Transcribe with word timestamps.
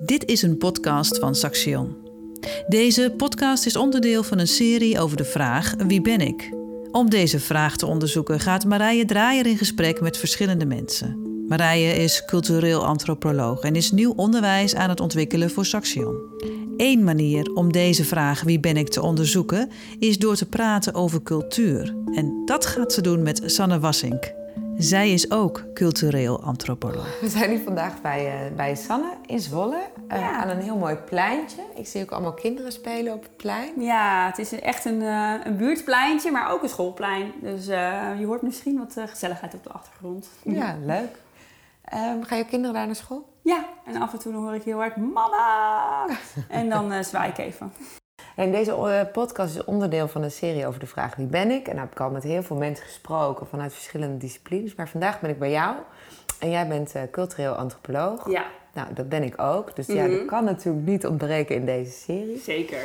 Dit 0.00 0.24
is 0.24 0.42
een 0.42 0.58
podcast 0.58 1.18
van 1.18 1.34
Saxion. 1.34 1.96
Deze 2.66 3.14
podcast 3.16 3.66
is 3.66 3.76
onderdeel 3.76 4.22
van 4.22 4.38
een 4.38 4.48
serie 4.48 5.00
over 5.00 5.16
de 5.16 5.24
vraag 5.24 5.74
Wie 5.86 6.00
ben 6.00 6.20
ik? 6.20 6.54
Om 6.90 7.10
deze 7.10 7.40
vraag 7.40 7.76
te 7.76 7.86
onderzoeken 7.86 8.40
gaat 8.40 8.64
Marije 8.64 9.04
Draaier 9.04 9.46
in 9.46 9.58
gesprek 9.58 10.00
met 10.00 10.16
verschillende 10.16 10.66
mensen. 10.66 11.20
Marije 11.48 11.92
is 11.92 12.24
cultureel 12.24 12.84
antropoloog 12.84 13.60
en 13.60 13.76
is 13.76 13.90
nieuw 13.90 14.12
onderwijs 14.16 14.74
aan 14.74 14.88
het 14.88 15.00
ontwikkelen 15.00 15.50
voor 15.50 15.66
Saxion. 15.66 16.16
Eén 16.76 17.04
manier 17.04 17.52
om 17.54 17.72
deze 17.72 18.04
vraag 18.04 18.42
wie 18.42 18.60
ben 18.60 18.76
ik 18.76 18.88
te 18.88 19.02
onderzoeken 19.02 19.70
is 19.98 20.18
door 20.18 20.36
te 20.36 20.48
praten 20.48 20.94
over 20.94 21.22
cultuur. 21.22 21.96
En 22.14 22.42
dat 22.44 22.66
gaat 22.66 22.92
ze 22.92 23.00
doen 23.00 23.22
met 23.22 23.42
Sanne 23.44 23.80
Wassink. 23.80 24.35
Zij 24.78 25.12
is 25.12 25.30
ook 25.30 25.64
cultureel 25.74 26.42
antropoloog. 26.42 27.20
We 27.20 27.28
zijn 27.28 27.50
hier 27.50 27.60
vandaag 27.60 28.00
bij, 28.00 28.46
uh, 28.50 28.56
bij 28.56 28.74
Sanne 28.74 29.12
in 29.26 29.40
Zwolle. 29.40 29.80
Uh, 30.12 30.18
Ja. 30.18 30.36
Aan 30.36 30.48
een 30.48 30.60
heel 30.60 30.76
mooi 30.76 30.94
pleintje. 30.94 31.62
Ik 31.74 31.86
zie 31.86 32.02
ook 32.02 32.10
allemaal 32.10 32.32
kinderen 32.34 32.72
spelen 32.72 33.12
op 33.14 33.22
het 33.22 33.36
plein. 33.36 33.72
Ja, 33.82 34.26
het 34.26 34.38
is 34.38 34.52
echt 34.60 34.84
een, 34.84 35.02
eh, 35.02 35.32
een 35.44 35.56
buurtpleintje, 35.56 36.30
maar 36.30 36.50
ook 36.50 36.62
een 36.62 36.68
schoolplein. 36.68 37.32
Dus 37.40 37.68
eh, 37.68 38.02
je 38.18 38.26
hoort 38.26 38.42
misschien 38.42 38.78
wat 38.78 38.96
eh, 38.96 39.04
gezelligheid 39.06 39.54
op 39.54 39.62
de 39.62 39.70
achtergrond. 39.70 40.28
Ja, 40.42 40.76
leuk. 40.84 41.16
Ehm, 41.84 42.22
gaan 42.22 42.38
je 42.38 42.44
kinderen 42.44 42.74
daar 42.74 42.86
naar 42.86 42.96
school? 42.96 43.28
Ja, 43.42 43.64
en 43.84 43.96
af 44.02 44.12
en 44.12 44.18
toe 44.18 44.34
hoor 44.34 44.54
ik 44.54 44.62
heel 44.62 44.78
hard 44.78 44.96
mama. 44.96 46.06
En 46.48 46.68
dan 46.68 46.92
eh, 46.92 47.02
zwaai 47.02 47.28
ik 47.30 47.38
even. 47.38 47.72
En 48.36 48.52
deze 48.52 48.70
eh, 48.72 49.12
podcast 49.12 49.54
is 49.56 49.64
onderdeel 49.64 50.08
van 50.08 50.22
een 50.22 50.30
serie 50.30 50.66
over 50.66 50.80
de 50.80 50.86
vraag 50.86 51.14
wie 51.16 51.26
ben 51.26 51.50
ik. 51.50 51.66
En 51.68 51.72
daar 51.72 51.82
heb 51.84 51.92
ik 51.92 52.00
al 52.00 52.10
met 52.10 52.22
heel 52.22 52.42
veel 52.42 52.56
mensen 52.56 52.84
gesproken 52.84 53.46
vanuit 53.46 53.72
verschillende 53.72 54.16
disciplines. 54.16 54.74
Maar 54.74 54.88
vandaag 54.88 55.20
ben 55.20 55.30
ik 55.30 55.38
bij 55.38 55.50
jou. 55.50 55.76
En 56.38 56.50
jij 56.50 56.68
bent 56.68 56.94
eh, 56.94 57.02
cultureel 57.10 57.52
antropoloog. 57.52 58.30
Ja, 58.30 58.46
Nou, 58.74 58.94
dat 58.94 59.08
ben 59.08 59.22
ik 59.22 59.40
ook. 59.40 59.76
Dus 59.76 59.86
ja, 59.86 60.06
Mhm. 60.06 60.16
dat 60.16 60.24
kan 60.26 60.44
natuurlijk 60.44 60.86
niet 60.86 61.06
ontbreken 61.06 61.56
in 61.56 61.66
deze 61.66 61.90
serie. 61.92 62.38
zeker. 62.38 62.84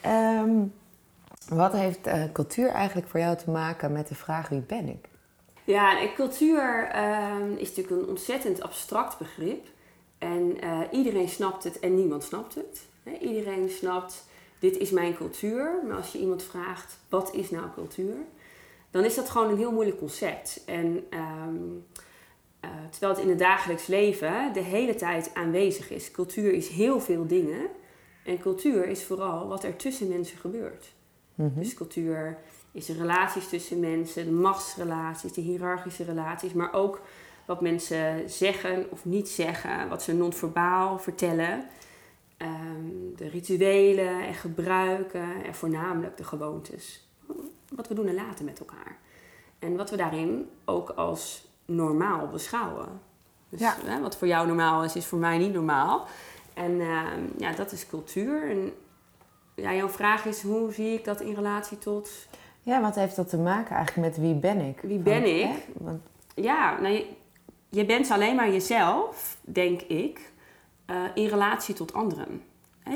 Ehm, 0.00 0.50
wat 1.48 1.72
heeft 1.72 2.06
eh, 2.06 2.22
cultuur 2.32 2.68
eigenlijk 2.68 3.08
voor 3.08 3.20
jou 3.20 3.36
te 3.36 3.50
maken 3.50 3.92
met 3.92 4.08
de 4.08 4.14
vraag 4.14 4.48
wie 4.48 4.60
ben 4.60 4.88
ik? 4.88 5.08
Ja, 5.64 6.00
en 6.00 6.14
cultuur 6.14 6.88
ehm, 6.92 7.52
is 7.56 7.68
natuurlijk 7.68 8.02
een 8.02 8.08
ontzettend 8.08 8.62
abstract 8.62 9.18
begrip. 9.18 9.66
En 10.18 10.56
iedereen 10.90 11.28
snapt 11.28 11.64
het 11.64 11.78
en 11.80 11.94
niemand 11.94 12.24
snapt 12.24 12.54
het. 12.54 12.80
Iedereen 13.20 13.68
snapt, 13.68 14.24
dit 14.60 14.78
is 14.78 14.90
mijn 14.90 15.14
cultuur. 15.14 15.80
Maar 15.86 15.96
als 15.96 16.12
je 16.12 16.18
iemand 16.18 16.42
vraagt, 16.42 16.98
wat 17.08 17.34
is 17.34 17.50
nou 17.50 17.66
cultuur? 17.74 18.16
Dan 18.90 19.04
is 19.04 19.14
dat 19.14 19.30
gewoon 19.30 19.50
een 19.50 19.56
heel 19.56 19.72
moeilijk 19.72 19.98
concept. 19.98 20.62
En 20.66 21.04
ehm, 21.10 21.56
eh, 22.60 22.70
terwijl 22.90 23.12
het 23.12 23.22
in 23.22 23.28
het 23.28 23.38
dagelijks 23.38 23.86
leven 23.86 24.52
de 24.52 24.60
hele 24.60 24.94
tijd 24.94 25.30
aanwezig 25.34 25.90
is. 25.90 26.10
Cultuur 26.10 26.52
is 26.52 26.68
heel 26.68 27.00
veel 27.00 27.26
dingen. 27.26 27.68
En 28.24 28.38
cultuur 28.38 28.88
is 28.88 29.04
vooral 29.04 29.48
wat 29.48 29.64
er 29.64 29.76
tussen 29.76 30.08
mensen 30.08 30.38
gebeurt. 30.38 30.92
Dus 31.34 31.74
cultuur 31.74 32.38
is 32.72 32.86
de 32.86 32.92
relaties 32.92 33.48
tussen 33.48 33.80
mensen, 33.80 34.24
de 34.24 34.30
machtsrelaties, 34.30 35.32
de 35.32 35.40
hiërarchische 35.40 36.04
relaties, 36.04 36.52
maar 36.52 36.72
ook 36.72 37.00
wat 37.46 37.60
mensen 37.60 38.30
zeggen 38.30 38.86
of 38.90 39.04
niet 39.04 39.28
zeggen, 39.28 39.88
wat 39.88 40.02
ze 40.02 40.14
non-verbaal 40.14 40.98
vertellen. 40.98 41.64
Ehm, 42.40 43.14
de 43.16 43.28
rituelen 43.28 44.26
en 44.26 44.34
gebruiken 44.34 45.44
en 45.44 45.54
voornamelijk 45.54 46.16
de 46.16 46.24
gewoontes. 46.24 47.08
Wat 47.74 47.88
we 47.88 47.94
doen 47.94 48.06
en 48.06 48.14
laten 48.14 48.44
met 48.44 48.58
elkaar. 48.58 48.98
En 49.58 49.76
wat 49.76 49.90
we 49.90 49.96
daarin 49.96 50.50
ook 50.64 50.90
als 50.90 51.48
normaal 51.64 52.28
beschouwen. 52.28 53.00
Dus 53.48 53.60
Ja. 53.60 53.74
hè, 53.84 54.00
wat 54.00 54.16
voor 54.16 54.28
jou 54.28 54.46
normaal 54.46 54.84
is, 54.84 54.96
is 54.96 55.06
voor 55.06 55.18
mij 55.18 55.38
niet 55.38 55.52
normaal. 55.52 56.06
En 56.54 56.80
ehm, 56.80 57.20
ja, 57.38 57.52
dat 57.52 57.72
is 57.72 57.86
cultuur. 57.86 58.50
En 58.50 58.72
ja, 59.54 59.74
jouw 59.74 59.88
vraag 59.88 60.24
is, 60.24 60.42
hoe 60.42 60.72
zie 60.72 60.92
ik 60.94 61.04
dat 61.04 61.20
in 61.20 61.34
relatie 61.34 61.78
tot... 61.78 62.10
Ja, 62.62 62.80
wat 62.80 62.94
heeft 62.94 63.16
dat 63.16 63.28
te 63.28 63.38
maken 63.38 63.76
eigenlijk 63.76 64.08
met 64.08 64.18
wie 64.24 64.34
ben 64.34 64.60
ik? 64.60 64.80
Wie 64.80 64.98
ben 64.98 65.12
Want, 65.22 65.26
ik? 65.26 65.66
want- 65.78 66.02
Ja, 66.34 66.80
nou, 66.80 66.94
je, 66.94 67.06
je 67.68 67.84
bent 67.86 68.10
alleen 68.10 68.36
maar 68.36 68.50
jezelf, 68.50 69.36
denk 69.40 69.80
ik, 69.80 70.32
eh, 70.90 70.96
in 71.14 71.26
relatie 71.28 71.74
tot 71.74 71.92
anderen. 71.92 72.42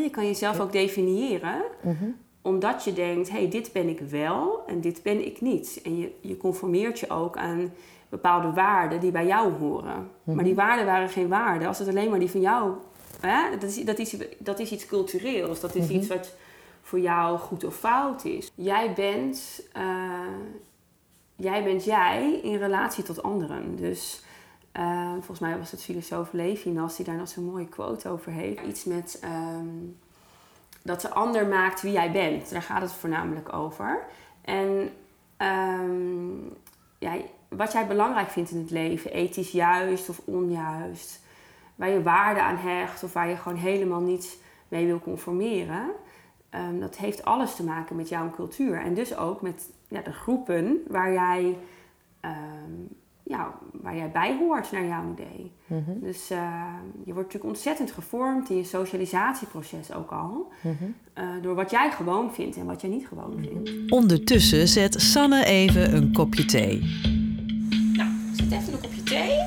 Je 0.03 0.11
kan 0.11 0.27
jezelf 0.27 0.61
ook 0.61 0.73
definiëren 0.73 1.63
Mhm. 1.83 2.05
omdat 2.43 2.85
je 2.85 2.93
denkt, 2.93 3.31
hé, 3.31 3.39
hey, 3.39 3.49
dit 3.49 3.73
ben 3.73 3.89
ik 3.89 4.01
wel 4.01 4.63
en 4.67 4.81
dit 4.81 5.03
ben 5.03 5.27
ik 5.27 5.41
niet. 5.41 5.81
En 5.85 5.99
je, 5.99 6.13
je 6.21 6.37
conformeert 6.37 6.99
je 6.99 7.11
ook 7.11 7.37
aan 7.37 7.73
bepaalde 8.09 8.53
waarden 8.53 9.01
die 9.01 9.11
bij 9.11 9.27
jou 9.27 9.53
horen. 9.53 10.11
Maar 10.23 10.45
die 10.45 10.55
waarden 10.55 10.87
waren 10.87 11.09
geen 11.09 11.29
waarden 11.29 11.69
als 11.69 11.79
het 11.79 11.89
alleen 11.89 12.11
maar 12.11 12.19
die 12.19 12.31
van 12.31 12.41
jou... 12.41 12.73
Hè? 13.21 13.59
Dat, 13.59 13.71
is, 13.71 13.85
dat, 13.85 13.99
is, 13.99 14.17
dat 14.39 14.59
is 14.59 14.73
iets 14.73 14.87
cultureels, 14.87 15.61
dat 15.61 15.75
is 15.75 15.89
iets 15.89 16.07
wat 16.07 16.35
voor 16.83 17.01
jou 17.01 17.39
goed 17.39 17.65
of 17.65 17.77
fout 17.77 18.25
is. 18.25 18.53
Jij 18.55 18.93
bent, 18.93 19.67
eh, 19.73 19.83
jij 21.37 21.65
bent 21.65 21.85
jij 21.85 22.41
in 22.43 22.57
relatie 22.57 23.05
tot 23.05 23.23
anderen. 23.23 23.77
Dus 23.77 24.23
eh, 24.75 25.13
volgens 25.13 25.39
mij 25.39 25.59
was 25.59 25.71
het 25.71 25.83
filosoof 25.83 26.33
Levinas 26.33 26.97
die 26.97 27.05
daar 27.05 27.17
nog 27.17 27.29
zo'n 27.29 27.45
mooie 27.45 27.69
quote 27.69 28.09
over 28.09 28.33
heeft. 28.33 28.61
Iets 28.67 28.85
met 28.85 29.19
ehm, 29.23 29.67
dat 30.83 31.01
de 31.01 31.11
ander 31.11 31.47
maakt 31.47 31.83
wie 31.83 31.93
jij 31.93 32.13
bent. 32.13 32.51
Daar 32.51 32.63
gaat 32.63 32.83
het 32.83 32.93
voornamelijk 32.93 33.53
over. 33.53 34.05
En 34.41 34.93
ehm, 35.37 36.37
ja, 36.99 37.17
wat 37.49 37.73
jij 37.73 37.87
belangrijk 37.87 38.31
vindt 38.31 38.51
in 38.51 38.59
het 38.59 38.71
leven, 38.71 39.13
ethisch 39.13 39.51
juist 39.51 40.09
of 40.09 40.21
onjuist, 40.25 41.21
waar 41.75 41.89
je 41.89 42.03
waarde 42.03 42.43
aan 42.43 42.57
hecht 42.57 43.03
of 43.03 43.13
waar 43.13 43.29
je 43.29 43.37
gewoon 43.37 43.59
helemaal 43.59 44.01
niet 44.01 44.39
mee 44.69 44.87
wil 44.87 45.01
conformeren, 45.01 45.91
ehm, 46.51 46.79
dat 46.79 46.97
heeft 46.97 47.25
alles 47.25 47.55
te 47.55 47.65
maken 47.65 47.97
met 47.97 48.09
jouw 48.09 48.31
cultuur. 48.31 48.81
En 48.81 48.95
dus 48.95 49.17
ook 49.17 49.41
met 49.43 49.71
de 49.89 50.13
groepen 50.13 50.83
waar 50.89 51.13
jij, 51.13 51.59
ehm, 52.21 52.73
ja, 53.25 53.55
waar 53.73 53.97
jij 53.97 54.11
bij 54.11 54.37
hoort 54.39 54.73
naar 54.73 54.87
jouw 54.87 55.13
idee. 55.13 55.53
Mhm. 55.67 56.01
Dus 56.01 56.31
eh, 56.31 56.65
je 57.05 57.13
wordt 57.13 57.33
natuurlijk 57.33 57.45
ontzettend 57.55 57.93
gevormd 57.93 58.51
in 58.51 58.57
je 58.57 58.65
socialisatieproces 58.65 59.93
ook 59.93 60.11
al. 60.11 60.53
Mhm. 60.63 60.75
eh, 61.13 61.25
door 61.43 61.55
wat 61.55 61.71
jij 61.71 61.91
gewoon 61.91 62.33
vindt 62.35 62.57
en 62.57 62.67
wat 62.67 62.81
jij 62.81 62.91
niet 62.91 63.07
gewoon 63.07 63.35
vindt. 63.41 63.93
Ondertussen 63.93 64.69
zet 64.69 65.01
Sanne 65.01 65.45
even 65.45 65.95
een 65.97 66.13
kopje 66.13 66.45
thee. 66.45 66.79
Nou, 67.93 68.11
ik 68.33 68.37
zet 68.37 68.53
even 68.53 68.73
een 68.73 68.81
kopje 68.81 69.03
thee. 69.03 69.39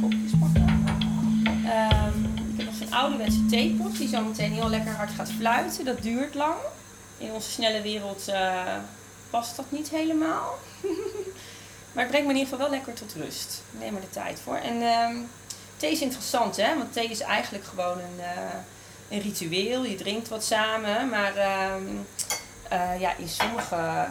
Kopjes 0.00 0.32
pakken. 0.40 0.66
Ehm, 1.64 2.18
ik 2.52 2.56
heb 2.56 2.66
nog 2.66 2.74
zo'n 2.74 2.92
ouderwetse 2.92 3.46
theepot 3.46 3.96
die 3.98 4.08
zo 4.08 4.24
meteen 4.24 4.52
heel 4.52 4.68
lekker 4.68 4.92
hard 4.92 5.10
gaat 5.10 5.32
fluiten. 5.32 5.84
Dat 5.84 6.02
duurt 6.02 6.34
lang. 6.34 6.54
In 7.18 7.32
onze 7.32 7.50
snelle 7.50 7.82
wereld 7.82 8.28
eh, 8.28 8.76
past 9.30 9.56
dat 9.56 9.66
niet 9.70 9.90
helemaal. 9.90 10.54
maar 12.00 12.08
het 12.08 12.18
brengt 12.18 12.26
me 12.26 12.34
in 12.34 12.40
ieder 12.40 12.52
geval 12.58 12.70
wel 12.70 12.78
lekker 12.78 12.94
tot 13.06 13.22
rust. 13.24 13.62
Ik 13.72 13.78
neem 13.80 13.94
er 13.94 14.00
de 14.00 14.10
tijd 14.10 14.38
voor. 14.44 14.56
En 14.56 14.82
ehm, 14.82 15.16
thee 15.76 15.92
is 15.92 16.00
interessant, 16.00 16.56
hè? 16.56 16.76
Want 16.78 16.92
thee 16.92 17.08
is 17.08 17.20
eigenlijk 17.20 17.64
gewoon 17.64 17.98
een, 17.98 18.20
eh, 18.24 18.54
een 19.08 19.20
ritueel. 19.20 19.84
Je 19.84 19.94
drinkt 19.94 20.28
wat 20.28 20.44
samen. 20.44 21.08
Maar 21.08 21.36
ehm, 21.36 21.82
eh, 22.68 23.00
ja, 23.00 23.16
in 23.16 23.28
sommige 23.28 24.06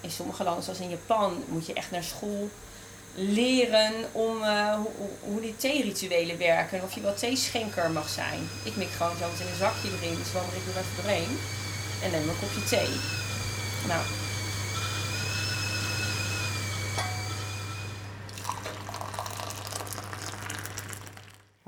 in 0.00 0.10
sommige 0.10 0.44
landen, 0.44 0.64
zoals 0.64 0.78
in 0.80 0.88
Japan, 0.88 1.44
moet 1.48 1.66
je 1.66 1.72
echt 1.72 1.90
naar 1.90 2.02
school 2.02 2.50
leren 3.14 3.92
om 4.12 4.42
eh, 4.42 4.74
hoe, 4.74 4.90
hoe- 5.20 5.40
die 5.40 5.56
theerituelen 5.56 6.38
werken. 6.38 6.78
En 6.78 6.84
of 6.84 6.94
je 6.94 7.00
wel 7.00 7.14
theeschenker 7.14 7.90
mag 7.90 8.08
zijn. 8.08 8.48
Ik 8.62 8.76
mik 8.76 8.88
gewoon 8.96 9.16
zo 9.18 9.28
meteen 9.30 9.46
een 9.48 9.56
zakje 9.58 9.88
erin, 10.00 10.14
dus 10.18 10.32
wandel 10.32 10.52
ik 10.54 10.74
er 10.74 10.80
even 10.80 10.96
doorheen. 11.02 11.38
En 12.02 12.10
neem 12.10 12.28
een 12.28 12.38
kopje 12.40 12.64
thee. 12.64 12.88
Nou, 13.88 14.02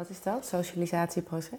Wat 0.04 0.12
is 0.12 0.22
dat, 0.22 0.46
socialisatieproces? 0.46 1.58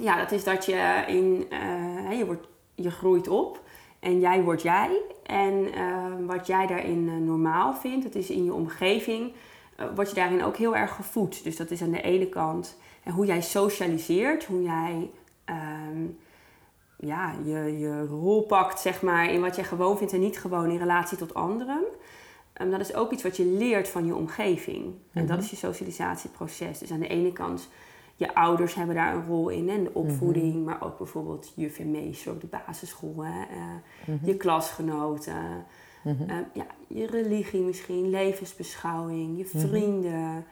ja, 0.00 0.16
dat 0.16 0.32
is 0.32 0.44
dat 0.44 0.64
je 0.64 1.04
in, 1.06 1.46
eh, 1.50 2.18
je, 2.18 2.26
wordt, 2.26 2.46
je 2.74 2.90
groeit 2.90 3.28
op 3.28 3.62
en 4.00 4.20
jij 4.20 4.42
wordt 4.42 4.62
jij. 4.62 5.00
En 5.22 5.72
eh, 5.72 6.04
wat 6.26 6.46
jij 6.46 6.66
daarin 6.66 7.08
eh, 7.08 7.14
normaal 7.14 7.74
vindt, 7.74 8.04
dat 8.04 8.14
is 8.14 8.30
in 8.30 8.44
je 8.44 8.52
omgeving, 8.52 9.32
word 9.94 10.08
je 10.08 10.14
daarin 10.14 10.44
ook 10.44 10.56
heel 10.56 10.76
erg 10.76 10.94
gevoed. 10.94 11.44
Dus 11.44 11.56
dat 11.56 11.70
is 11.70 11.82
aan 11.82 11.90
de 11.90 12.02
ene 12.02 12.28
kant 12.28 12.76
en 13.02 13.12
hoe 13.12 13.26
jij 13.26 13.42
socialiseert, 13.42 14.44
hoe 14.44 14.62
jij 14.62 15.10
ehm, 15.44 16.06
ja, 16.96 17.34
je, 17.44 17.78
je 17.78 18.06
rol 18.06 18.42
pakt 18.42 18.80
zeg 18.80 19.02
maar, 19.02 19.30
in 19.30 19.40
wat 19.40 19.56
jij 19.56 19.64
gewoon 19.64 19.98
vindt 19.98 20.12
en 20.12 20.20
niet 20.20 20.38
gewoon 20.38 20.70
in 20.70 20.78
relatie 20.78 21.18
tot 21.18 21.34
anderen. 21.34 21.84
Ehm, 22.56 22.70
dat 22.70 22.80
is 22.80 22.94
ook 22.94 23.12
iets 23.12 23.22
wat 23.22 23.36
je 23.36 23.44
leert 23.44 23.88
van 23.88 24.06
je 24.06 24.14
omgeving. 24.14 24.94
En 25.12 25.26
dat 25.26 25.38
is 25.42 25.50
je 25.50 25.56
socialisatieproces. 25.56 26.78
Dus 26.78 26.90
aan 26.92 27.00
de 27.00 27.08
ene 27.08 27.32
kant, 27.32 27.68
je 28.16 28.34
ouders 28.34 28.74
hebben 28.74 28.94
daar 28.94 29.14
een 29.14 29.26
rol 29.26 29.48
in, 29.48 29.68
en 29.68 29.84
de 29.84 29.90
opvoeding, 29.94 30.64
maar 30.64 30.82
ook 30.84 30.98
bijvoorbeeld 30.98 31.52
juf 31.56 31.78
en 31.78 31.90
meester 31.90 32.32
op 32.32 32.40
de 32.40 32.46
basisschool, 32.66 33.24
hè, 33.24 33.42
eh, 33.42 34.14
je 34.24 34.36
klasgenoten, 34.36 35.64
Mhm. 36.02 36.30
eh, 36.30 36.36
ja, 36.52 36.66
je 36.86 37.06
religie 37.06 37.60
misschien, 37.60 38.10
levensbeschouwing, 38.10 39.38
je 39.38 39.44
vrienden, 39.46 40.44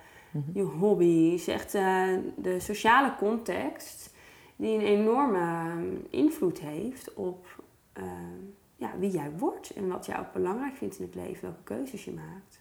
je 0.52 0.62
hobby's, 0.62 1.46
echt 1.46 1.74
uh, 1.74 2.08
de 2.36 2.60
sociale 2.60 3.14
context 3.18 4.14
die 4.56 4.74
een 4.74 4.80
enorme 4.80 5.38
ehm, 5.38 5.84
invloed 6.10 6.60
heeft 6.60 7.14
op 7.14 7.46
ja, 8.76 8.90
wie 8.98 9.10
jij 9.10 9.30
wordt 9.38 9.70
en 9.70 9.88
wat 9.88 10.06
jij 10.06 10.18
ook 10.18 10.32
belangrijk 10.32 10.76
vindt 10.76 10.98
in 10.98 11.04
het 11.04 11.14
leven, 11.14 11.42
welke 11.42 11.62
keuzes 11.64 12.04
je 12.04 12.12
maakt. 12.12 12.60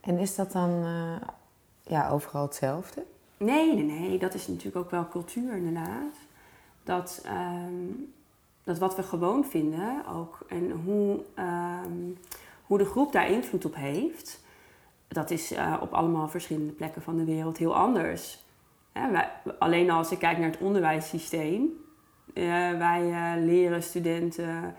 En 0.00 0.18
is 0.18 0.34
dat 0.34 0.52
dan 0.52 0.70
uh, 0.70 1.16
ja, 1.82 2.08
overal 2.08 2.42
hetzelfde? 2.42 3.04
Nee, 3.36 3.74
nee, 3.74 4.00
nee, 4.00 4.18
dat 4.18 4.34
is 4.34 4.46
natuurlijk 4.46 4.76
ook 4.76 4.90
wel 4.90 5.08
cultuur 5.08 5.56
inderdaad. 5.56 6.14
Dat, 6.82 7.24
um, 7.26 8.12
dat 8.64 8.78
wat 8.78 8.96
we 8.96 9.02
gewoon 9.02 9.44
vinden 9.44 10.06
ook 10.06 10.38
en 10.48 10.70
hoe, 10.70 11.20
um, 11.84 12.18
hoe 12.66 12.78
de 12.78 12.84
groep 12.84 13.12
daar 13.12 13.30
invloed 13.30 13.64
op 13.64 13.74
heeft, 13.74 14.42
dat 15.08 15.30
is 15.30 15.52
uh, 15.52 15.76
op 15.80 15.92
allemaal 15.92 16.28
verschillende 16.28 16.72
plekken 16.72 17.02
van 17.02 17.16
de 17.16 17.24
wereld 17.24 17.58
heel 17.58 17.76
anders. 17.76 18.44
wij, 18.92 19.30
alleen 19.58 19.90
als 19.90 20.10
ik 20.10 20.18
kijk 20.18 20.38
naar 20.38 20.50
het 20.50 20.60
onderwijssysteem, 20.60 21.62
uh, 22.34 22.44
wij 22.78 23.40
leren 23.40 23.82
studenten 23.82 24.74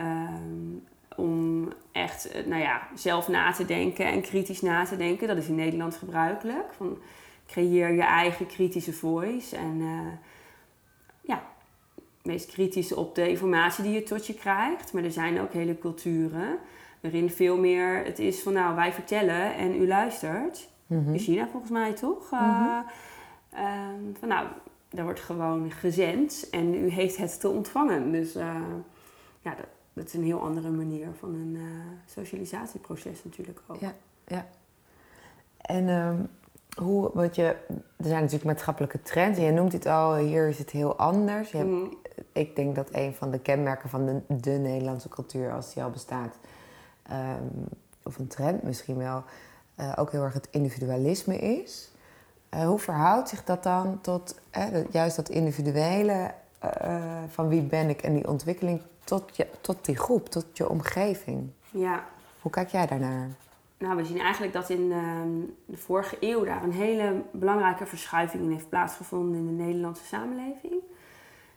um, 0.00 0.84
om 1.16 1.68
echt 1.92 2.46
nou 2.46 2.62
ja, 2.62 2.88
zelf 2.94 3.28
na 3.28 3.52
te 3.52 3.64
denken 3.64 4.06
en 4.06 4.20
kritisch 4.20 4.60
na 4.60 4.84
te 4.84 4.96
denken. 4.96 5.28
Dat 5.28 5.36
is 5.36 5.48
in 5.48 5.54
Nederland 5.54 5.96
gebruikelijk. 5.96 6.72
Van, 6.76 6.98
creëer 7.46 7.92
je 7.92 8.02
eigen 8.02 8.46
kritische 8.46 8.92
voice 8.92 9.56
en 9.56 9.82
ja, 11.20 11.42
meest 12.22 12.52
kritisch 12.52 12.94
op 12.94 13.14
de 13.14 13.28
informatie 13.28 13.84
die 13.84 13.92
je 13.92 14.02
tot 14.02 14.26
je 14.26 14.34
krijgt. 14.34 14.92
Maar 14.92 15.04
er 15.04 15.12
zijn 15.12 15.40
ook 15.40 15.52
hele 15.52 15.78
culturen 15.78 16.58
waarin 17.00 17.30
veel 17.30 17.58
meer 17.58 18.04
het 18.04 18.18
is 18.18 18.42
van 18.42 18.52
nou 18.52 18.74
wij 18.74 18.92
vertellen 18.92 19.54
en 19.54 19.82
u 19.82 19.86
luistert. 19.86 20.68
Mm 20.86 21.12
In 21.12 21.18
China 21.18 21.48
volgens 21.50 21.72
mij 21.72 21.92
toch? 21.92 22.30
Mm 22.30 22.84
van 24.18 24.28
nou, 24.28 24.46
daar 24.90 25.04
wordt 25.04 25.20
gewoon 25.20 25.70
gezend 25.70 26.48
en 26.50 26.74
u 26.74 26.88
heeft 26.88 27.16
het 27.16 27.40
te 27.40 27.48
ontvangen. 27.48 28.12
Dus 28.12 28.36
uh, 28.36 28.54
ja, 29.40 29.54
dat, 29.54 29.66
dat, 29.98 30.06
is 30.06 30.14
een 30.14 30.24
heel 30.24 30.40
andere 30.40 30.70
manier 30.70 31.08
van 31.18 31.34
een 31.34 31.54
uh, 31.54 31.62
socialisatieproces 32.06 33.24
natuurlijk 33.24 33.60
ook. 33.66 33.80
Ja, 33.80 33.92
ja. 34.26 34.46
En 35.56 35.88
um, 35.88 36.28
hoe, 36.76 37.10
wat 37.14 37.34
je, 37.34 37.42
er 37.96 38.04
zijn 38.04 38.20
natuurlijk 38.20 38.44
maatschappelijke 38.44 39.02
trends. 39.02 39.38
Je 39.38 39.50
noemt 39.50 39.72
het 39.72 39.86
al, 39.86 40.16
hier 40.16 40.48
is 40.48 40.58
het 40.58 40.70
heel 40.70 40.96
anders. 40.96 41.50
Je 41.50 41.56
hebt, 41.56 41.70
mm. 41.70 41.96
Ik 42.32 42.56
denk 42.56 42.74
dat 42.74 42.88
een 42.92 43.14
van 43.14 43.30
de 43.30 43.38
kenmerken 43.38 43.88
van 43.88 44.06
de, 44.06 44.20
de 44.40 44.50
Nederlandse 44.50 45.08
cultuur, 45.08 45.52
als 45.52 45.74
die 45.74 45.82
al 45.82 45.90
bestaat, 45.90 46.34
um, 47.10 47.64
of 48.02 48.18
een 48.18 48.26
trend 48.26 48.62
misschien 48.62 48.96
wel, 48.96 49.22
uh, 49.80 49.92
ook 49.96 50.12
heel 50.12 50.22
erg 50.22 50.32
het 50.32 50.48
individualisme 50.50 51.38
is. 51.38 51.90
Uh, 52.54 52.66
hoe 52.66 52.78
verhoudt 52.78 53.28
zich 53.28 53.44
dat 53.44 53.62
dan 53.62 54.00
tot 54.00 54.40
juist 54.90 55.16
dat 55.16 55.28
individuele 55.28 56.34
uh, 56.64 57.22
van 57.28 57.48
wie 57.48 57.62
ben 57.62 57.88
ik 57.88 58.02
en 58.02 58.14
die 58.14 58.28
ontwikkeling 58.28 58.80
tot, 59.08 59.36
je, 59.36 59.46
tot 59.60 59.84
die 59.84 59.96
groep, 59.96 60.28
tot 60.28 60.46
je 60.52 60.68
omgeving? 60.68 61.50
Ja. 61.70 62.04
Hoe 62.40 62.50
kijk 62.50 62.68
jij 62.68 62.86
daarnaar? 62.86 63.30
Nou, 63.78 63.96
we 63.96 64.04
zien 64.04 64.20
eigenlijk 64.20 64.52
dat 64.52 64.70
in 64.70 64.90
uh, 64.90 65.22
de 65.64 65.76
vorige 65.76 66.16
eeuw 66.20 66.44
daar 66.44 66.62
een 66.62 66.72
hele 66.72 67.22
belangrijke 67.32 67.86
verschuiving 67.86 68.42
in 68.42 68.50
heeft 68.50 68.68
plaatsgevonden 68.68 69.38
in 69.38 69.46
de 69.46 69.64
Nederlandse 69.64 70.04
samenleving. 70.04 70.74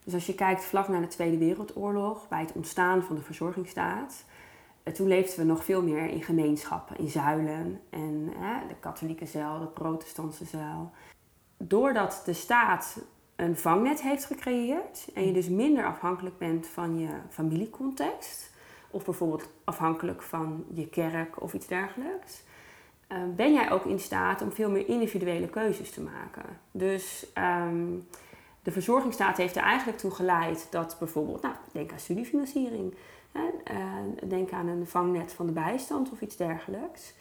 Dus 0.03 0.13
als 0.13 0.25
je 0.25 0.36
kijkt 0.36 0.63
vlak 0.63 0.88
na 0.88 1.00
de 1.00 1.07
Tweede 1.07 1.38
Wereldoorlog, 1.38 2.27
bij 2.27 2.39
het 2.39 2.51
ontstaan 2.51 3.03
van 3.03 3.15
de 3.15 3.21
verzorgingsstaat, 3.21 4.24
toen 4.94 5.07
leefden 5.07 5.39
we 5.39 5.51
nog 5.51 5.63
veel 5.63 5.83
meer 5.83 6.09
in 6.09 6.24
gemeenschappen, 6.24 6.98
in 6.98 7.09
zuilen. 7.09 7.81
En 7.89 8.25
de 8.68 8.75
katholieke 8.80 9.25
zuil, 9.25 9.59
de 9.59 9.68
protestantse 9.68 10.45
zuil. 10.45 10.92
Doordat 11.57 12.21
de 12.25 12.33
staat 12.33 12.98
een 13.42 13.58
vangnet 13.58 14.02
heeft 14.02 14.26
gecreëerd 14.26 15.08
en 15.14 15.26
je 15.26 15.34
dus 15.34 15.50
minder 15.50 15.86
afhankelijk 15.86 16.38
bent 16.38 16.68
van 16.68 17.00
je 17.00 17.10
familiecontext, 17.30 18.50
of 18.90 19.06
bijvoorbeeld 19.06 19.50
afhankelijk 19.64 20.22
van 20.22 20.66
je 20.74 20.88
kerk 20.88 21.42
of 21.42 21.54
iets 21.54 21.68
dergelijks, 21.68 22.44
uh, 23.12 23.18
ben 23.36 23.54
jij 23.54 23.72
ook 23.72 23.86
in 23.86 24.00
staat 24.00 24.42
om 24.42 24.52
veel 24.52 24.70
meer 24.70 24.88
individuele 24.88 25.48
keuzes 25.48 25.92
te 25.92 26.02
maken. 26.02 26.44
Dus 26.72 27.26
um, 27.38 28.08
de 28.64 28.72
verzorgingsstaat 28.72 29.38
heeft 29.38 29.56
er 29.56 29.64
eigenlijk 29.64 29.98
toe 29.98 30.12
geleid 30.12 30.68
dat 30.70 30.96
bijvoorbeeld, 31.00 31.42
nou, 31.42 31.56
denk 31.72 31.92
aan 31.92 32.00
studiefinanciering. 32.00 32.94
Uh, 33.34 33.44
denk 34.30 34.52
aan 34.52 34.68
een 34.68 34.88
vangnet 34.88 35.34
van 35.34 35.46
de 35.46 35.52
bijstand 35.52 36.12
of 36.12 36.22
iets 36.22 36.38
dergelijks. 36.38 37.14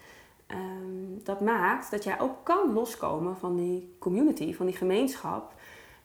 Um, 0.47 1.21
dat 1.25 1.41
maakt 1.41 1.91
dat 1.91 2.05
jij 2.05 2.21
ook 2.21 2.37
kan 2.43 2.73
loskomen 2.73 3.37
van 3.37 3.57
die 3.57 3.97
community, 3.99 4.55
van 4.55 4.67
die 4.67 4.75
gemeenschap. 4.75 5.55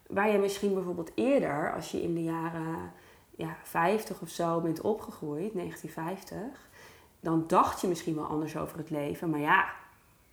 Waar 0.08 0.32
je 0.32 0.38
misschien 0.38 0.74
bijvoorbeeld 0.74 1.12
eerder, 1.16 1.74
als 1.74 1.92
je 1.92 2.02
in 2.02 2.14
de 2.14 2.24
jaren 2.24 2.92
ja, 3.36 3.58
50 3.64 4.22
of 4.22 4.30
zo 4.30 4.62
bent 4.62 4.82
opgegroeid, 4.82 5.54
1950, 5.54 6.70
dan 7.20 7.44
dacht 7.48 7.82
je 7.82 7.88
misschien 7.88 8.16
wel 8.16 8.26
anders 8.26 8.58
over 8.58 8.78
het 8.78 8.90
leven. 8.90 9.30
Maar 9.30 9.40
ja, 9.40 9.66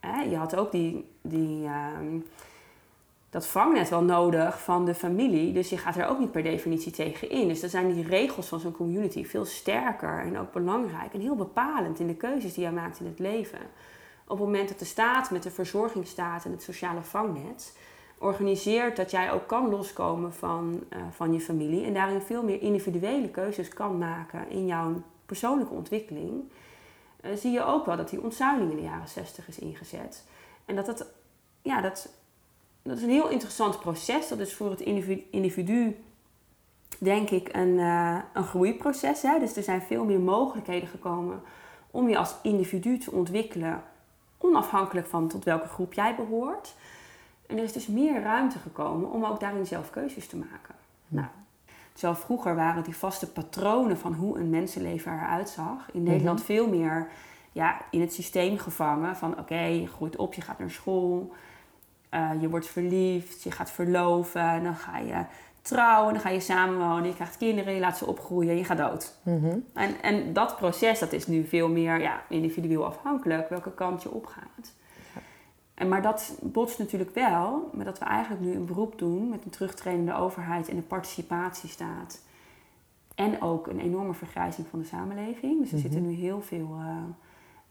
hè, 0.00 0.22
je 0.22 0.36
had 0.36 0.56
ook 0.56 0.70
die, 0.70 1.10
die, 1.20 1.68
um, 2.00 2.26
dat 3.32 3.46
vangnet 3.46 3.88
wel 3.88 4.02
nodig 4.02 4.62
van 4.62 4.84
de 4.84 4.94
familie. 4.94 5.52
Dus 5.52 5.70
je 5.70 5.78
gaat 5.78 5.96
er 5.96 6.06
ook 6.06 6.18
niet 6.18 6.32
per 6.32 6.42
definitie 6.42 6.92
tegen 6.92 7.30
in. 7.30 7.48
Dus 7.48 7.60
dan 7.60 7.70
zijn 7.70 7.92
die 7.92 8.06
regels 8.06 8.46
van 8.46 8.60
zo'n 8.60 8.72
community 8.72 9.24
veel 9.24 9.44
sterker 9.44 10.18
en 10.18 10.38
ook 10.38 10.52
belangrijk 10.52 11.12
en 11.12 11.20
heel 11.20 11.36
bepalend 11.36 12.00
in 12.00 12.06
de 12.06 12.14
keuzes 12.14 12.54
die 12.54 12.64
je 12.64 12.70
maakt 12.70 13.00
in 13.00 13.06
het 13.06 13.18
leven. 13.18 13.58
Op 14.24 14.38
het 14.38 14.46
moment 14.46 14.68
dat 14.68 14.78
de 14.78 14.84
staat 14.84 15.30
met 15.30 15.42
de 15.42 15.50
verzorgingsstaat 15.50 16.44
en 16.44 16.50
het 16.50 16.62
sociale 16.62 17.02
vangnet 17.02 17.76
organiseert 18.22 18.96
dat 18.96 19.10
jij 19.10 19.32
ook 19.32 19.46
kan 19.46 19.68
loskomen 19.68 20.34
van, 20.34 20.84
uh, 20.90 20.98
van 21.10 21.32
je 21.32 21.40
familie 21.40 21.84
en 21.84 21.94
daarin 21.94 22.20
veel 22.20 22.42
meer 22.42 22.62
individuele 22.62 23.28
keuzes 23.28 23.68
kan 23.68 23.98
maken 23.98 24.50
in 24.50 24.66
jouw 24.66 25.02
persoonlijke 25.26 25.74
ontwikkeling, 25.74 26.42
uh, 27.24 27.36
zie 27.36 27.52
je 27.52 27.64
ook 27.64 27.86
wel 27.86 27.96
dat 27.96 28.08
die 28.08 28.22
ontzuiling 28.22 28.70
in 28.70 28.76
de 28.76 28.82
jaren 28.82 29.08
60 29.08 29.48
is 29.48 29.58
ingezet. 29.58 30.24
En 30.64 30.76
dat 30.76 30.86
het, 30.86 31.06
ja, 31.62 31.80
dat 31.80 32.10
dat 32.82 32.96
is 32.96 33.02
een 33.02 33.10
heel 33.10 33.28
interessant 33.28 33.80
proces. 33.80 34.28
Dat 34.28 34.38
is 34.38 34.54
voor 34.54 34.70
het 34.70 34.80
individu, 34.80 35.26
individu 35.30 35.96
denk 36.98 37.30
ik, 37.30 37.48
een, 37.52 37.78
uh, 37.78 38.18
een 38.32 38.44
groeiproces. 38.44 39.22
Hè? 39.22 39.38
Dus 39.38 39.56
er 39.56 39.62
zijn 39.62 39.82
veel 39.82 40.04
meer 40.04 40.20
mogelijkheden 40.20 40.88
gekomen 40.88 41.42
om 41.90 42.08
je 42.08 42.18
als 42.18 42.34
individu 42.42 42.98
te 42.98 43.12
ontwikkelen, 43.12 43.82
onafhankelijk 44.38 45.06
van 45.06 45.28
tot 45.28 45.44
welke 45.44 45.68
groep 45.68 45.92
jij 45.92 46.14
behoort. 46.14 46.74
En 47.52 47.58
er 47.58 47.64
is 47.64 47.72
dus 47.72 47.86
meer 47.86 48.22
ruimte 48.22 48.58
gekomen 48.58 49.10
om 49.10 49.24
ook 49.24 49.40
daarin 49.40 49.66
zelf 49.66 49.90
keuzes 49.90 50.26
te 50.26 50.36
maken. 50.36 50.74
Nou, 51.08 51.26
terwijl 51.92 52.14
vroeger 52.14 52.54
waren 52.54 52.82
die 52.82 52.96
vaste 52.96 53.32
patronen 53.32 53.98
van 53.98 54.14
hoe 54.14 54.38
een 54.38 54.50
mensenleven 54.50 55.12
eruit 55.12 55.48
zag 55.48 55.88
in 55.92 56.02
Nederland 56.02 56.38
mhm. 56.38 56.46
veel 56.46 56.68
meer 56.68 57.08
ja, 57.52 57.80
in 57.90 58.00
het 58.00 58.12
systeem 58.12 58.58
gevangen. 58.58 59.16
Van 59.16 59.38
oké, 59.38 59.60
je 59.60 59.86
groeit 59.86 60.16
op, 60.16 60.34
je 60.34 60.40
gaat 60.40 60.58
naar 60.58 60.70
school, 60.70 61.32
uh, 62.10 62.30
je 62.40 62.48
wordt 62.48 62.66
verliefd, 62.66 63.42
je 63.42 63.50
gaat 63.50 63.70
verloven, 63.70 64.62
dan 64.62 64.74
ga 64.74 64.98
je 64.98 65.24
trouwen, 65.62 66.12
dan 66.12 66.22
ga 66.22 66.28
je 66.28 66.40
samenwonen, 66.40 67.06
je 67.06 67.14
krijgt 67.14 67.36
kinderen, 67.36 67.74
je 67.74 67.80
laat 67.80 67.98
ze 67.98 68.06
opgroeien, 68.06 68.56
je 68.56 68.64
gaat 68.64 68.78
dood. 68.78 69.14
Mhm. 69.22 69.58
en, 69.74 70.02
en 70.02 70.32
dat 70.32 70.56
proces 70.56 70.98
dat 70.98 71.12
is 71.12 71.26
nu 71.26 71.46
veel 71.46 71.68
meer 71.68 72.00
ja, 72.00 72.22
individueel 72.28 72.86
afhankelijk, 72.86 73.48
welke 73.48 73.74
kant 73.74 74.02
je 74.02 74.10
opgaat. 74.10 74.74
En, 75.82 75.88
maar 75.88 76.02
dat 76.02 76.38
botst 76.42 76.78
natuurlijk 76.78 77.14
wel 77.14 77.70
met 77.72 77.86
dat 77.86 77.98
we 77.98 78.04
eigenlijk 78.04 78.44
nu 78.44 78.54
een 78.54 78.64
beroep 78.64 78.98
doen 78.98 79.28
met 79.28 79.44
een 79.44 79.50
terugtredende 79.50 80.14
overheid 80.14 80.68
en 80.68 80.76
een 80.76 80.86
participatiestaat. 80.86 82.20
En 83.14 83.42
ook 83.42 83.66
een 83.66 83.80
enorme 83.80 84.14
vergrijzing 84.14 84.66
van 84.66 84.78
de 84.78 84.84
samenleving. 84.84 85.60
Dus 85.60 85.70
er 85.70 85.78
mhm. 85.78 85.82
zitten 85.82 86.06
nu 86.06 86.14
heel 86.14 86.42
veel 86.42 86.76
uh, 86.78 86.96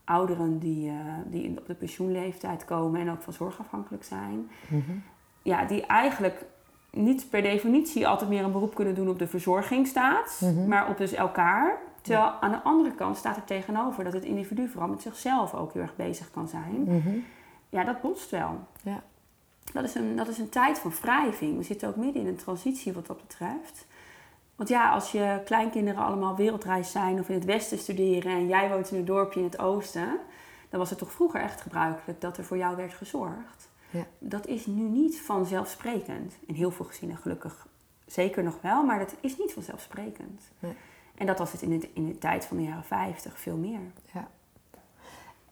ouderen 0.04 0.60
die, 0.60 0.88
uh, 0.88 0.94
die 1.26 1.58
op 1.58 1.66
de 1.66 1.74
pensioenleeftijd 1.74 2.66
komen 2.66 3.02
en 3.02 3.12
ook 3.12 3.22
van 3.22 3.34
zorgafhankelijk 3.34 4.04
zijn. 4.04 4.50
Mhm. 4.68 4.92
Ja, 5.42 5.66
die 5.66 5.86
eigenlijk 5.86 6.46
niet 6.90 7.30
per 7.30 7.42
definitie 7.42 8.08
altijd 8.08 8.30
meer 8.30 8.44
een 8.44 8.52
beroep 8.52 8.76
kunnen 8.76 8.96
doen 8.96 9.10
op 9.10 9.20
de 9.20 9.28
verzorgingstaat, 9.28 10.42
Mhm. 10.42 10.68
maar 10.68 10.90
op 10.90 10.98
dus 10.98 11.14
elkaar. 11.14 11.78
Terwijl 12.02 12.32
aan 12.40 12.52
de 12.52 12.62
andere 12.62 12.96
kant 12.96 13.18
staat 13.18 13.36
er 13.36 13.44
tegenover 13.44 14.04
dat 14.04 14.14
het 14.14 14.24
individu 14.24 14.68
vooral 14.68 14.90
met 14.90 15.02
zichzelf 15.02 15.54
ook 15.54 15.74
heel 15.74 15.82
erg 15.82 15.96
bezig 15.96 16.32
kan 16.32 16.48
zijn. 16.48 16.86
Ja, 17.72 17.84
dat 17.84 18.02
botst 18.02 18.30
wel. 18.30 18.68
Ja. 18.84 19.04
Dat 19.74 19.84
is, 19.84 19.96
een, 19.96 20.16
dat 20.16 20.28
is 20.28 20.38
een 20.38 20.50
tijd 20.50 20.80
van 20.80 20.92
wrijving. 21.02 21.58
We 21.58 21.64
zitten 21.64 21.88
ook 21.88 21.96
midden 21.96 22.22
in 22.22 22.28
een 22.28 22.36
transitie 22.36 22.94
wat 22.94 23.08
dat 23.08 23.22
betreft. 23.22 23.86
Want 24.56 24.70
ja, 24.70 24.92
als 24.92 25.12
je 25.12 25.42
kleinkinderen 25.46 26.04
allemaal 26.04 26.36
wereldreis 26.36 26.92
zijn 26.92 27.20
of 27.20 27.30
in 27.30 27.36
het 27.36 27.46
westen 27.46 27.78
studeren 27.78 28.32
en 28.32 28.48
jij 28.48 28.70
woont 28.70 28.92
in 28.92 28.98
een 28.98 29.06
dorpje 29.06 29.40
in 29.40 29.46
het 29.46 29.60
oosten, 29.60 30.20
dan 30.70 30.80
was 30.80 30.90
het 30.90 31.00
toch 31.00 31.12
vroeger 31.12 31.42
echt 31.42 31.62
gebruikelijk 31.62 32.22
dat 32.22 32.38
er 32.38 32.44
voor 32.44 32.58
jou 32.58 32.76
werd 32.76 32.94
gezorgd. 32.94 33.70
Ja. 33.90 34.06
Dat 34.20 34.48
is 34.48 34.66
nu 34.66 34.84
niet 34.84 35.22
vanzelfsprekend. 35.22 36.34
In 36.46 36.56
heel 36.56 36.72
veel 36.72 36.86
gezinnen 36.86 37.18
gelukkig 37.18 37.68
zeker 38.06 38.44
nog 38.44 38.58
wel, 38.62 38.84
maar 38.84 39.00
dat 39.00 39.16
is 39.22 39.38
niet 39.38 39.54
vanzelfsprekend. 39.54 40.42
Nee. 40.60 40.74
En 41.16 41.26
dat 41.26 41.38
was 41.38 41.52
het 41.52 41.62
in, 41.62 41.72
het 41.72 41.88
in 41.94 42.08
de 42.08 42.18
tijd 42.18 42.46
van 42.46 42.58
de 42.58 42.64
jaren 42.64 42.84
50 42.84 43.40
veel 43.40 43.58
meer. 43.58 43.80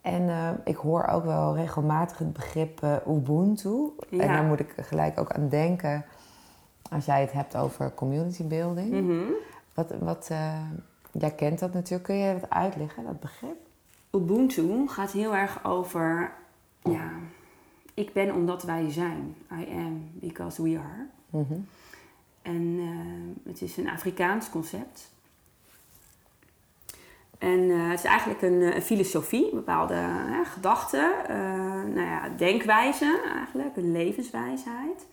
En 0.02 0.30
eh, 0.30 0.50
ik 0.64 0.76
hoor 0.76 1.06
ook 1.06 1.24
wel 1.24 1.56
regelmatig 1.56 2.18
het 2.18 2.34
begrip 2.34 2.84
eh, 2.84 2.96
Ubuntu. 3.08 3.92
Ja. 4.10 4.20
En 4.20 4.28
daar 4.28 4.44
moet 4.44 4.60
ik 4.60 4.74
gelijk 4.78 5.20
ook 5.20 5.32
aan 5.32 5.50
denken 5.50 6.06
als 6.92 7.06
jij 7.06 7.22
het 7.22 7.32
hebt 7.32 7.56
over 7.56 7.94
community 7.94 8.44
building. 8.44 8.92
Mhm. 8.92 9.32
Wat, 9.74 9.94
wat, 10.00 10.28
eh, 10.32 10.62
jij 11.12 11.32
kent 11.32 11.60
dat 11.60 11.74
natuurlijk. 11.74 12.04
Kun 12.04 12.16
je 12.16 12.40
dat 12.40 12.50
uitleggen, 12.50 13.04
dat 13.04 13.20
begrip? 13.20 13.58
Ubuntu 14.12 14.88
gaat 14.88 15.12
heel 15.12 15.36
erg 15.36 15.66
over, 15.66 16.32
ja, 16.84 17.10
ik 17.94 18.14
ben 18.14 18.34
omdat 18.34 18.64
wij 18.64 18.92
zijn. 18.92 19.36
I 19.52 19.76
am 19.76 20.10
because 20.14 20.64
we 20.64 20.78
are. 20.78 21.08
Mhm. 21.30 21.60
En 22.42 22.80
het 23.46 23.62
is 23.62 23.78
een 23.78 23.90
Afrikaans 23.90 24.50
concept. 24.50 25.12
En 27.40 27.70
eh, 27.70 27.90
het 27.90 28.00
is 28.00 28.06
eigenlijk 28.06 28.42
een, 28.42 28.62
eh, 28.62 28.76
een 28.76 28.82
filosofie, 28.82 29.44
een 29.44 29.56
bepaalde 29.56 30.04
gedachte, 30.44 31.14
eh, 31.28 31.36
nou 31.84 32.02
ja, 32.02 32.30
denkwijze 32.38 33.22
eigenlijk, 33.36 33.76
een 33.76 33.92
levenswijsheid. 33.92 35.08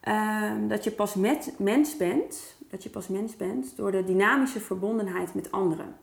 Ehm, 0.00 0.68
dat 0.68 0.84
je 0.84 0.90
pas 0.90 1.14
mens 1.58 1.96
bent, 1.96 2.56
dat 2.70 2.82
je 2.82 2.90
pas 2.90 3.08
mens 3.08 3.36
bent 3.36 3.76
door 3.76 3.92
de 3.92 4.04
dynamische 4.04 4.60
verbondenheid 4.60 5.34
met 5.34 5.52
anderen. 5.52 5.96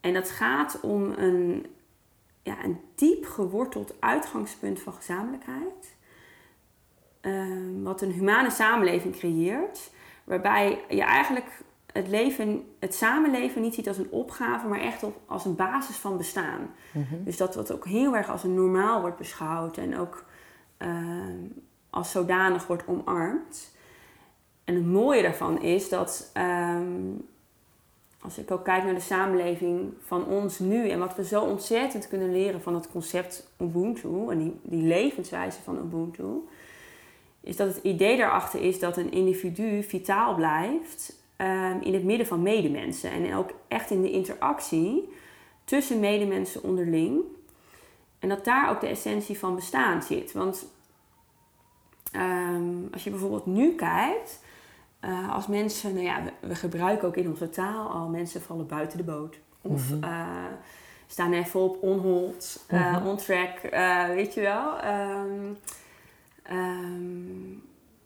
En 0.00 0.14
dat 0.14 0.30
gaat 0.30 0.80
om 0.80 1.12
een, 1.12 1.66
ja, 2.42 2.64
een 2.64 2.80
diep 2.94 3.26
geworteld 3.26 3.94
uitgangspunt 4.00 4.80
van 4.80 4.92
gezamenlijkheid. 4.92 5.96
Ehm, 7.20 7.82
wat 7.82 8.02
een 8.02 8.12
humane 8.12 8.50
samenleving 8.50 9.16
creëert. 9.16 9.90
Waarbij 10.24 10.84
je 10.88 11.02
eigenlijk 11.02 11.62
het, 11.92 12.08
leven, 12.08 12.62
het 12.78 12.94
samenleven 12.94 13.62
niet 13.62 13.74
ziet 13.74 13.88
als 13.88 13.98
een 13.98 14.10
opgave, 14.10 14.66
maar 14.66 14.80
echt 14.80 15.02
op, 15.02 15.16
als 15.26 15.44
een 15.44 15.56
basis 15.56 15.96
van 15.96 16.16
bestaan. 16.16 16.70
Mhm. 16.92 17.24
Dus 17.24 17.36
dat 17.36 17.54
wat 17.54 17.72
ook 17.72 17.86
heel 17.86 18.16
erg 18.16 18.30
als 18.30 18.44
een 18.44 18.54
normaal 18.54 19.00
wordt 19.00 19.16
beschouwd 19.16 19.76
en 19.76 19.98
ook 19.98 20.24
ehm, 20.76 21.38
als 21.90 22.10
zodanig 22.10 22.66
wordt 22.66 22.86
omarmd. 22.86 23.74
En 24.64 24.74
het 24.74 24.86
mooie 24.86 25.22
daarvan 25.22 25.62
is 25.62 25.88
dat 25.88 26.30
ehm, 26.32 27.12
als 28.20 28.38
ik 28.38 28.50
ook 28.50 28.64
kijk 28.64 28.84
naar 28.84 28.94
de 28.94 29.00
samenleving 29.00 29.92
van 30.04 30.26
ons 30.26 30.58
nu 30.58 30.88
en 30.88 30.98
wat 30.98 31.16
we 31.16 31.24
zo 31.24 31.42
ontzettend 31.42 32.08
kunnen 32.08 32.32
leren 32.32 32.62
van 32.62 32.74
het 32.74 32.90
concept 32.90 33.52
Ubuntu 33.58 34.28
en 34.28 34.38
die, 34.38 34.60
die 34.62 34.82
levenswijze 34.82 35.62
van 35.62 35.78
Ubuntu, 35.78 36.48
is 37.40 37.56
dat 37.56 37.74
het 37.74 37.84
idee 37.84 38.16
daarachter 38.16 38.62
is 38.62 38.78
dat 38.78 38.96
een 38.96 39.12
individu 39.12 39.82
vitaal 39.82 40.34
blijft 40.34 41.19
ehm, 41.40 41.78
in 41.80 41.94
het 41.94 42.04
midden 42.04 42.26
van 42.26 42.42
medemensen 42.42 43.10
en 43.10 43.34
ook 43.34 43.50
echt 43.68 43.90
in 43.90 44.02
de 44.02 44.10
interactie 44.10 45.08
tussen 45.64 46.00
medemensen 46.00 46.62
onderling. 46.62 47.22
En 48.18 48.28
dat 48.28 48.44
daar 48.44 48.70
ook 48.70 48.80
de 48.80 48.86
essentie 48.86 49.38
van 49.38 49.54
bestaan 49.54 50.02
zit. 50.02 50.32
Want 50.32 50.66
ehm, 52.12 52.64
als 52.92 53.04
je 53.04 53.10
bijvoorbeeld 53.10 53.46
nu 53.46 53.74
kijkt, 53.74 54.40
eh, 55.00 55.34
als 55.34 55.46
mensen, 55.46 55.92
nou 55.94 56.04
ja, 56.06 56.22
we, 56.22 56.48
we 56.48 56.54
gebruiken 56.54 57.08
ook 57.08 57.16
in 57.16 57.28
onze 57.28 57.48
taal 57.50 57.88
al, 57.88 58.08
mensen 58.08 58.42
vallen 58.42 58.66
buiten 58.66 58.98
de 58.98 59.04
boot. 59.04 59.38
Of 59.62 59.90
Mhm. 59.90 60.04
eh, 60.04 60.26
staan 61.06 61.32
even 61.32 61.60
op 61.60 61.82
onhold, 61.82 62.64
eh 62.68 62.92
Mhm. 62.96 63.06
on 63.06 63.16
track, 63.16 63.60
weet 64.14 64.34
je 64.34 64.40
wel. 64.40 64.78
Ehm, 64.78 65.52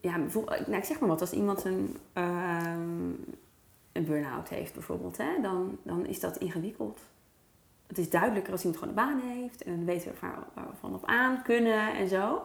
ja, 0.04 0.18
bijvoorbeeld, 0.18 0.66
nou, 0.66 0.78
ik 0.78 0.84
zeg 0.84 1.00
maar 1.00 1.08
wat, 1.08 1.20
als 1.20 1.32
iemand 1.32 1.64
een, 1.64 1.96
ehm, 2.12 3.08
een 3.92 4.04
burn-out 4.04 4.48
heeft 4.48 4.72
bijvoorbeeld, 4.72 5.16
hè, 5.16 5.40
dan, 5.42 5.78
dan 5.82 6.06
is 6.06 6.20
dat 6.20 6.36
ingewikkeld. 6.36 7.00
Het 7.86 7.98
is 7.98 8.10
duidelijker 8.10 8.52
als 8.52 8.64
iemand 8.64 8.80
gewoon 8.82 8.96
een 8.96 9.04
baan 9.04 9.30
heeft 9.30 9.62
en 9.62 9.84
weten 9.84 10.08
we 10.08 10.16
waar, 10.20 10.38
waar 10.54 10.66
we 10.66 10.76
van 10.80 10.94
op 10.94 11.04
aan 11.04 11.42
kunnen 11.42 11.94
en 11.94 12.08
zo. 12.08 12.42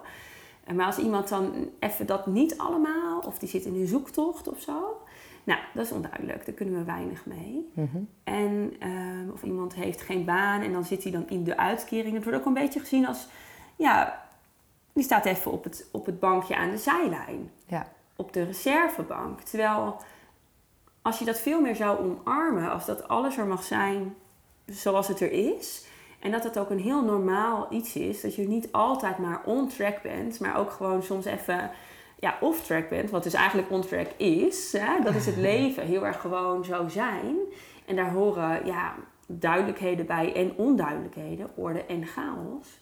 En 0.64 0.76
Maar 0.76 0.86
als 0.86 0.98
iemand 0.98 1.30
dan 1.30 1.70
even 1.80 2.06
dat 2.06 2.28
niet 2.28 2.58
allemaal, 2.58 3.20
of 3.20 3.40
die 3.40 3.50
zit 3.50 3.66
in 3.66 3.76
een 3.76 3.88
zoektocht 3.88 4.48
of 4.48 4.62
zo, 4.62 5.02
nou, 5.44 5.60
dat 5.74 5.86
is 5.86 5.92
onduidelijk. 5.92 6.46
Daar 6.46 6.56
kunnen 6.56 6.76
we 6.76 6.84
weinig 6.84 7.26
mee. 7.26 7.72
Mhm. 7.74 7.98
En 8.24 8.74
ehm, 8.80 9.30
of 9.34 9.44
iemand 9.44 9.74
heeft 9.74 10.02
geen 10.02 10.26
baan 10.26 10.62
en 10.62 10.72
dan 10.72 10.84
zit 10.86 11.04
hij 11.04 11.12
dan 11.12 11.30
in 11.30 11.44
de 11.44 11.58
uitkering. 11.58 12.14
Het 12.14 12.24
wordt 12.24 12.40
ook 12.40 12.46
een 12.46 12.54
beetje 12.54 12.80
gezien 12.80 13.08
als, 13.08 13.28
ja, 13.76 14.28
die 15.00 15.08
staat 15.08 15.26
even 15.26 15.52
op 15.52 15.64
het, 15.64 15.88
op 15.92 16.06
het 16.06 16.20
bankje 16.20 16.56
aan 16.56 16.72
de 16.72 16.78
zijlijn. 16.78 17.52
Ja. 17.66 17.88
Op 18.16 18.34
de 18.34 18.44
reservebank. 18.44 19.42
Terwijl 19.42 19.98
als 21.02 21.20
je 21.20 21.26
dat 21.26 21.40
veel 21.40 21.62
meer 21.62 21.76
zou 21.76 22.00
omarmen, 22.00 22.72
als 22.72 22.86
dat 22.86 23.08
alles 23.08 23.38
er 23.38 23.46
mag 23.46 23.64
zijn 23.64 24.16
zoals 24.66 25.08
het 25.08 25.20
er 25.20 25.32
is. 25.32 25.86
En 26.20 26.32
dat 26.32 26.44
het 26.44 26.60
ook 26.60 26.70
een 26.70 26.80
heel 26.80 27.04
normaal 27.04 27.68
iets 27.70 27.96
is. 27.96 28.22
Dat 28.22 28.36
je 28.36 28.48
niet 28.48 28.72
altijd 28.72 29.18
maar 29.18 29.42
on 29.46 29.68
track 29.68 30.02
bent, 30.02 30.40
maar 30.40 30.58
ook 30.58 30.72
gewoon 30.72 31.04
soms 31.04 31.26
even 31.26 31.72
ja, 32.20 32.38
off 32.40 32.66
track 32.66 32.90
bent. 32.90 33.10
Wat 33.10 33.24
dus 33.24 33.34
eigenlijk 33.34 33.72
on 33.72 33.82
track 33.82 34.08
is. 34.18 34.72
Hè? 34.72 35.04
Dat 35.04 35.16
is 35.16 35.26
het 35.26 35.38
leven. 35.52 35.86
Heel 35.86 36.06
erg 36.06 36.22
gewoon 36.22 36.66
zo 36.66 36.88
zijn. 36.88 37.36
En 37.86 37.96
daar 37.96 38.12
horen 38.12 38.66
ja, 38.66 38.96
duidelijkheden 39.28 40.06
bij 40.06 40.34
en 40.34 40.54
onduidelijkheden, 40.56 41.50
orde 41.56 41.86
en 41.86 42.06
chaos. 42.06 42.82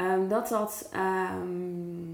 Ehm, 0.00 0.28
dat 0.28 0.48
dat 0.48 0.88
ehm, 0.92 2.12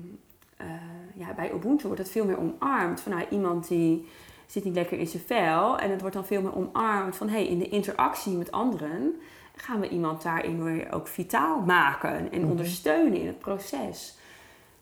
eh, 0.57 0.67
ja, 1.15 1.33
bij 1.37 1.53
Ubuntu 1.53 1.87
wordt 1.87 2.03
het 2.03 2.11
veel 2.11 2.25
meer 2.25 2.39
omarmd. 2.39 3.01
Van 3.01 3.13
nou, 3.13 3.25
iemand 3.31 3.69
die 3.69 4.09
zit 4.47 4.65
niet 4.65 4.75
lekker 4.75 4.99
in 4.99 5.07
zijn 5.07 5.23
vel. 5.27 5.79
En 5.79 5.91
het 5.91 6.01
wordt 6.01 6.15
dan 6.15 6.25
veel 6.27 6.43
meer 6.43 6.57
omarmd 6.57 7.17
van 7.17 7.29
hey, 7.29 7.47
in 7.47 7.59
de 7.59 7.69
interactie 7.69 8.37
met 8.37 8.53
anderen 8.53 9.15
gaan 9.57 9.81
we 9.81 9.89
iemand 9.89 10.23
daarin 10.23 10.63
weer 10.65 10.93
ook 10.93 11.07
vitaal 11.09 11.61
maken 11.61 12.33
en 12.33 12.41
Mhm. 12.41 12.51
ondersteunen 12.51 13.21
in 13.21 13.27
het 13.27 13.39
proces. 13.39 14.17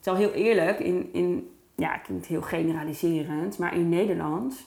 Terwijl 0.01 0.25
heel 0.25 0.35
eerlijk, 0.45 0.79
in, 0.79 1.09
in, 1.13 1.51
ja, 1.75 1.93
het 1.93 2.03
klinkt 2.03 2.27
heel 2.27 2.43
generaliserend, 2.43 3.59
maar 3.59 3.75
in 3.75 3.89
Nederland, 3.89 4.67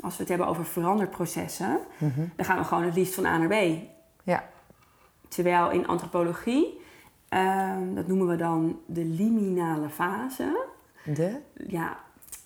als 0.00 0.12
we 0.14 0.20
het 0.20 0.28
hebben 0.28 0.46
over 0.48 0.64
veranderprocessen, 0.64 1.78
Mhm. 1.98 2.20
dan 2.36 2.44
gaan 2.44 2.58
we 2.58 2.64
gewoon 2.64 2.84
het 2.84 2.94
liefst 2.94 3.14
van 3.14 3.26
A 3.26 3.38
naar 3.38 3.48
B. 3.48 3.76
Ja. 4.22 4.44
Terwijl 5.28 5.70
in 5.70 5.86
antropologie, 5.86 6.80
ehm, 7.34 7.94
dat 7.94 8.06
noemen 8.06 8.26
we 8.26 8.36
dan 8.36 8.80
de 8.86 9.04
liminale 9.04 9.88
fase. 9.88 10.66
De? 11.04 11.38
Ja, 11.66 11.96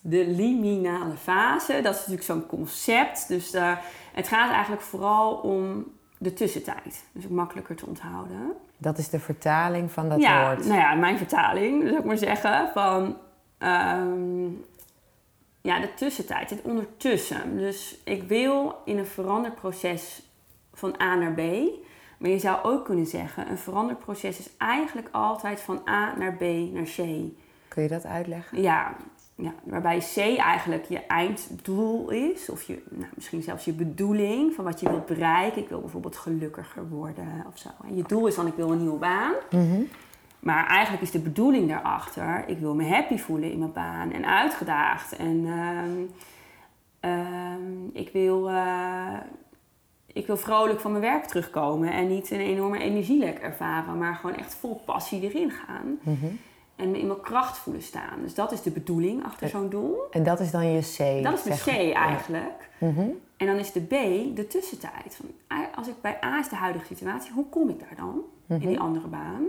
de 0.00 0.26
liminale 0.26 1.16
fase, 1.16 1.73
dat 1.73 1.95
is 1.95 1.99
natuurlijk 1.99 2.23
zo'n 2.23 2.47
concept. 2.47 3.28
Dus 3.28 3.50
daar, 3.50 3.85
het 4.12 4.28
gaat 4.28 4.50
eigenlijk 4.50 4.83
vooral 4.83 5.35
om 5.35 5.87
de 6.18 6.33
tussentijd. 6.33 7.04
Dus 7.12 7.25
ook 7.25 7.30
makkelijker 7.30 7.76
te 7.76 7.87
onthouden. 7.87 8.52
Dat 8.76 8.99
is 8.99 9.09
de 9.09 9.21
vertaling 9.21 9.92
van 9.92 10.09
dat 10.09 10.21
ja, 10.21 10.47
woord. 10.47 10.66
nou 10.66 10.80
ja, 10.80 10.95
mijn 10.95 11.18
vertaling, 11.18 11.83
zou 11.83 11.99
ik 11.99 12.04
maar 12.04 12.18
zeggen, 12.18 12.71
van 12.73 13.16
ehm, 13.59 14.45
ja, 15.61 15.80
de 15.80 15.95
tussentijd, 15.95 16.50
het 16.50 16.62
ondertussen. 16.62 17.57
Dus 17.57 18.00
ik 18.04 18.23
wil 18.23 18.75
in 18.85 18.99
een 18.99 19.07
veranderproces 19.07 20.23
van 20.73 20.95
A 21.02 21.14
naar 21.14 21.33
B. 21.33 21.40
Maar 22.19 22.31
je 22.31 22.39
zou 22.39 22.59
ook 22.63 22.85
kunnen 22.85 23.07
zeggen, 23.07 23.51
een 23.51 23.59
veranderproces 23.59 24.39
is 24.39 24.51
eigenlijk 24.57 25.09
altijd 25.11 25.61
van 25.61 25.81
A 25.89 26.15
naar 26.19 26.35
B 26.37 26.43
naar 26.73 26.85
C. 26.85 26.97
Kun 27.69 27.83
je 27.83 27.89
dat 27.89 28.07
uitleggen? 28.07 28.63
Ja, 28.63 28.97
ja, 29.35 29.55
waarbij 29.65 29.99
C 29.99 30.17
eigenlijk 30.39 30.85
je 30.85 31.07
einddoel 31.07 32.11
is, 32.11 32.49
of 32.49 32.63
je, 32.63 32.83
nou, 32.91 33.11
misschien 33.15 33.43
zelfs 33.43 33.65
je 33.65 33.73
bedoeling 33.73 34.55
van 34.55 34.65
wat 34.65 34.81
je 34.81 34.89
wilt 34.89 35.07
bereiken. 35.07 35.63
Ik 35.63 35.69
wil 35.69 35.81
bijvoorbeeld 35.81 36.17
gelukkiger 36.17 36.89
worden 36.89 37.45
of 37.49 37.59
zo. 37.59 37.69
En 37.85 37.97
je 37.97 38.03
doel 38.03 38.27
is 38.27 38.35
dan, 38.35 38.47
ik 38.47 38.55
wil 38.55 38.73
een 38.73 38.79
nieuwe 38.79 38.99
baan. 38.99 39.33
Mhm. 39.51 39.81
Maar 40.39 40.67
eigenlijk 40.67 41.03
is 41.03 41.11
de 41.11 41.19
bedoeling 41.19 41.69
daarachter, 41.69 42.45
ik 42.47 42.59
wil 42.59 42.75
me 42.75 42.87
happy 42.89 43.17
voelen 43.17 43.53
in 43.53 43.59
mijn 43.59 43.73
baan 43.73 44.13
en 44.13 44.27
uitgedaagd. 44.27 45.17
En 45.17 45.45
ehm, 45.47 46.01
ehm, 47.01 47.87
ik, 47.93 48.13
wil, 48.13 48.49
eh, 48.49 49.15
ik 50.12 50.27
wil 50.27 50.37
vrolijk 50.37 50.81
van 50.81 50.91
mijn 50.91 51.03
werk 51.03 51.25
terugkomen 51.25 51.93
en 51.93 52.09
niet 52.09 52.31
een 52.31 52.41
enorme 52.41 52.79
energielek 52.79 53.38
ervaren, 53.38 53.99
maar 53.99 54.15
gewoon 54.15 54.37
echt 54.37 54.55
vol 54.55 54.81
passie 54.85 55.23
erin 55.23 55.50
gaan. 55.50 55.99
Mhm. 56.03 56.27
En 56.77 56.91
me 56.91 56.99
in 56.99 57.07
mijn 57.07 57.21
kracht 57.21 57.59
voelen 57.59 57.83
staan. 57.83 58.23
Dus 58.23 58.35
dat 58.35 58.53
is 58.53 58.62
de 58.62 58.71
bedoeling 58.71 59.25
achter 59.25 59.49
zo'n 59.49 59.69
doel. 59.69 59.97
En 60.11 60.23
dat 60.23 60.41
is 60.41 60.50
dan 60.50 60.67
je 60.67 60.81
C. 60.81 61.23
Dat 61.25 61.35
is 61.35 61.43
de 61.43 61.71
C. 61.71 61.75
Ja. 61.75 62.07
eigenlijk. 62.07 62.69
Mhm. 62.79 63.09
En 63.37 63.47
dan 63.47 63.57
is 63.57 63.73
de 63.73 63.81
B 63.81 63.91
de 64.37 64.47
tussentijd. 64.49 65.21
Van, 65.21 65.59
Als 65.75 65.88
ik 65.88 65.95
bij 66.00 66.19
A 66.25 66.38
is 66.38 66.49
de 66.49 66.57
huidige 66.57 66.87
situatie, 66.87 67.33
hoe 67.33 67.49
kom 67.49 67.69
ik 67.69 67.79
daar 67.79 67.97
dan? 67.97 68.23
Mhm. 68.47 68.61
In 68.62 68.69
die 68.69 68.81
andere 68.81 69.07
baan. 69.07 69.43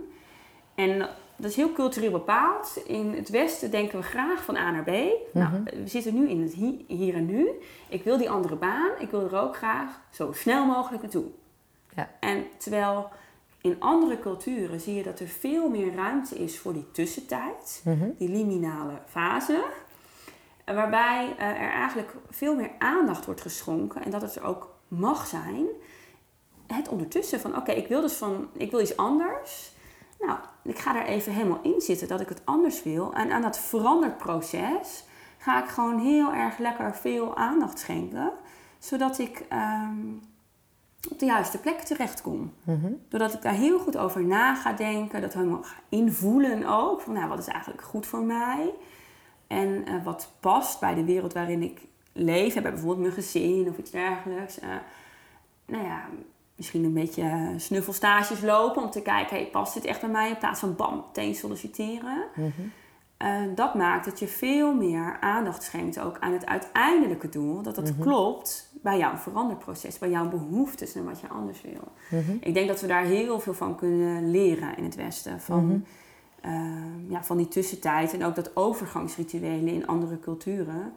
En 0.75 1.09
dat 1.39 1.49
is 1.49 1.55
heel 1.55 1.71
cultureel 1.73 2.11
bepaald. 2.11 2.79
In 2.85 3.13
het 3.13 3.29
Westen 3.29 3.71
denken 3.71 3.97
we 3.99 4.03
graag 4.05 4.43
van 4.43 4.55
A 4.55 4.71
naar 4.71 4.83
B. 4.83 4.87
Nou, 5.33 5.49
Mhm. 5.51 5.63
we 5.63 5.87
zitten 5.87 6.13
nu 6.13 6.29
in 6.29 6.41
het 6.41 6.53
hi- 6.53 6.85
hier 6.87 7.15
en 7.15 7.25
nu. 7.25 7.49
Ik 7.89 8.03
wil 8.03 8.17
die 8.17 8.29
andere 8.29 8.55
baan. 8.55 8.89
Ik 8.99 9.09
wil 9.11 9.21
er 9.21 9.39
ook 9.41 9.55
graag 9.55 9.99
zo 10.11 10.31
snel 10.31 10.65
mogelijk 10.65 11.01
naartoe. 11.01 11.25
Ja. 11.95 12.09
En 12.19 12.45
terwijl 12.57 13.09
in 13.61 13.75
andere 13.79 14.19
culturen 14.19 14.79
zie 14.79 14.95
je 14.95 15.03
dat 15.03 15.19
er 15.19 15.27
veel 15.27 15.69
meer 15.69 15.95
ruimte 15.95 16.35
is 16.35 16.59
voor 16.59 16.73
die 16.73 16.91
tussentijd. 16.91 17.81
Mhm. 17.85 18.09
Die 18.17 18.29
liminale 18.29 18.93
fase. 19.05 19.63
Waarbij 20.65 21.35
eh, 21.37 21.47
er 21.47 21.71
eigenlijk 21.71 22.13
veel 22.29 22.55
meer 22.55 22.71
aandacht 22.79 23.25
wordt 23.25 23.41
geschonken 23.41 24.03
en 24.03 24.11
dat 24.11 24.21
het 24.21 24.35
er 24.35 24.43
ook 24.43 24.75
mag 24.87 25.27
zijn. 25.27 25.65
het 26.67 26.87
ondertussen 26.89 27.39
van, 27.39 27.55
oké, 27.57 27.71
ik 27.71 27.87
wil 27.87 28.01
dus 28.01 28.13
van, 28.13 28.49
ik 28.53 28.71
wil 28.71 28.79
iets 28.79 28.97
anders. 28.97 29.71
Nou, 30.19 30.39
ik 30.69 30.79
ga 30.79 30.93
daar 30.93 31.05
even 31.05 31.33
helemaal 31.33 31.59
in 31.61 31.81
zitten 31.81 32.07
dat 32.07 32.21
ik 32.21 32.29
het 32.29 32.41
anders 32.45 32.83
wil. 32.83 33.13
En 33.13 33.31
aan 33.31 33.41
dat 33.41 33.59
veranderproces 33.59 35.03
ga 35.37 35.63
ik 35.63 35.69
gewoon 35.69 35.99
heel 35.99 36.33
erg 36.33 36.57
lekker 36.57 36.95
veel 36.95 37.35
aandacht 37.35 37.79
schenken. 37.79 38.31
Zodat 38.79 39.19
ik 39.19 39.45
ehm, 39.49 40.07
op 41.11 41.19
de 41.19 41.25
juiste 41.25 41.57
plek 41.59 41.79
terechtkom. 41.79 42.53
Mm 42.63 42.99
Doordat 43.09 43.33
ik 43.33 43.41
daar 43.41 43.53
heel 43.53 43.79
goed 43.79 43.97
over 43.97 44.23
na 44.23 44.55
ga 44.55 44.73
denken. 44.73 45.21
Dat 45.21 45.33
helemaal 45.33 45.63
ga 45.63 45.75
invoelen 45.89 46.65
ook. 46.65 47.01
Van 47.01 47.13
nou, 47.13 47.27
wat 47.27 47.39
is 47.39 47.47
eigenlijk 47.47 47.83
goed 47.83 48.05
voor 48.05 48.23
mij? 48.23 48.73
En 49.47 49.89
uh, 49.89 50.03
wat 50.03 50.31
past 50.39 50.79
bij 50.79 50.95
de 50.95 51.03
wereld 51.03 51.33
waarin 51.33 51.63
ik 51.63 51.81
leef. 52.13 52.53
Bij 52.53 52.61
bijvoorbeeld 52.61 52.99
mijn 52.99 53.13
gezin 53.13 53.69
of 53.69 53.77
iets 53.77 53.91
dergelijks. 53.91 54.59
Uh, 54.59 54.69
nou 55.65 55.83
ja, 55.83 56.05
misschien 56.59 56.83
een 56.83 56.93
beetje 56.93 57.53
snuffelstages 57.57 58.41
lopen 58.41 58.83
om 58.83 58.89
te 58.89 59.01
kijken, 59.01 59.35
hey, 59.35 59.45
past 59.45 59.73
dit 59.73 59.85
echt 59.85 60.01
bij 60.01 60.09
mij? 60.09 60.29
In 60.29 60.37
plaats 60.37 60.59
van 60.59 60.75
bam, 60.75 60.95
meteen 60.95 61.35
solliciteren. 61.35 62.23
Mm 62.35 62.71
dat 63.55 63.75
maakt 63.75 64.05
dat 64.05 64.19
je 64.19 64.27
veel 64.27 64.73
meer 64.73 65.17
aandacht 65.19 65.63
schenkt 65.63 65.99
ook 65.99 66.19
aan 66.19 66.33
het 66.33 66.45
uiteindelijke 66.45 67.29
doel. 67.29 67.61
Dat 67.61 67.75
dat 67.75 67.91
mhm. 67.91 68.01
klopt 68.01 68.69
bij 68.81 68.97
jouw 68.97 69.15
veranderproces, 69.17 69.99
bij 69.99 70.09
jouw 70.09 70.29
behoeftes 70.29 70.95
en 70.95 71.05
wat 71.05 71.19
je 71.19 71.27
anders 71.27 71.61
wil. 71.61 71.91
Mhm. 72.09 72.37
Ik 72.39 72.53
denk 72.53 72.67
dat 72.67 72.81
we 72.81 72.87
daar 72.87 73.03
heel 73.03 73.39
veel 73.39 73.53
van 73.53 73.75
kunnen 73.75 74.31
leren 74.31 74.77
in 74.77 74.83
het 74.83 74.95
Westen. 74.95 75.41
Van, 75.41 75.65
mhm. 75.65 75.79
ehm, 76.41 77.11
ja, 77.11 77.23
van 77.23 77.37
die 77.37 77.47
tussentijd 77.47 78.13
en 78.13 78.23
ook 78.23 78.35
dat 78.35 78.55
overgangsrituelen 78.55 79.67
in 79.67 79.87
andere 79.87 80.19
culturen 80.19 80.93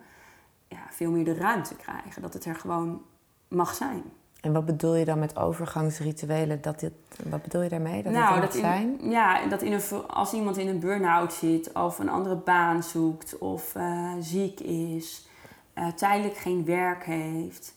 ja, 0.68 0.86
veel 0.90 1.10
meer 1.10 1.24
de 1.24 1.34
ruimte 1.34 1.76
krijgen. 1.76 2.22
Dat 2.22 2.34
het 2.34 2.44
er 2.44 2.54
gewoon 2.54 3.02
mag 3.48 3.74
zijn. 3.74 4.02
En 4.42 4.52
wat 4.52 4.66
bedoel 4.66 4.94
je 4.94 5.04
dan 5.04 5.18
met 5.18 5.36
overgangsrituelen? 5.36 6.62
Dat 6.62 6.80
dit, 6.80 6.92
wat 7.28 7.42
bedoel 7.42 7.62
je 7.62 7.68
daarmee? 7.68 8.02
Dat 8.02 8.12
nou, 8.12 8.40
dat 8.40 8.54
zijn? 8.54 8.98
ja, 9.02 9.46
dat 9.46 9.62
in 9.62 9.72
een, 9.72 10.08
als 10.08 10.32
iemand 10.32 10.56
in 10.56 10.68
een 10.68 10.80
burn-out 10.80 11.32
zit 11.32 11.72
of 11.72 11.98
een 11.98 12.08
andere 12.08 12.36
baan 12.36 12.82
zoekt 12.82 13.38
of 13.38 13.74
uh, 13.74 14.12
ziek 14.20 14.60
is, 14.60 15.28
uh, 15.74 15.86
tijdelijk 15.86 16.36
geen 16.36 16.64
werk 16.64 17.04
heeft, 17.04 17.74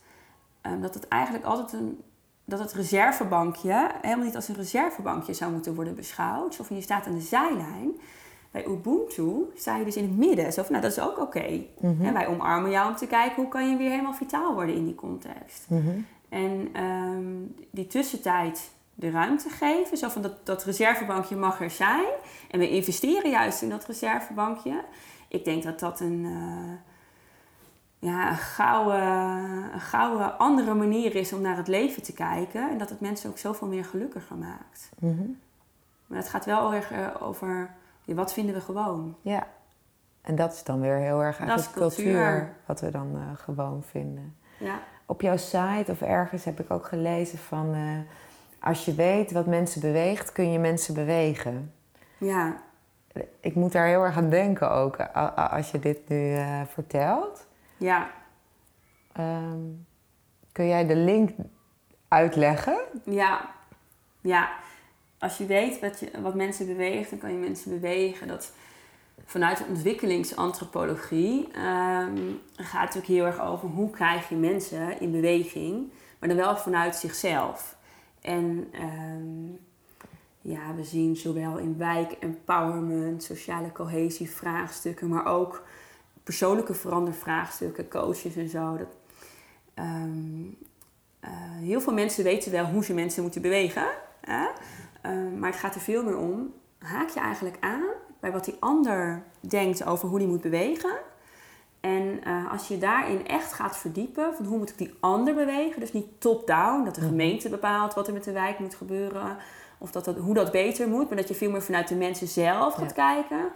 uh, 0.66 0.72
dat 0.82 0.94
het 0.94 1.08
eigenlijk 1.08 1.46
altijd 1.46 1.74
een 1.74 2.04
dat 2.48 2.60
het 2.60 2.74
reservebankje 2.74 3.92
helemaal 4.02 4.26
niet 4.26 4.36
als 4.36 4.48
een 4.48 4.56
reservebankje 4.56 5.34
zou 5.34 5.52
moeten 5.52 5.76
worden 5.76 5.96
beschouwd. 5.96 6.60
Of 6.60 6.70
je 6.70 6.82
staat 6.82 7.08
aan 7.08 7.16
de 7.16 7.22
zijlijn. 7.22 7.92
Bij 8.52 8.68
Ubuntu 8.68 9.52
sta 9.56 9.78
je 9.78 9.86
dus 9.86 9.96
in 9.96 10.04
het 10.04 10.18
midden. 10.18 10.54
Zo 10.54 10.64
van, 10.64 10.72
nou, 10.72 10.84
dat 10.84 10.98
is 10.98 11.04
ook 11.04 11.20
oké. 11.20 11.64
Mhm. 11.80 12.06
En 12.06 12.14
wij 12.14 12.28
omarmen 12.28 12.72
jou 12.72 12.90
om 12.90 12.96
te 12.96 13.08
kijken 13.08 13.36
hoe 13.36 13.48
kan 13.48 13.70
je 13.70 13.78
weer 13.78 13.90
helemaal 13.90 14.14
vitaal 14.14 14.54
worden 14.54 14.76
in 14.76 14.86
die 14.86 14.96
context. 14.96 15.66
Mm 15.68 16.06
en 16.30 16.70
ehm, 16.74 17.66
die 17.72 17.88
tussentijd 17.88 18.72
de 18.96 19.10
ruimte 19.10 19.50
geven. 19.50 19.98
Zo 19.98 20.10
van 20.10 20.22
dat, 20.22 20.46
dat 20.46 20.64
reservebankje 20.64 21.36
mag 21.36 21.62
er 21.62 21.72
zijn. 21.72 22.08
En 22.52 22.60
we 22.60 22.70
investeren 22.70 23.32
juist 23.32 23.62
in 23.62 23.70
dat 23.70 23.86
reservebankje. 23.86 24.84
Ik 25.28 25.46
denk 25.46 25.64
dat 25.64 25.80
dat 25.80 26.00
een, 26.00 26.24
uh, 26.24 26.74
ja, 28.00 28.30
een, 28.30 28.38
gouden, 28.38 29.74
een 29.74 29.80
gouden 29.80 30.38
andere 30.38 30.74
manier 30.74 31.16
is 31.16 31.34
om 31.34 31.42
naar 31.42 31.58
het 31.58 31.68
leven 31.68 32.04
te 32.04 32.14
kijken. 32.14 32.70
En 32.70 32.78
dat 32.78 32.90
het 32.90 33.00
mensen 33.00 33.30
ook 33.30 33.38
zoveel 33.38 33.68
meer 33.68 33.86
gelukkiger 33.86 34.36
maakt. 34.36 34.90
Mhm. 35.00 35.24
Maar 36.08 36.18
het 36.18 36.30
gaat 36.30 36.46
wel 36.46 36.74
erg 36.74 36.92
uh, 36.92 37.08
over 37.20 37.74
wat 38.06 38.34
vinden 38.34 38.56
we 38.56 38.62
gewoon. 38.62 39.16
Ja, 39.22 39.48
en 40.22 40.36
dat 40.36 40.54
is 40.54 40.64
dan 40.64 40.82
weer 40.82 40.96
heel 40.96 41.24
erg 41.24 41.40
eigenlijk 41.40 41.72
cultuur. 41.72 42.06
cultuur. 42.06 42.56
wat 42.66 42.82
we 42.82 42.92
dan 42.92 43.12
uh, 43.16 43.22
gewoon 43.36 43.84
vinden. 43.84 44.36
Ja 44.58 44.80
op 45.06 45.22
jouw 45.22 45.38
site 45.38 45.86
of 45.92 46.02
ergens 46.02 46.44
heb 46.44 46.60
ik 46.60 46.72
ook 46.72 46.86
gelezen 46.86 47.38
van... 47.38 47.76
Uh, 47.76 48.00
als 48.60 48.86
je 48.86 48.94
weet 48.94 49.32
wat 49.32 49.46
mensen 49.46 49.82
beweegt, 49.82 50.32
kun 50.32 50.52
je 50.52 50.60
mensen 50.60 50.94
bewegen. 50.94 51.74
Ja. 52.18 52.62
Ik 53.40 53.56
moet 53.56 53.72
daar 53.72 53.88
heel 53.88 54.04
erg 54.04 54.18
aan 54.18 54.30
denken 54.30 54.72
ook, 54.72 55.00
als 55.36 55.72
je 55.72 55.80
dit 55.80 56.10
nu 56.10 56.32
uh, 56.32 56.62
vertelt. 56.74 57.46
Ja. 57.78 58.10
Um, 59.20 59.86
kun 60.52 60.68
jij 60.68 60.88
de 60.88 60.96
link 60.96 61.30
uitleggen? 62.08 62.80
Ja. 63.04 63.50
Ja. 64.22 64.50
Als 65.20 65.38
je 65.38 65.46
weet 65.46 65.80
wat, 65.80 66.00
je, 66.00 66.22
wat 66.22 66.36
mensen 66.36 66.66
beweegt, 66.66 67.10
dan 67.10 67.20
kan 67.20 67.32
je 67.32 67.38
mensen 67.38 67.72
bewegen. 67.72 68.28
Dat 68.28 68.52
vanuit 69.26 69.64
ontwikkelingsantropologie 69.70 71.48
um, 71.58 72.42
gaat 72.56 72.94
het 72.94 72.98
ook 72.98 73.08
heel 73.08 73.26
erg 73.26 73.42
over 73.42 73.70
hoe 73.70 73.90
krijg 73.90 74.30
je 74.30 74.36
mensen 74.36 75.00
in 75.00 75.12
beweging, 75.12 75.92
maar 76.20 76.30
dan 76.30 76.38
wel 76.38 76.58
vanuit 76.58 76.96
zichzelf. 76.96 77.78
En 78.22 78.72
um, 78.82 79.60
ja, 80.42 80.76
we 80.76 80.84
zien 80.84 81.16
zowel 81.16 81.58
in 81.58 81.78
wijk 81.78 82.12
empowerment, 82.12 83.24
sociale 83.24 83.72
cohesie 83.72 84.30
vraagstukken, 84.30 85.08
maar 85.08 85.26
ook 85.26 85.64
persoonlijke 86.24 86.74
verandervraagstukken, 86.74 87.90
coaches 87.90 88.36
en 88.36 88.50
zo. 88.50 88.78
Dat, 88.78 88.98
um, 89.76 90.58
uh, 91.24 91.30
heel 91.60 91.82
veel 91.82 91.94
mensen 91.94 92.24
weten 92.24 92.52
wel 92.52 92.66
hoe 92.66 92.84
ze 92.84 92.94
mensen 92.94 93.22
moeten 93.22 93.42
bewegen, 93.42 93.88
hè? 94.22 94.48
maar 95.38 95.50
het 95.50 95.60
gaat 95.60 95.76
er 95.76 95.82
veel 95.82 96.04
meer 96.04 96.18
om. 96.18 96.54
Haak 96.80 97.10
je 97.10 97.20
eigenlijk 97.20 97.58
aan 97.60 97.84
bij 98.26 98.34
wat 98.34 98.46
die 98.46 98.58
ander 98.60 99.24
denkt 99.40 99.86
over 99.86 100.08
hoe 100.08 100.20
die 100.20 100.28
moet 100.28 100.42
bewegen. 100.42 100.96
En 101.80 102.20
uh, 102.28 102.52
als 102.52 102.68
je 102.68 102.78
daarin 102.78 103.28
echt 103.28 103.54
gaat 103.54 103.78
verdiepen, 103.78 104.36
van 104.36 104.46
hoe 104.46 104.58
moet 104.58 104.70
ik 104.70 104.78
die 104.78 104.94
ander 105.00 105.34
bewegen, 105.34 105.80
dus 105.80 105.94
niet 105.94 106.08
top-down, 106.18 106.84
dat 106.84 106.96
de 106.96 107.02
gemeente 107.02 107.50
bepaalt 107.50 107.94
wat 107.94 108.08
er 108.08 108.14
met 108.14 108.24
de 108.24 108.32
wijk 108.32 108.60
moet 108.60 108.76
gebeuren, 108.76 109.38
of 109.78 109.92
dat 109.92 110.06
dat, 110.06 110.18
hoe 110.18 110.34
dat 110.34 110.52
beter 110.52 110.88
moet, 110.88 111.08
maar 111.08 111.18
dat 111.18 111.28
je 111.28 111.36
veel 111.36 111.52
meer 111.52 111.62
vanuit 111.62 111.88
de 111.88 111.96
mensen 111.96 112.28
zelf 112.28 112.74
gaat 112.74 112.94
kijken. 112.94 113.50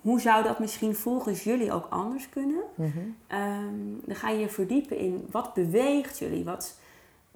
Hoe 0.00 0.20
zou 0.20 0.42
dat 0.42 0.58
misschien 0.58 0.94
volgens 0.94 1.44
jullie 1.44 1.72
ook 1.72 1.86
anders 1.88 2.28
kunnen? 2.28 2.62
Mhm. 2.74 2.98
Ehm, 3.26 3.74
dan 4.04 4.16
ga 4.16 4.28
je 4.28 4.38
je 4.38 4.48
verdiepen 4.48 4.98
in 4.98 5.26
wat 5.30 5.54
beweegt 5.54 6.18
jullie, 6.18 6.44
wat, 6.44 6.78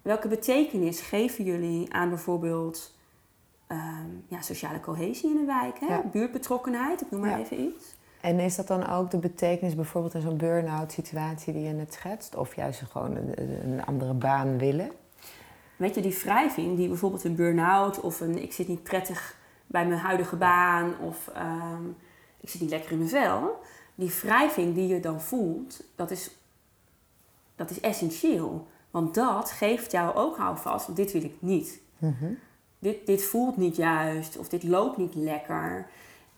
welke 0.02 0.28
betekenis 0.28 1.00
geven 1.00 1.44
jullie 1.44 1.92
aan 1.94 2.08
bijvoorbeeld 2.08 2.92
Ehm, 3.72 4.08
ja, 4.26 4.40
sociale 4.40 4.80
cohesie 4.80 5.30
in 5.30 5.36
een 5.36 5.46
wijk, 5.46 5.78
hè? 5.80 6.00
buurtbetrokkenheid, 6.12 7.00
ik 7.00 7.10
noem 7.10 7.20
maar 7.20 7.38
even 7.38 7.60
iets. 7.60 7.94
En 8.20 8.40
is 8.40 8.56
dat 8.56 8.66
dan 8.66 8.88
ook 8.88 9.10
de 9.10 9.18
betekenis 9.18 9.74
bijvoorbeeld 9.74 10.14
in 10.14 10.20
zo'n 10.20 10.36
burn-out 10.36 10.92
situatie 10.92 11.52
die 11.52 11.62
je 11.62 11.72
net 11.72 11.92
schetst? 11.92 12.36
Of 12.36 12.56
juist 12.56 12.82
gewoon 12.90 13.16
een, 13.16 13.32
een, 13.64 13.84
andere 13.84 14.14
baan 14.14 14.58
willen? 14.58 14.90
Weet 15.76 15.94
je, 15.94 16.00
die 16.00 16.18
wrijving 16.22 16.76
die 16.76 16.88
bijvoorbeeld 16.88 17.24
een 17.24 17.34
burn-out 17.34 18.00
of 18.00 18.20
een 18.20 18.42
ik 18.42 18.52
zit 18.52 18.68
niet 18.68 18.82
prettig 18.82 19.38
bij 19.66 19.86
mijn 19.86 20.00
huidige 20.00 20.36
baan 20.36 20.98
of 20.98 21.28
ehm, 21.34 21.88
ik 22.40 22.48
zit 22.48 22.60
niet 22.60 22.70
lekker 22.70 22.92
in 22.92 22.98
mijn 22.98 23.10
vel. 23.10 23.60
Die 23.94 24.14
wrijving 24.22 24.74
die 24.74 24.86
je 24.86 25.00
dan 25.00 25.20
voelt, 25.20 25.84
dat 25.94 26.10
is, 26.10 26.30
dat 27.56 27.70
is 27.70 27.80
essentieel. 27.80 28.66
Want 28.90 29.14
dat 29.14 29.50
geeft 29.50 29.92
jou 29.92 30.14
ook 30.14 30.36
houvast, 30.36 30.86
want 30.86 30.98
dit 30.98 31.12
wil 31.12 31.22
ik 31.22 31.34
niet. 31.40 31.80
Mm 31.98 32.38
dit, 32.82 33.06
dit 33.06 33.24
voelt 33.24 33.56
niet 33.56 33.76
juist 33.76 34.38
of 34.38 34.48
dit 34.48 34.62
loopt 34.62 34.96
niet 34.96 35.14
lekker. 35.14 35.86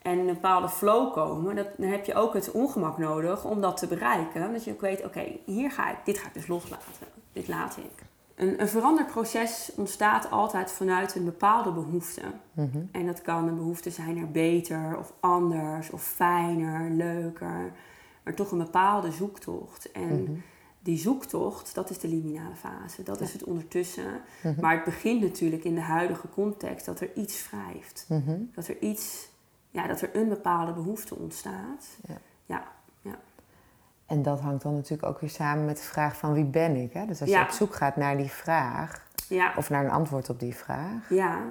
En 0.01 0.17
een 0.17 0.25
bepaalde 0.25 0.69
flow 0.69 1.13
komen, 1.13 1.55
dat, 1.55 1.67
dan 1.77 1.89
heb 1.89 2.05
je 2.05 2.13
ook 2.13 2.33
het 2.33 2.51
ongemak 2.51 2.97
nodig 2.97 3.45
om 3.45 3.61
dat 3.61 3.77
te 3.77 3.87
bereiken. 3.87 4.51
Dat 4.53 4.63
je 4.63 4.71
ook 4.71 4.81
weet, 4.81 5.05
oké, 5.05 5.23
hier 5.45 5.71
ga 5.71 5.91
ik, 5.91 5.97
dit 6.03 6.17
ga 6.17 6.27
ik 6.27 6.33
dus 6.33 6.47
loslaten. 6.47 7.07
Dit 7.33 7.47
laat 7.47 7.77
ik. 7.77 8.03
Een, 8.35 8.61
een 8.61 8.67
veranderproces 8.67 9.71
ontstaat 9.75 10.31
altijd 10.31 10.71
vanuit 10.71 11.15
een 11.15 11.25
bepaalde 11.25 11.71
behoefte. 11.71 12.21
Mhm. 12.53 12.81
En 12.91 13.05
dat 13.05 13.21
kan 13.21 13.47
een 13.47 13.55
behoefte 13.55 13.89
zijn 13.89 14.15
naar 14.15 14.31
beter 14.31 14.97
of 14.97 15.13
anders 15.19 15.89
of 15.89 16.03
fijner, 16.03 16.89
leuker. 16.89 17.71
Maar 18.23 18.33
toch 18.33 18.51
een 18.51 18.57
bepaalde 18.57 19.11
zoektocht. 19.11 19.91
En 19.91 20.23
mhm 20.23 20.39
die 20.85 20.97
zoektocht, 20.97 21.75
dat 21.75 21.89
is 21.89 21.99
de 21.99 22.07
liminale 22.07 22.55
fase. 22.55 23.03
Dat 23.03 23.21
is 23.21 23.33
het 23.33 23.43
ondertussen. 23.43 24.21
Mhm. 24.43 24.61
Maar 24.61 24.75
het 24.75 24.83
begint 24.83 25.21
natuurlijk 25.21 25.63
in 25.63 25.75
de 25.75 25.81
huidige 25.81 26.29
context 26.29 26.85
dat 26.85 26.99
er 26.99 27.09
iets 27.15 27.49
wrijft. 27.49 28.05
Mhm. 28.09 28.37
Dat 28.53 28.67
er 28.67 28.79
iets, 28.79 29.29
ja, 29.69 29.87
dat 29.87 30.01
er 30.01 30.09
een 30.13 30.29
bepaalde 30.29 30.73
behoefte 30.73 31.15
ontstaat. 31.15 31.97
Ja. 32.07 32.17
ja. 32.45 32.63
ja. 33.01 33.19
En 34.05 34.21
dat 34.21 34.39
hangt 34.39 34.63
dan 34.63 34.73
natuurlijk 34.73 35.09
ook 35.09 35.19
weer 35.19 35.29
samen 35.29 35.65
met 35.65 35.77
de 35.77 35.83
vraag 35.83 36.17
van 36.17 36.33
wie 36.33 36.45
ben 36.45 36.75
ik? 36.75 36.93
Hè? 36.93 37.05
Dus 37.05 37.21
als 37.21 37.29
je 37.29 37.41
op 37.41 37.49
zoek 37.49 37.75
gaat 37.75 37.95
naar 37.95 38.17
die 38.17 38.29
vraag, 38.29 39.09
of 39.55 39.69
naar 39.69 39.85
een 39.85 39.91
antwoord 39.91 40.29
op 40.29 40.39
die 40.39 40.55
vraag. 40.55 41.09
Ja, 41.09 41.41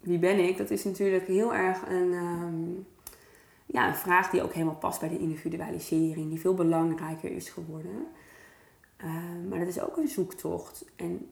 wie 0.00 0.18
ben 0.18 0.38
ik? 0.38 0.56
Dat 0.56 0.70
is 0.70 0.84
natuurlijk 0.84 1.26
heel 1.26 1.54
erg 1.54 1.78
een, 1.88 2.12
ehm, 2.12 2.70
ja, 3.66 3.88
een 3.88 3.94
vraag 3.94 4.30
die 4.30 4.42
ook 4.42 4.52
helemaal 4.52 4.74
past 4.74 5.00
bij 5.00 5.08
de 5.08 5.18
individualisering, 5.18 6.28
die 6.28 6.40
veel 6.40 6.54
belangrijker 6.54 7.30
is 7.30 7.48
geworden. 7.48 8.06
Ehm, 8.96 9.48
maar 9.48 9.58
dat 9.58 9.68
is 9.68 9.80
ook 9.80 9.96
een 9.96 10.08
zoektocht. 10.08 10.84
En 10.96 11.28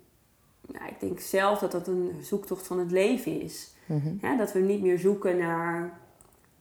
nou, 0.66 0.88
ik 0.88 1.00
denk 1.00 1.20
zelf 1.20 1.58
dat 1.58 1.72
dat 1.72 1.86
een 1.86 2.12
zoektocht 2.22 2.66
van 2.66 2.78
het 2.78 2.90
leven 2.90 3.40
is. 3.40 3.74
Mhm. 3.86 4.36
dat 4.36 4.52
we 4.52 4.58
niet 4.58 4.82
meer 4.82 4.98
zoeken 4.98 5.36
naar 5.36 6.00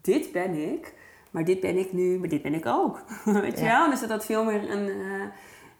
dit 0.02 0.32
ben 0.32 0.74
ik, 0.74 0.94
maar 1.32 1.46
dit 1.46 1.60
ben 1.60 1.78
ik 1.78 1.94
nu, 1.94 2.20
maar 2.20 2.30
dit 2.30 2.42
ben 2.42 2.54
ik 2.54 2.66
ook. 2.66 3.04
Weet 3.26 3.60
je 3.60 3.66
wel? 3.66 3.90
Dus 3.90 4.00
dat 4.00 4.10
dat 4.10 4.26
veel 4.26 4.44
meer 4.44 4.70
een, 4.70 4.88
uh, 4.88 5.24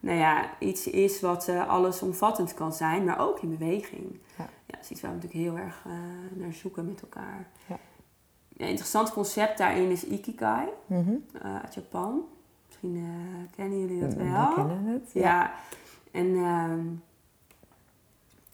nou 0.00 0.18
ja, 0.18 0.58
iets 0.58 0.86
is 0.86 1.20
wat 1.20 1.48
uh, 1.48 1.68
allesomvattend 1.68 2.54
kan 2.54 2.72
zijn, 2.72 3.04
maar 3.04 3.20
ook 3.20 3.42
in 3.42 3.56
beweging. 3.58 4.18
Ja. 4.38 4.48
Ja, 4.66 4.74
dat 4.78 4.80
is 4.84 4.90
iets 4.90 5.00
waar 5.00 5.10
we 5.10 5.16
natuurlijk 5.16 5.44
heel 5.44 5.64
erg 5.64 5.84
uh, 5.86 5.92
naar 6.42 6.52
zoeken 6.52 6.86
met 6.86 7.02
elkaar. 7.02 7.48
Ja. 7.66 7.78
Een 8.56 8.68
interessant 8.68 9.12
concept 9.12 9.58
daarin 9.58 9.90
is 9.90 10.04
Ikigai 10.04 10.68
uh, 10.88 11.06
uit 11.62 11.74
Japan. 11.74 12.22
Misschien 12.82 13.10
uh, 13.10 13.56
kennen 13.56 13.80
jullie 13.80 14.00
dat 14.00 14.14
We 14.14 14.30
wel. 14.30 14.54
kennen 14.54 14.84
het. 14.84 15.10
Ja. 15.12 15.52
En 16.10 16.26
ehm, 16.34 16.84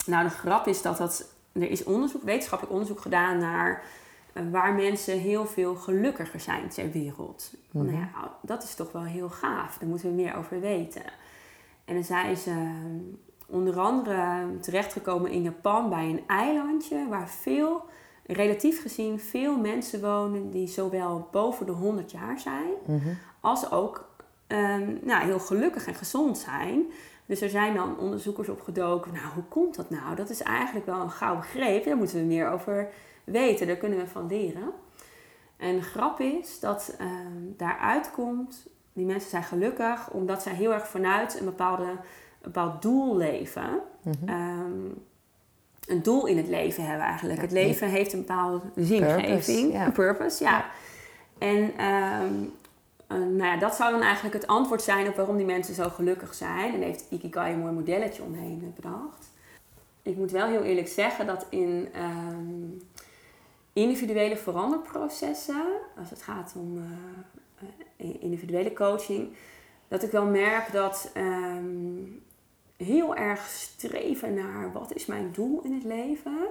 nou, 0.06 0.24
de 0.24 0.30
grap 0.30 0.66
is 0.66 0.82
dat 0.82 0.96
dat... 0.98 1.32
Er 1.52 1.70
is 1.70 1.84
onderzoek, 1.84 2.22
wetenschappelijk 2.22 2.74
onderzoek 2.76 3.00
gedaan 3.00 3.38
naar... 3.38 3.84
eh, 4.32 4.42
waar 4.50 4.74
mensen 4.74 5.18
heel 5.18 5.46
veel 5.46 5.74
gelukkiger 5.74 6.40
zijn 6.40 6.68
ter 6.68 6.90
wereld. 6.90 7.52
Mhm. 7.70 7.84
Nou 7.84 7.98
ja, 7.98 8.36
dat 8.42 8.62
is 8.62 8.74
toch 8.74 8.92
wel 8.92 9.02
heel 9.02 9.28
gaaf. 9.28 9.78
Daar 9.78 9.88
moeten 9.88 10.08
we 10.08 10.14
meer 10.14 10.36
over 10.36 10.60
weten. 10.60 11.02
En 11.84 11.94
dan 11.94 12.04
zijn 12.04 12.36
ze 12.36 12.50
ehm, 12.50 13.00
onder 13.46 13.80
andere 13.80 14.44
terechtgekomen 14.60 15.30
in 15.30 15.42
Japan 15.42 15.88
bij 15.88 16.04
een 16.04 16.22
eilandje... 16.26 17.08
waar 17.08 17.28
veel, 17.28 17.84
relatief 18.26 18.82
gezien, 18.82 19.20
veel 19.20 19.58
mensen 19.58 20.00
wonen... 20.00 20.50
die 20.50 20.66
zowel 20.66 21.28
boven 21.30 21.66
de 21.66 21.72
100 21.72 22.10
jaar 22.10 22.38
zijn... 22.38 22.70
Mhm. 22.86 23.08
als 23.40 23.70
ook 23.70 24.07
ehm, 24.48 24.96
nou, 25.02 25.24
heel 25.24 25.38
gelukkig 25.38 25.86
en 25.86 25.94
gezond 25.94 26.38
zijn. 26.38 26.86
Dus 27.26 27.40
er 27.40 27.48
zijn 27.48 27.74
dan 27.74 27.98
onderzoekers 27.98 28.48
op 28.48 28.60
gedoken. 28.60 29.12
Nou, 29.12 29.26
hoe 29.34 29.44
komt 29.48 29.74
dat 29.74 29.90
nou? 29.90 30.16
Dat 30.16 30.30
is 30.30 30.42
eigenlijk 30.42 30.86
wel 30.86 31.00
een 31.00 31.10
gouden 31.10 31.44
greep. 31.44 31.84
Daar 31.84 31.96
moeten 31.96 32.18
we 32.18 32.24
meer 32.24 32.50
over 32.50 32.88
weten. 33.24 33.66
Daar 33.66 33.76
kunnen 33.76 33.98
we 33.98 34.06
van 34.06 34.26
leren. 34.26 34.72
En 35.56 35.76
de 35.76 35.82
grap 35.82 36.20
is 36.20 36.60
dat 36.60 36.94
ehm, 36.98 37.42
daaruit 37.56 38.10
komt... 38.10 38.66
die 38.92 39.06
mensen 39.06 39.30
zijn 39.30 39.42
gelukkig 39.42 40.10
omdat 40.10 40.42
zij 40.42 40.54
heel 40.54 40.72
erg 40.72 40.88
vanuit 40.88 41.38
een, 41.38 41.44
bepaalde, 41.44 41.82
een 41.82 41.98
bepaald 42.42 42.82
doel 42.82 43.16
leven. 43.16 43.80
Mhm. 44.02 44.28
Ehm, 44.28 44.90
een 45.86 46.02
doel 46.02 46.26
in 46.26 46.36
het 46.36 46.48
leven 46.48 46.86
hebben 46.86 47.06
eigenlijk. 47.06 47.36
Ja, 47.36 47.42
het 47.42 47.52
leven 47.52 47.88
heeft 47.88 48.12
een 48.12 48.18
bepaalde 48.18 48.60
zingeving, 48.74 49.22
Purpose, 49.22 49.72
ja. 49.72 49.84
een 49.84 49.92
purpose, 49.92 50.44
ja. 50.44 50.64
En 51.38 51.78
nou 53.08 53.44
ja, 53.44 53.56
dat 53.56 53.74
zou 53.74 53.92
dan 53.92 54.02
eigenlijk 54.02 54.34
het 54.34 54.46
antwoord 54.46 54.82
zijn 54.82 55.08
op 55.08 55.16
waarom 55.16 55.36
die 55.36 55.46
mensen 55.46 55.74
zo 55.74 55.88
gelukkig 55.88 56.34
zijn. 56.34 56.74
En 56.74 56.82
heeft 56.82 57.06
Ikigai 57.08 57.52
een 57.52 57.58
mooi 57.58 57.72
modelletje 57.72 58.22
omheen 58.22 58.62
eh, 58.62 58.82
bedacht. 58.82 59.30
Ik 60.02 60.16
moet 60.16 60.30
wel 60.30 60.46
heel 60.46 60.62
eerlijk 60.62 60.88
zeggen 60.88 61.26
dat 61.26 61.46
in 61.48 61.88
ehm, 61.92 62.64
individuele 63.72 64.36
veranderprocessen, 64.36 65.64
als 65.98 66.10
het 66.10 66.22
gaat 66.22 66.52
om 66.56 66.78
eh, 66.78 67.68
eh, 67.96 68.22
individuele 68.22 68.72
coaching, 68.72 69.36
dat 69.88 70.02
ik 70.02 70.10
wel 70.10 70.24
merk 70.24 70.72
dat 70.72 71.10
ehm, 71.14 72.02
heel 72.76 73.16
erg 73.16 73.46
streven 73.46 74.34
naar 74.34 74.72
wat 74.72 74.94
is 74.94 75.06
mijn 75.06 75.30
doel 75.32 75.60
in 75.62 75.72
het 75.72 75.84
leven, 75.84 76.46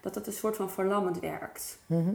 dat 0.00 0.14
dat 0.14 0.26
een 0.26 0.32
soort 0.32 0.56
van 0.56 0.70
verlammend 0.70 1.20
werkt. 1.20 1.78
Mhm. 1.86 2.14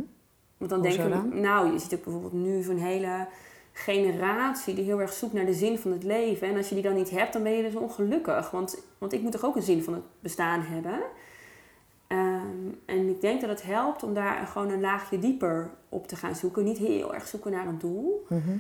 Want 0.58 0.70
dan 0.70 0.80
Hoezo 0.80 0.98
denken 1.10 1.30
we, 1.30 1.40
nou, 1.40 1.72
je 1.72 1.80
ziet 1.80 1.94
ook 1.94 2.04
bijvoorbeeld 2.04 2.34
nu 2.34 2.62
zo'n 2.62 2.78
hele 2.78 3.28
generatie 3.74 4.76
die 4.76 4.84
heel 4.84 5.02
erg 5.02 5.14
zoekt 5.14 5.34
naar 5.34 5.46
de 5.46 5.54
zin 5.54 5.80
van 5.80 5.92
het 5.92 6.04
leven. 6.04 6.48
En 6.48 6.58
als 6.58 6.70
je 6.70 6.76
die 6.76 6.84
dan 6.84 6.94
niet 6.94 7.10
hebt, 7.10 7.34
dan 7.34 7.44
ben 7.44 7.52
je 7.52 7.64
dus 7.64 7.76
ongelukkig. 7.76 8.52
Want, 8.52 8.78
want 8.98 9.14
ik 9.14 9.22
moet 9.22 9.32
toch 9.32 9.46
ook 9.46 9.56
een 9.56 9.62
zin 9.62 9.84
van 9.84 9.94
het 9.94 10.04
bestaan 10.20 10.62
hebben. 10.62 11.00
Ehm, 12.08 12.74
en 12.86 13.10
ik 13.10 13.22
denk 13.22 13.42
dat 13.42 13.50
het 13.50 13.64
helpt 13.64 14.04
om 14.04 14.14
daar 14.14 14.48
gewoon 14.48 14.70
een 14.70 14.82
laagje 14.82 15.20
dieper 15.20 15.70
op 15.90 16.08
te 16.08 16.16
gaan 16.16 16.36
zoeken. 16.36 16.64
Niet 16.64 16.78
heel 16.78 17.14
erg 17.14 17.28
zoeken 17.28 17.52
naar 17.52 17.68
een 17.68 17.80
doel. 17.80 18.26
Mhm. 18.30 18.58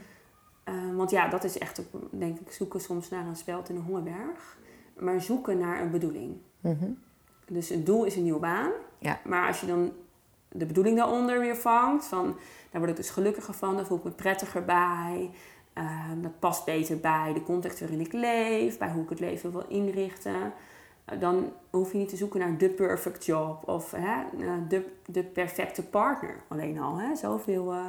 Ehm, 0.63 0.95
want 0.95 1.12
ja, 1.12 1.28
dat 1.28 1.43
is 1.43 1.58
echt, 1.58 1.82
denk 2.10 2.39
ik, 2.39 2.52
zoeken 2.52 2.82
soms 2.82 3.10
naar 3.10 3.28
een 3.28 3.36
speld 3.36 3.69
in 3.69 3.76
een 3.76 3.82
hongerberg. 3.82 4.58
Maar 4.99 5.21
zoeken 5.21 5.58
naar 5.58 5.82
een 5.82 5.91
bedoeling. 5.91 6.36
Mhm. 6.60 6.91
Dus 7.47 7.69
een 7.69 7.84
doel 7.84 8.04
is 8.04 8.15
een 8.15 8.23
nieuwe 8.23 8.39
baan. 8.39 8.71
Ja. 8.99 9.19
Maar 9.23 9.47
als 9.47 9.60
je 9.60 9.67
dan 9.67 9.91
de 10.54 10.66
bedoeling 10.66 10.98
daaronder 10.98 11.39
weer 11.39 11.56
vangt, 11.56 12.06
van 12.06 12.38
daar 12.72 12.82
word 12.82 12.89
ik 12.89 12.98
dus 12.98 13.10
gelukkiger 13.10 13.54
van, 13.54 13.76
daar 13.76 13.86
voel 13.86 13.98
ik 13.98 14.04
me 14.04 14.12
prettiger 14.12 14.66
bij. 14.66 15.32
Ehm, 15.74 16.22
dat 16.22 16.39
past 16.39 16.66
beter 16.66 17.00
bij 17.00 17.34
de 17.34 17.44
context 17.44 17.80
waarin 17.80 18.00
ik 18.00 18.13
leef, 18.13 18.78
bij 18.78 18.92
hoe 18.92 19.04
ik 19.04 19.10
het 19.10 19.20
leven 19.20 19.52
wil 19.52 19.66
inrichten. 19.68 20.54
Eh, 21.06 21.20
dan 21.20 21.54
hoef 21.70 21.92
je 21.92 21.98
niet 21.98 22.10
te 22.10 22.16
zoeken 22.16 22.39
naar 22.39 22.58
de 22.58 22.70
perfect 22.70 23.26
job 23.26 23.68
of 23.70 23.92
hè, 23.92 24.22
eh, 24.39 24.54
de, 24.68 24.86
de 25.06 25.24
perfecte 25.24 25.84
partner. 25.84 26.36
Alleen 26.48 26.80
al, 26.80 26.98
hè, 26.98 27.16
zoveel 27.16 27.72
eh, 27.72 27.86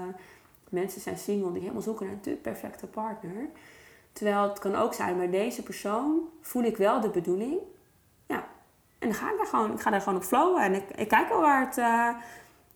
mensen 0.69 1.01
zijn 1.01 1.19
single 1.19 1.53
die 1.53 1.61
helemaal 1.61 1.83
zoeken 1.83 2.07
naar 2.07 2.19
de 2.23 2.31
perfecte 2.31 2.87
partner. 2.87 3.49
Terwijl 4.13 4.43
het 4.43 4.59
kan 4.59 4.75
ook 4.75 4.95
zijn, 4.95 5.17
bij 5.17 5.31
deze 5.31 5.63
persoon 5.63 6.29
voel 6.41 6.63
ik 6.63 6.77
wel 6.77 7.01
de 7.01 7.11
bedoeling. 7.11 7.59
Ja, 8.27 8.47
en 8.99 9.09
dan 9.09 9.15
ga 9.15 9.31
ik 9.31 9.37
daar 9.37 9.47
gewoon, 9.47 9.73
ik 9.73 9.81
ga 9.81 9.91
daar 9.91 10.01
gewoon 10.01 10.19
op 10.19 10.25
flowen. 10.25 10.63
En 10.63 10.75
ik, 10.75 10.91
ik 10.95 11.09
kijk 11.09 11.29
wel 11.29 11.41
waar 11.41 11.67
het, 11.67 11.77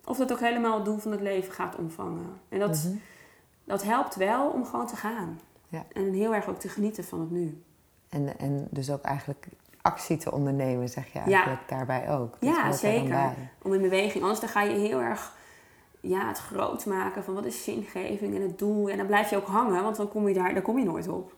of 0.08 0.16
dat 0.16 0.32
ook 0.32 0.40
helemaal 0.40 0.74
het 0.74 0.84
doel 0.84 0.98
van 0.98 1.10
het 1.10 1.20
leven 1.20 1.52
gaat 1.52 1.76
omvangen. 1.76 2.40
En 2.48 2.58
dat, 2.58 2.84
Mhm. 2.84 2.96
dat 3.64 3.82
helpt 3.82 4.14
wel 4.14 4.48
om 4.48 4.64
gewoon 4.64 4.86
te 4.86 4.96
gaan. 4.96 5.40
Ja. 5.68 5.84
En 5.92 6.12
heel 6.12 6.34
erg 6.34 6.48
ook 6.48 6.58
te 6.58 6.68
genieten 6.68 7.04
van 7.04 7.20
het 7.20 7.30
nu. 7.30 7.62
En, 8.08 8.38
en 8.38 8.66
dus 8.70 8.90
ook 8.90 9.02
eigenlijk 9.02 9.46
actie 9.82 10.16
te 10.16 10.32
ondernemen, 10.32 10.88
zeg 10.88 11.12
je 11.12 11.18
eigenlijk 11.18 11.68
daarbij 11.68 12.10
ook. 12.10 12.30
Dat 12.40 12.50
Ja, 12.50 12.56
er 12.58 12.64
dan 12.68 12.78
zeker. 12.78 13.34
Om 13.62 13.74
in 13.74 13.80
beweging. 13.80 14.22
Anders 14.22 14.40
dan 14.40 14.48
ga 14.48 14.62
je 14.62 14.78
heel 14.78 15.00
erg 15.00 15.36
ja, 16.00 16.28
het 16.28 16.38
groot 16.38 16.86
maken 16.86 17.24
van 17.24 17.34
wat 17.34 17.44
is 17.44 17.64
zingeving 17.64 18.34
en 18.34 18.42
het 18.42 18.58
doel. 18.58 18.88
En 18.90 18.96
dan 18.96 19.06
blijf 19.06 19.30
je 19.30 19.36
ook 19.36 19.46
hangen, 19.46 19.82
want 19.82 19.96
dan 19.96 20.08
kom 20.08 20.28
je 20.28 20.34
daar, 20.34 20.52
daar 20.54 20.62
kom 20.62 20.78
je 20.78 20.84
nooit 20.84 21.08
op. 21.08 21.32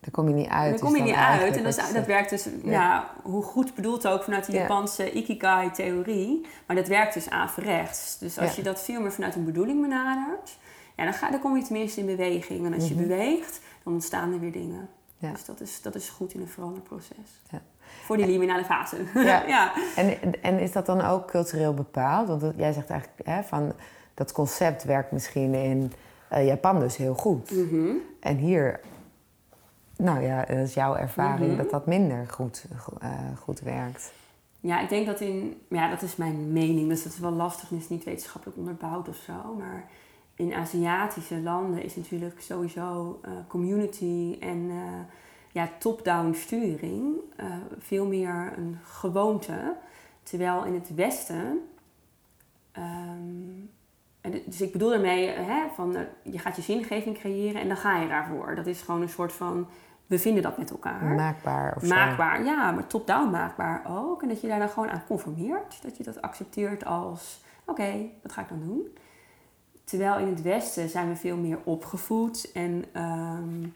Daar 0.00 0.10
kom 0.10 0.28
je 0.28 0.34
niet 0.34 0.48
uit. 0.48 0.64
daar 0.64 0.74
is 0.74 0.80
kom 0.80 0.96
je 0.96 1.02
niet 1.02 1.14
uit. 1.14 1.56
En 1.56 1.62
dat, 1.62 1.76
is- 1.78 1.92
dat 1.92 2.06
werkt 2.06 2.30
dus, 2.30 2.48
ja. 2.64 3.10
hoe 3.22 3.42
goed 3.42 3.74
bedoeld 3.74 4.06
ook 4.08 4.22
vanuit 4.22 4.46
de 4.46 4.52
Ja. 4.52 4.58
Japanse 4.60 5.12
Ikigai-theorie. 5.12 6.46
Maar 6.66 6.76
dat 6.76 6.88
werkt 6.88 7.14
dus 7.14 7.30
averechts. 7.30 8.18
Dus 8.18 8.38
als 8.38 8.50
Ja. 8.50 8.56
je 8.56 8.62
dat 8.62 8.80
veel 8.82 9.00
meer 9.00 9.12
vanuit 9.12 9.34
een 9.34 9.44
bedoeling 9.44 9.80
benadert, 9.80 10.58
ja, 10.96 11.04
dan, 11.04 11.12
ga, 11.14 11.30
dan 11.30 11.40
kom 11.40 11.56
je 11.56 11.62
tenminste 11.62 12.00
in 12.00 12.06
beweging. 12.06 12.66
En 12.66 12.74
als 12.74 12.88
je 12.88 12.94
Mhm. 12.94 13.02
beweegt, 13.02 13.60
dan 13.84 13.92
ontstaan 13.92 14.32
er 14.32 14.40
weer 14.40 14.52
dingen. 14.52 14.88
Dus 15.18 15.44
dat 15.44 15.60
is, 15.60 15.82
dat 15.82 15.94
is 15.94 16.08
goed 16.08 16.34
in 16.34 16.40
een 16.40 16.48
veranderproces. 16.48 17.40
Ja. 17.50 17.60
Voor 18.04 18.16
die 18.16 18.26
liminale 18.26 18.64
fase. 18.64 18.96
Ja. 19.14 19.42
ja. 19.56 19.72
En, 19.96 20.42
en 20.42 20.58
is 20.58 20.72
dat 20.72 20.86
dan 20.86 21.00
ook 21.00 21.26
cultureel 21.30 21.74
bepaald? 21.74 22.28
Want 22.28 22.40
dat- 22.40 22.54
jij 22.56 22.72
zegt 22.72 22.90
eigenlijk 22.90 23.28
hè, 23.28 23.42
van 23.42 23.72
dat 24.14 24.32
concept 24.32 24.84
werkt 24.84 25.12
misschien 25.12 25.54
in 25.54 25.92
eh, 26.28 26.46
Japan 26.46 26.80
dus 26.80 26.96
heel 26.96 27.14
goed. 27.14 27.50
Mhm. 27.50 27.90
En 28.20 28.36
hier, 28.36 28.80
nou 30.00 30.20
ja, 30.22 30.44
dat 30.44 30.56
is 30.56 30.74
jouw 30.74 30.96
ervaring 30.96 31.48
Mhm. 31.48 31.56
dat 31.56 31.70
dat 31.70 31.86
minder 31.86 32.26
goed, 32.28 32.64
eh, 33.00 33.10
goed 33.38 33.60
werkt. 33.60 34.12
Ja, 34.60 34.80
ik 34.80 34.88
denk 34.88 35.06
dat 35.06 35.20
in... 35.20 35.60
Ja, 35.68 35.88
dat 35.90 36.02
is 36.02 36.16
mijn 36.16 36.52
mening. 36.52 36.88
Dus 36.88 37.02
dat 37.02 37.12
is 37.12 37.18
wel 37.18 37.30
lastig 37.32 37.70
en 37.70 37.76
is 37.76 37.88
niet 37.88 38.04
wetenschappelijk 38.04 38.58
onderbouwd 38.58 39.08
of 39.08 39.16
zo. 39.16 39.54
Maar 39.58 39.84
in 40.34 40.54
Aziatische 40.54 41.40
landen 41.40 41.82
is 41.82 41.96
natuurlijk 41.96 42.40
sowieso 42.40 43.18
eh, 43.22 43.30
community 43.48 44.36
en 44.40 44.66
eh, 44.70 44.76
ja, 45.52 45.68
top-down 45.78 46.32
sturing 46.34 47.14
veel 47.78 48.06
meer 48.06 48.52
een 48.56 48.78
gewoonte. 48.84 49.76
Terwijl 50.22 50.64
in 50.64 50.74
het 50.74 50.94
Westen... 50.94 51.68
ehm, 52.72 53.68
dus 54.46 54.60
ik 54.60 54.72
bedoel 54.72 54.88
daarmee, 54.90 55.28
hè, 55.28 55.62
van, 55.74 55.96
je 56.22 56.38
gaat 56.38 56.56
je 56.56 56.62
zingeving 56.62 57.18
creëren 57.18 57.60
en 57.60 57.68
dan 57.68 57.76
ga 57.76 57.98
je 58.00 58.08
daarvoor. 58.08 58.54
Dat 58.54 58.66
is 58.66 58.80
gewoon 58.82 59.02
een 59.02 59.08
soort 59.08 59.32
van, 59.32 59.66
we 60.10 60.18
vinden 60.18 60.42
dat 60.42 60.58
met 60.58 60.70
elkaar. 60.70 61.04
Maakbaar 61.04 61.76
of 61.76 61.82
zo. 61.82 61.94
Maakbaar, 61.94 62.44
ja, 62.44 62.70
maar 62.70 62.86
top-down 62.86 63.30
maakbaar 63.30 63.82
ook. 63.88 64.22
En 64.22 64.28
dat 64.28 64.40
je 64.40 64.48
daar 64.48 64.58
dan 64.58 64.68
gewoon 64.68 64.90
aan 64.90 65.02
conformeert. 65.06 65.82
Dat 65.82 65.96
je 65.96 66.02
dat 66.02 66.22
accepteert 66.22 66.84
als, 66.84 67.40
oké, 67.64 67.92
dat 68.22 68.32
ga 68.32 68.40
ik 68.40 68.48
dan 68.48 68.60
doen. 68.60 68.96
Terwijl 69.84 70.18
in 70.18 70.26
het 70.26 70.42
Westen 70.42 70.88
zijn 70.88 71.08
we 71.08 71.16
veel 71.16 71.36
meer 71.36 71.58
opgevoed 71.64 72.52
en 72.52 72.84
ehm, 72.92 73.66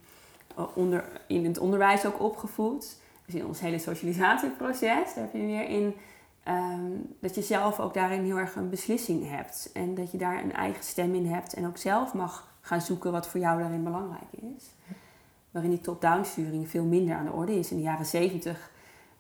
onder, 0.75 1.05
in 1.27 1.45
het 1.45 1.59
onderwijs 1.59 2.07
ook 2.07 2.21
opgevoed. 2.21 2.97
Dus 3.27 3.35
in 3.35 3.47
ons 3.47 3.61
hele 3.61 3.79
socialisatieproces, 3.79 5.15
daar 5.15 5.25
heb 5.25 5.33
je 5.33 5.39
meer 5.39 5.69
in 5.69 5.95
ehm, 6.43 6.91
dat 7.21 7.35
je 7.35 7.43
zelf 7.43 7.81
ook 7.81 7.95
daarin 7.95 8.25
heel 8.25 8.39
erg 8.39 8.55
een 8.55 8.71
beslissing 8.71 9.31
hebt. 9.31 9.71
En 9.75 9.95
dat 9.95 10.11
je 10.11 10.19
daar 10.19 10.43
een 10.43 10.53
eigen 10.53 10.85
stem 10.85 11.15
in 11.15 11.27
hebt 11.27 11.55
en 11.55 11.67
ook 11.67 11.77
zelf 11.77 12.15
mag 12.15 12.53
gaan 12.61 12.81
zoeken 12.81 13.13
wat 13.13 13.29
voor 13.29 13.41
jou 13.41 13.59
daarin 13.59 13.85
belangrijk 13.85 14.33
is 14.33 14.73
waarin 15.55 15.71
die 15.73 15.81
top-down 15.81 16.25
sturing 16.25 16.69
veel 16.69 16.85
minder 16.85 17.17
aan 17.17 17.25
de 17.25 17.33
orde 17.33 17.59
is. 17.59 17.71
In 17.71 17.77
de 17.77 17.83
jaren 17.83 18.07
zeventig 18.07 18.71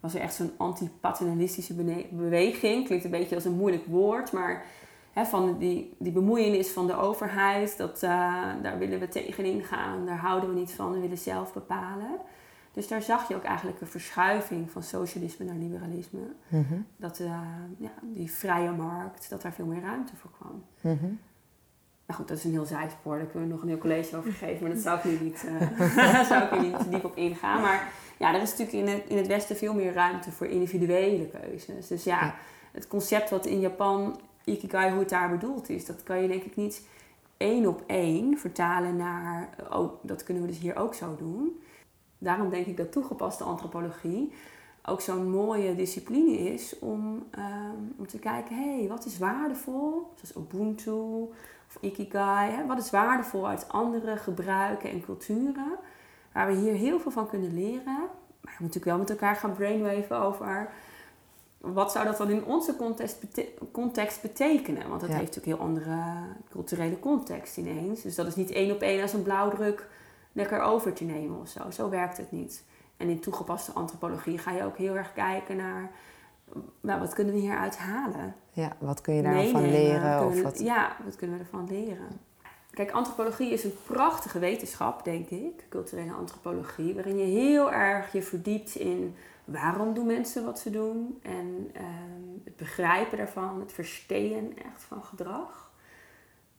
was 0.00 0.14
er 0.14 0.20
echt 0.20 0.34
zo'n 0.34 0.52
anti-paternalistische 0.56 1.74
beweging. 2.10 2.86
Klinkt 2.86 3.04
een 3.04 3.10
beetje 3.10 3.34
als 3.34 3.44
een 3.44 3.56
moeilijk 3.56 3.86
woord, 3.86 4.32
maar 4.32 4.64
hè, 5.12 5.24
van 5.24 5.58
die, 5.58 5.94
die 5.98 6.12
bemoeienis 6.12 6.70
van 6.70 6.86
de 6.86 6.94
overheid, 6.96 7.76
dat, 7.76 8.02
eh, 8.02 8.10
daar 8.62 8.78
willen 8.78 9.00
we 9.00 9.08
tegenin 9.08 9.62
gaan, 9.62 10.06
daar 10.06 10.18
houden 10.18 10.48
we 10.48 10.54
niet 10.58 10.72
van, 10.72 10.92
we 10.92 11.00
willen 11.00 11.18
zelf 11.18 11.52
bepalen. 11.52 12.10
Dus 12.72 12.88
daar 12.88 13.02
zag 13.02 13.28
je 13.28 13.34
ook 13.36 13.42
eigenlijk 13.44 13.80
een 13.80 13.86
verschuiving 13.86 14.70
van 14.70 14.82
socialisme 14.82 15.44
naar 15.44 15.54
liberalisme. 15.56 16.20
Mhm, 16.48 16.74
Dat 16.96 17.18
eh, 17.20 17.40
ja, 17.78 17.92
die 18.02 18.30
vrije 18.30 18.70
markt, 18.70 19.30
dat 19.30 19.42
daar 19.42 19.52
veel 19.52 19.66
meer 19.66 19.82
ruimte 19.82 20.16
voor 20.16 20.30
kwam. 20.38 20.64
mhm. 20.80 21.12
Nou 22.06 22.18
goed, 22.18 22.28
dat 22.28 22.38
is 22.38 22.44
een 22.44 22.50
heel 22.50 22.64
zijspoor. 22.64 23.16
Daar 23.16 23.26
kunnen 23.26 23.48
we 23.48 23.54
nog 23.54 23.62
een 23.62 23.68
heel 23.68 23.78
college 23.78 24.16
over 24.16 24.32
geven. 24.42 24.62
Maar 24.62 24.74
dat 24.74 24.82
zou 24.82 24.98
ik 24.98 25.04
nu 25.04 25.18
niet, 25.24 25.44
uh, 25.44 26.24
zou 26.30 26.42
ik 26.42 26.60
nu 26.60 26.66
niet 26.66 26.90
diep 26.90 27.04
op 27.04 27.16
ingaan. 27.16 27.60
Maar 27.60 27.92
ja, 28.16 28.34
er 28.34 28.42
is 28.42 28.50
natuurlijk 28.50 28.88
in 28.88 28.94
het, 28.94 29.02
in 29.08 29.16
het 29.16 29.26
Westen 29.26 29.56
veel 29.56 29.74
meer 29.74 29.92
ruimte 29.92 30.32
voor 30.32 30.46
individuele 30.46 31.28
keuzes. 31.28 31.86
Dus 31.86 32.04
ja, 32.04 32.34
het 32.72 32.88
concept 32.88 33.30
wat 33.30 33.46
in 33.46 33.60
Japan, 33.60 34.20
Ikigai, 34.44 34.90
hoe 34.90 34.98
het 34.98 35.08
daar 35.08 35.30
bedoeld 35.30 35.68
is, 35.68 35.86
dat 35.86 36.02
kan 36.02 36.22
je 36.22 36.28
denk 36.28 36.42
ik 36.42 36.56
niet 36.56 36.82
één 37.36 37.66
op 37.66 37.82
één 37.86 38.38
vertalen 38.38 38.96
naar, 38.96 39.48
oh, 39.70 39.92
dat 40.02 40.24
kunnen 40.24 40.42
we 40.42 40.48
dus 40.48 40.58
hier 40.58 40.76
ook 40.76 40.94
zo 40.94 41.16
doen. 41.16 41.62
Daarom 42.18 42.50
denk 42.50 42.66
ik 42.66 42.76
dat 42.76 42.92
toegepaste 42.92 43.44
antropologie 43.44 44.32
ook 44.86 45.00
zo'n 45.00 45.30
mooie 45.30 45.74
discipline 45.74 46.38
is 46.38 46.78
om, 46.78 47.26
ehm, 47.30 47.76
om 47.96 48.06
te 48.06 48.18
kijken, 48.18 48.56
hé, 48.56 48.78
hey, 48.78 48.88
wat 48.88 49.04
is 49.04 49.18
waardevol? 49.18 50.12
Zoals 50.14 50.46
Ubuntu 50.46 50.90
of 51.68 51.78
Ikigai. 51.80 52.50
Hè? 52.50 52.66
Wat 52.66 52.78
is 52.78 52.90
waardevol 52.90 53.48
uit 53.48 53.68
andere 53.68 54.16
gebruiken 54.16 54.90
en 54.90 55.04
culturen? 55.04 55.78
Waar 56.32 56.46
we 56.46 56.52
hier 56.52 56.74
heel 56.74 57.00
veel 57.00 57.10
van 57.10 57.28
kunnen 57.28 57.54
leren. 57.54 57.84
Maar 57.84 58.54
we 58.56 58.62
moeten 58.62 58.80
natuurlijk 58.80 58.84
wel 58.84 58.98
met 58.98 59.10
elkaar 59.10 59.36
gaan 59.36 59.54
brainwaven 59.54 60.18
over 60.18 60.70
wat 61.58 61.92
zou 61.92 62.04
dat 62.04 62.16
dan 62.16 62.30
in 62.30 62.44
onze 62.44 62.76
context, 62.76 63.18
context 63.72 64.22
betekenen? 64.22 64.88
Want 64.88 65.00
dat 65.00 65.10
heeft 65.10 65.34
natuurlijk 65.34 65.56
heel 65.56 65.66
andere 65.66 65.96
culturele 66.50 66.98
context 67.00 67.56
ineens. 67.56 68.02
Dus 68.02 68.14
dat 68.14 68.26
is 68.26 68.36
niet 68.36 68.50
één 68.50 68.74
op 68.74 68.80
één 68.80 69.02
als 69.02 69.12
een 69.12 69.22
blauwdruk 69.22 69.88
lekker 70.32 70.60
over 70.60 70.92
te 70.92 71.04
nemen 71.04 71.40
of 71.40 71.48
zo. 71.48 71.70
Zo 71.70 71.88
werkt 71.88 72.16
het 72.16 72.32
niet. 72.32 72.64
En 73.04 73.10
in 73.10 73.20
toegepaste 73.20 73.72
antropologie 73.72 74.38
ga 74.38 74.50
je 74.50 74.64
ook 74.64 74.76
heel 74.76 74.96
erg 74.96 75.12
kijken 75.12 75.56
naar... 75.56 75.90
Nou, 76.80 77.00
wat 77.00 77.14
kunnen 77.14 77.34
we 77.34 77.40
hieruit 77.40 77.76
halen? 77.76 78.34
Ja, 78.52 78.76
wat 78.78 79.00
kun 79.00 79.14
je 79.14 79.22
daarvan 79.22 79.70
leren? 79.70 80.26
Of 80.26 80.42
wat... 80.42 80.58
Ja, 80.58 80.96
wat 81.04 81.16
kunnen 81.16 81.38
we 81.38 81.42
ervan 81.42 81.66
leren? 81.68 82.20
Kijk, 82.70 82.90
antropologie 82.90 83.52
is 83.52 83.64
een 83.64 83.74
prachtige 83.86 84.38
wetenschap, 84.38 85.04
denk 85.04 85.28
ik. 85.28 85.66
Culturele 85.68 86.12
antropologie. 86.12 86.94
Waarin 86.94 87.18
je 87.18 87.24
heel 87.24 87.72
erg 87.72 88.12
je 88.12 88.22
verdiept 88.22 88.74
in 88.74 89.16
waarom 89.44 89.94
doen 89.94 90.06
mensen 90.06 90.44
wat 90.44 90.58
ze 90.58 90.70
doen. 90.70 91.18
En 91.22 91.70
ehm, 91.72 92.44
het 92.44 92.56
begrijpen 92.56 93.18
daarvan, 93.18 93.60
het 93.60 93.72
verstehen 93.72 94.56
echt 94.56 94.82
van 94.82 95.02
gedrag. 95.02 95.72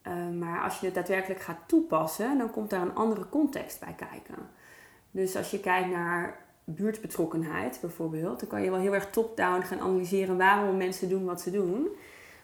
Ehm, 0.02 0.38
maar 0.38 0.64
als 0.64 0.80
je 0.80 0.86
het 0.86 0.96
daadwerkelijk 0.96 1.42
gaat 1.42 1.68
toepassen, 1.68 2.38
dan 2.38 2.52
komt 2.52 2.70
daar 2.70 2.82
een 2.82 2.96
andere 2.96 3.30
context 3.30 3.80
bij 3.80 3.94
kijken. 3.94 4.36
Dus 5.16 5.36
als 5.36 5.52
je 5.52 5.60
kijkt 5.60 5.90
naar 5.90 6.46
buurtbetrokkenheid 6.64 7.78
bijvoorbeeld, 7.82 8.40
dan 8.40 8.50
kan 8.50 8.62
je 8.62 8.70
wel 8.70 8.80
heel 8.80 8.94
erg 8.94 9.10
top-down 9.10 9.62
gaan 9.62 9.80
analyseren 9.80 10.38
waarom 10.38 10.78
mensen 10.78 11.10
doen 11.10 11.26
wat 11.26 11.42
ze 11.42 11.52
doen. 11.52 11.88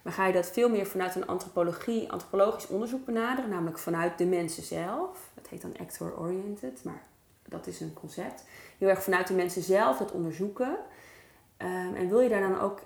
Maar 0.02 0.14
ga 0.14 0.28
je 0.28 0.34
dat 0.34 0.52
veel 0.52 0.70
meer 0.70 0.86
vanuit 0.86 1.16
een 1.16 1.28
antropologie, 1.28 2.12
antropologisch 2.12 2.68
onderzoek 2.68 3.06
benaderen, 3.06 3.50
namelijk 3.50 3.80
vanuit 3.80 4.18
de 4.18 4.26
mensen 4.26 4.64
zelf. 4.64 5.30
Dat 5.34 5.48
heet 5.48 5.62
dan 5.62 5.78
actor-oriented, 5.80 6.84
maar 6.84 7.04
dat 7.48 7.68
is 7.68 7.80
een 7.80 7.94
concept. 7.94 8.46
Heel 8.78 8.90
erg 8.90 9.04
vanuit 9.04 9.28
de 9.28 9.34
mensen 9.34 9.62
zelf 9.62 9.98
dat 9.98 10.12
onderzoeken. 10.12 10.78
Ehm, 11.58 11.96
en 11.96 12.10
wil 12.10 12.20
je 12.20 12.30
daar 12.30 12.50
dan 12.50 12.60
ook 12.60 12.82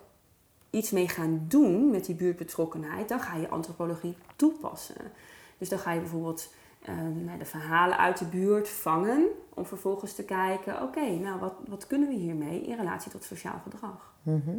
iets 0.70 0.92
mee 0.92 1.10
gaan 1.10 1.46
doen 1.48 1.90
met 1.90 2.06
die 2.06 2.16
buurtbetrokkenheid, 2.16 3.10
dan 3.10 3.20
ga 3.20 3.36
je 3.36 3.50
antropologie 3.50 4.18
toepassen. 4.36 5.12
Dus 5.58 5.70
dan 5.70 5.80
ga 5.80 5.92
je 5.92 6.00
bijvoorbeeld 6.00 6.50
um, 6.90 7.38
de 7.38 7.46
verhalen 7.46 7.98
uit 7.98 8.18
de 8.18 8.26
buurt 8.26 8.70
vangen, 8.70 9.26
om 9.54 9.66
vervolgens 9.66 10.14
te 10.14 10.24
kijken, 10.24 10.82
oké, 10.82 11.10
nou 11.10 11.40
wat, 11.40 11.54
wat 11.68 11.88
kunnen 11.88 12.10
we 12.10 12.16
hiermee 12.16 12.62
in 12.62 12.76
relatie 12.76 13.12
tot 13.12 13.24
sociaal 13.24 13.60
gedrag? 13.64 14.14
Mhm. 14.22 14.58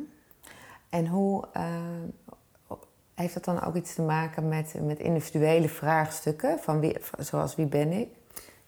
En 0.89 1.07
hoe 1.07 1.45
uh, 1.57 2.77
heeft 3.15 3.35
dat 3.35 3.45
dan 3.45 3.63
ook 3.63 3.75
iets 3.75 3.95
te 3.95 4.03
maken 4.03 4.49
met, 4.49 4.75
met 4.83 4.99
individuele 4.99 5.69
vraagstukken, 5.69 6.59
van 6.59 6.81
wie, 6.81 6.97
zoals 7.19 7.55
wie 7.55 7.67
ben 7.67 7.93
ik? 7.93 8.09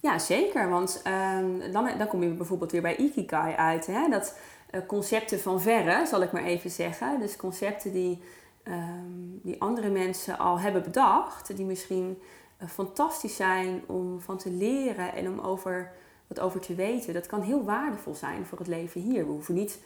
Ja, 0.00 0.18
zeker. 0.18 0.68
Want 0.68 1.02
um, 1.36 1.72
dan, 1.72 1.88
dan 1.98 2.06
kom 2.06 2.22
je 2.22 2.28
bijvoorbeeld 2.28 2.72
weer 2.72 2.82
bij 2.82 2.96
Ikigai 2.96 3.54
uit. 3.54 3.86
Hè? 3.86 4.08
Dat 4.08 4.38
uh, 4.70 4.80
concepten 4.86 5.40
van 5.40 5.60
verre, 5.60 6.06
zal 6.06 6.22
ik 6.22 6.32
maar 6.32 6.44
even 6.44 6.70
zeggen. 6.70 7.20
Dus 7.20 7.36
concepten 7.36 7.92
die, 7.92 8.22
um, 8.64 9.40
die 9.42 9.60
andere 9.60 9.90
mensen 9.90 10.38
al 10.38 10.60
hebben 10.60 10.82
bedacht. 10.82 11.56
Die 11.56 11.66
misschien 11.66 12.18
fantastisch 12.66 13.36
zijn 13.36 13.82
om 13.86 14.20
van 14.20 14.38
te 14.38 14.50
leren 14.50 15.12
en 15.12 15.28
om 15.28 15.38
over, 15.38 15.92
wat 16.26 16.40
over 16.40 16.60
te 16.60 16.74
weten. 16.74 17.14
Dat 17.14 17.26
kan 17.26 17.42
heel 17.42 17.64
waardevol 17.64 18.14
zijn 18.14 18.46
voor 18.46 18.58
het 18.58 18.66
leven 18.66 19.00
hier. 19.00 19.26
We 19.26 19.32
hoeven 19.32 19.54
niet 19.54 19.78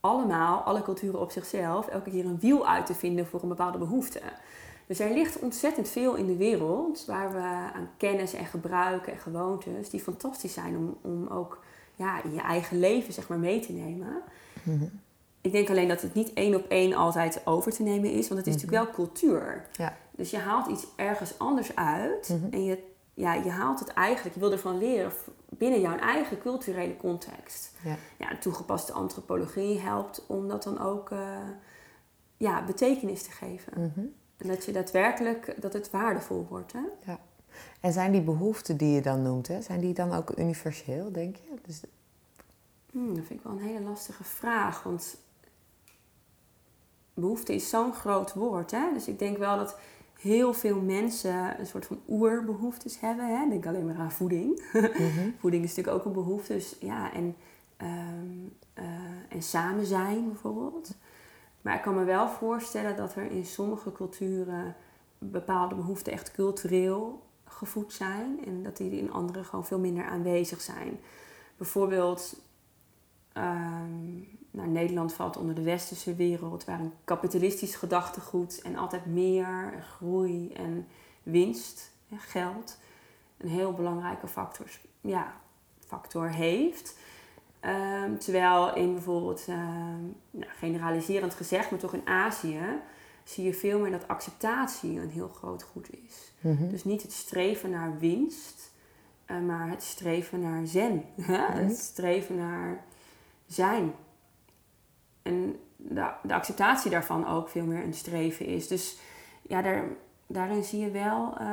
allemaal, 0.00 0.60
alle 0.60 0.82
culturen 0.82 1.20
op 1.20 1.30
zichzelf, 1.30 1.86
elke 1.86 2.10
keer 2.10 2.24
een 2.24 2.40
wiel 2.40 2.68
uit 2.68 2.86
te 2.86 2.94
vinden 2.94 3.26
voor 3.26 3.42
een 3.42 3.48
bepaalde 3.48 3.78
behoefte. 3.78 4.20
Dus 4.86 4.98
er 4.98 5.10
ligt 5.10 5.38
ontzettend 5.38 5.88
veel 5.88 6.14
in 6.14 6.26
de 6.26 6.36
wereld 6.36 7.04
waar 7.06 7.32
we 7.32 7.38
aan 7.74 7.90
kennis 7.96 8.34
en 8.34 8.46
gebruiken 8.46 9.12
en 9.12 9.18
gewoontes 9.18 9.90
die 9.90 10.00
fantastisch 10.00 10.52
zijn 10.52 10.76
om, 10.76 10.96
om 11.00 11.26
ook 11.26 11.62
ja, 11.96 12.22
in 12.22 12.32
je 12.34 12.40
eigen 12.40 12.78
leven 12.78 13.12
zeg 13.12 13.28
maar, 13.28 13.38
mee 13.38 13.60
te 13.60 13.72
nemen. 13.72 14.22
Mhm. 14.62 14.84
Ik 15.40 15.52
denk 15.52 15.70
alleen 15.70 15.88
dat 15.88 16.02
het 16.02 16.14
niet 16.14 16.32
één 16.32 16.54
op 16.54 16.68
één 16.68 16.94
altijd 16.94 17.46
over 17.46 17.72
te 17.72 17.82
nemen 17.82 18.10
is, 18.10 18.28
want 18.28 18.46
het 18.46 18.54
is 18.54 18.54
mhm. 18.54 18.64
natuurlijk 18.64 18.94
wel 18.94 19.06
cultuur. 19.06 19.66
Ja. 19.72 19.96
Dus 20.20 20.30
je 20.30 20.38
haalt 20.38 20.66
iets 20.66 20.86
ergens 20.96 21.38
anders 21.38 21.76
uit 21.76 22.28
mhm. 22.28 22.52
en 22.52 22.64
je, 22.64 22.82
ja, 23.14 23.34
je 23.34 23.50
haalt 23.50 23.80
het 23.80 23.88
eigenlijk, 23.88 24.34
je 24.34 24.40
wil 24.40 24.52
ervan 24.52 24.78
leren 24.78 25.12
binnen 25.48 25.80
jouw 25.80 25.96
eigen 25.96 26.38
culturele 26.38 26.96
context. 26.96 27.74
Ja. 27.84 27.96
Ja, 28.18 28.38
toegepaste 28.38 28.92
antropologie 28.92 29.78
helpt 29.78 30.24
om 30.26 30.48
dat 30.48 30.62
dan 30.62 30.80
ook 30.80 31.10
uh, 31.10 31.38
ja, 32.36 32.64
betekenis 32.64 33.22
te 33.22 33.30
geven. 33.30 33.72
En 34.36 34.48
dat 34.48 34.64
je 34.64 34.72
daadwerkelijk, 34.72 35.54
dat 35.60 35.72
het 35.72 35.90
waardevol 35.90 36.46
wordt. 36.48 36.72
Hè? 36.72 36.82
Ja. 37.06 37.18
En 37.80 37.92
zijn 37.92 38.12
die 38.12 38.22
behoeften 38.22 38.76
die 38.76 38.94
je 38.94 39.02
dan 39.02 39.22
noemt, 39.22 39.48
hè, 39.48 39.62
zijn 39.62 39.80
die 39.80 39.94
dan 39.94 40.12
ook 40.12 40.38
universeel, 40.38 41.12
denk 41.12 41.36
je? 41.36 41.54
Dus... 41.66 41.80
Hmm, 42.92 43.14
dat 43.14 43.24
vind 43.24 43.38
ik 43.38 43.44
wel 43.44 43.52
een 43.52 43.64
hele 43.64 43.80
lastige 43.80 44.24
vraag. 44.24 44.82
Want 44.82 45.16
behoefte 47.14 47.54
is 47.54 47.68
zo'n 47.68 47.94
groot 47.94 48.34
woord. 48.34 48.70
Hè? 48.70 48.92
Dus 48.92 49.08
ik 49.08 49.18
denk 49.18 49.38
wel 49.38 49.56
dat 49.56 49.76
heel 50.20 50.54
veel 50.54 50.80
mensen 50.80 51.60
een 51.60 51.66
soort 51.66 51.86
van 51.86 52.00
oerbehoeftes 52.08 53.00
hebben. 53.00 53.38
Hè? 53.38 53.48
Denk 53.48 53.66
alleen 53.66 53.86
maar 53.86 53.98
aan 53.98 54.12
voeding. 54.12 54.62
Mhm. 54.72 55.30
voeding 55.40 55.64
is 55.64 55.68
natuurlijk 55.68 55.96
ook 55.96 56.04
een 56.04 56.22
behoefte. 56.22 56.52
Dus 56.52 56.76
ja, 56.80 57.12
en, 57.12 57.36
um, 57.82 58.52
uh, 58.78 58.84
en 59.28 59.42
samen 59.42 59.86
zijn 59.86 60.28
bijvoorbeeld. 60.28 60.94
Maar 61.62 61.74
ik 61.74 61.82
kan 61.82 61.94
me 61.94 62.04
wel 62.04 62.28
voorstellen 62.28 62.96
dat 62.96 63.14
er 63.14 63.30
in 63.30 63.44
sommige 63.44 63.92
culturen 63.92 64.76
bepaalde 65.18 65.74
behoeften 65.74 66.12
echt 66.12 66.30
cultureel 66.30 67.22
gevoed 67.44 67.92
zijn 67.92 68.44
en 68.44 68.62
dat 68.62 68.76
die 68.76 68.90
in 68.90 69.12
andere 69.12 69.44
gewoon 69.44 69.66
veel 69.66 69.78
minder 69.78 70.04
aanwezig 70.04 70.60
zijn. 70.60 71.00
Bijvoorbeeld, 71.56 72.40
um, 73.34 74.28
nou, 74.50 74.68
Nederland 74.68 75.12
valt 75.12 75.36
onder 75.36 75.54
de 75.54 75.62
westerse 75.62 76.14
wereld, 76.14 76.64
waar 76.64 76.80
een 76.80 76.92
kapitalistisch 77.04 77.74
gedachtegoed 77.74 78.62
en 78.62 78.76
altijd 78.76 79.06
meer, 79.06 79.72
en 79.72 79.82
groei 79.82 80.52
en 80.52 80.86
winst, 81.22 81.90
geld, 82.16 82.78
een 83.36 83.48
heel 83.48 83.72
belangrijke 83.72 84.28
factor, 84.28 84.66
ja, 85.00 85.34
factor 85.86 86.28
heeft. 86.28 86.98
Ehm, 87.60 88.16
terwijl 88.16 88.74
in 88.74 88.92
bijvoorbeeld, 88.92 89.46
nou, 89.46 90.50
generaliserend 90.58 91.34
gezegd, 91.34 91.70
maar 91.70 91.80
toch 91.80 91.94
in 91.94 92.06
Azië, 92.06 92.60
zie 93.24 93.44
je 93.44 93.54
veel 93.54 93.78
meer 93.78 93.90
dat 93.90 94.08
acceptatie 94.08 95.00
een 95.00 95.10
heel 95.10 95.28
groot 95.28 95.62
goed 95.62 95.88
is. 95.90 96.32
Mhm. 96.40 96.68
Dus 96.68 96.84
niet 96.84 97.02
het 97.02 97.12
streven 97.12 97.70
naar 97.70 97.98
winst, 97.98 98.72
uh, 99.26 99.40
maar 99.40 99.68
het 99.68 99.82
streven 99.82 100.40
naar 100.40 100.66
zen. 100.66 101.04
Mhm. 101.14 101.32
Het 101.32 101.78
streven 101.78 102.36
naar 102.36 102.84
zijn. 103.46 103.92
En 105.22 105.56
de, 105.76 106.06
de, 106.22 106.34
acceptatie 106.34 106.90
daarvan 106.90 107.28
ook 107.28 107.48
veel 107.48 107.64
meer 107.64 107.84
een 107.84 107.94
streven 107.94 108.46
is. 108.46 108.68
Dus 108.68 108.98
ja, 109.42 109.62
daar, 109.62 109.84
daarin 110.26 110.64
zie 110.64 110.80
je 110.80 110.90
wel, 110.90 111.34
uh, 111.40 111.48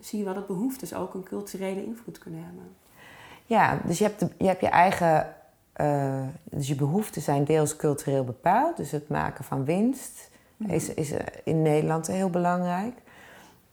zie 0.00 0.18
je 0.18 0.24
wel 0.24 0.34
dat 0.34 0.46
behoeftes 0.46 0.94
ook 0.94 1.14
een 1.14 1.22
culturele 1.22 1.84
invloed 1.84 2.18
kunnen 2.18 2.44
hebben. 2.44 2.74
Ja, 3.46 3.78
dus 3.84 3.98
je 3.98 4.04
hebt, 4.04 4.26
je, 4.38 4.46
hebt 4.46 4.60
je 4.60 4.68
eigen. 4.68 5.34
Uh, 5.80 6.22
dus 6.44 6.68
je 6.68 6.74
behoeften 6.74 7.22
zijn 7.22 7.44
deels 7.44 7.76
cultureel 7.76 8.24
bepaald. 8.24 8.76
Dus 8.76 8.90
het 8.90 9.08
maken 9.08 9.44
van 9.44 9.64
winst 9.64 10.30
mhm. 10.56 10.70
is, 10.70 10.94
is 10.94 11.12
eh, 11.12 11.26
in 11.44 11.62
Nederland 11.62 12.06
heel 12.06 12.30
belangrijk. 12.30 12.94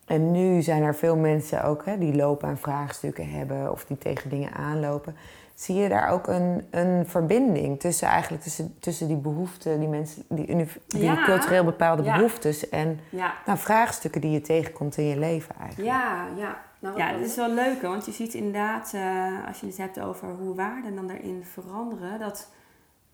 En 0.06 0.32
nu 0.32 0.62
zijn 0.62 0.84
er 0.84 0.96
veel 0.96 1.16
mensen 1.16 1.64
ook 1.64 1.86
hè, 1.86 1.98
die 1.98 2.16
lopen 2.16 2.48
aan 2.48 2.58
vraagstukken 2.58 3.30
hebben 3.30 3.72
of 3.72 3.86
die 3.86 3.98
tegen 3.98 4.30
dingen 4.30 4.54
aanlopen. 4.54 5.16
Zie 5.64 5.76
je 5.76 5.90
daar 5.90 6.10
ook 6.10 6.28
een, 6.28 6.68
een 6.72 7.06
verbinding 7.08 7.80
tussen, 7.80 8.08
eigenlijk 8.08 8.44
tussen, 8.44 8.76
tussen 8.80 9.08
die 9.08 9.18
behoeften, 9.18 9.80
die, 9.80 9.88
mensen, 9.88 10.24
die, 10.30 10.68
die 10.88 11.24
cultureel 11.24 11.64
bepaalde 11.64 12.04
behoeftes 12.04 12.70
en 12.70 13.00
nou, 13.10 13.58
vraagstukken 13.58 14.22
die 14.22 14.32
je 14.32 14.42
tegenkomt 14.42 14.98
in 14.98 15.06
je 15.06 15.20
leven 15.20 15.56
eigenlijk? 15.60 15.90
Ja, 15.90 16.28
ja. 16.38 16.62
Nou, 16.80 16.98
ja, 16.98 17.12
dat 17.12 17.22
is 17.22 17.36
wel 17.36 17.54
leuk, 17.54 17.82
want 17.82 18.06
je 18.06 18.12
ziet 18.12 18.34
inderdaad, 18.34 18.92
uh, 18.96 19.48
als 19.48 19.60
je 19.60 19.66
het 19.66 19.78
hebt 19.78 20.00
over 20.00 20.28
hoe 20.28 20.56
waarden 20.56 20.96
dan 20.96 21.08
daarin 21.08 21.44
veranderen, 21.52 22.20
dat 22.20 22.50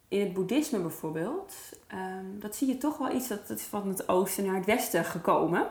in 0.08 0.20
het 0.20 0.34
boeddhisme 0.34 0.80
bijvoorbeeld, 0.80 1.54
um, 1.94 2.40
dat 2.40 2.56
zie 2.56 2.68
je 2.68 2.78
toch 2.78 2.98
wel 2.98 3.12
iets 3.12 3.28
dat, 3.28 3.48
dat 3.48 3.58
is 3.58 3.64
van 3.64 3.88
het 3.88 4.10
oosten 4.10 4.46
naar 4.46 4.56
het 4.56 4.66
westen 4.66 5.06
gekomen. 5.06 5.68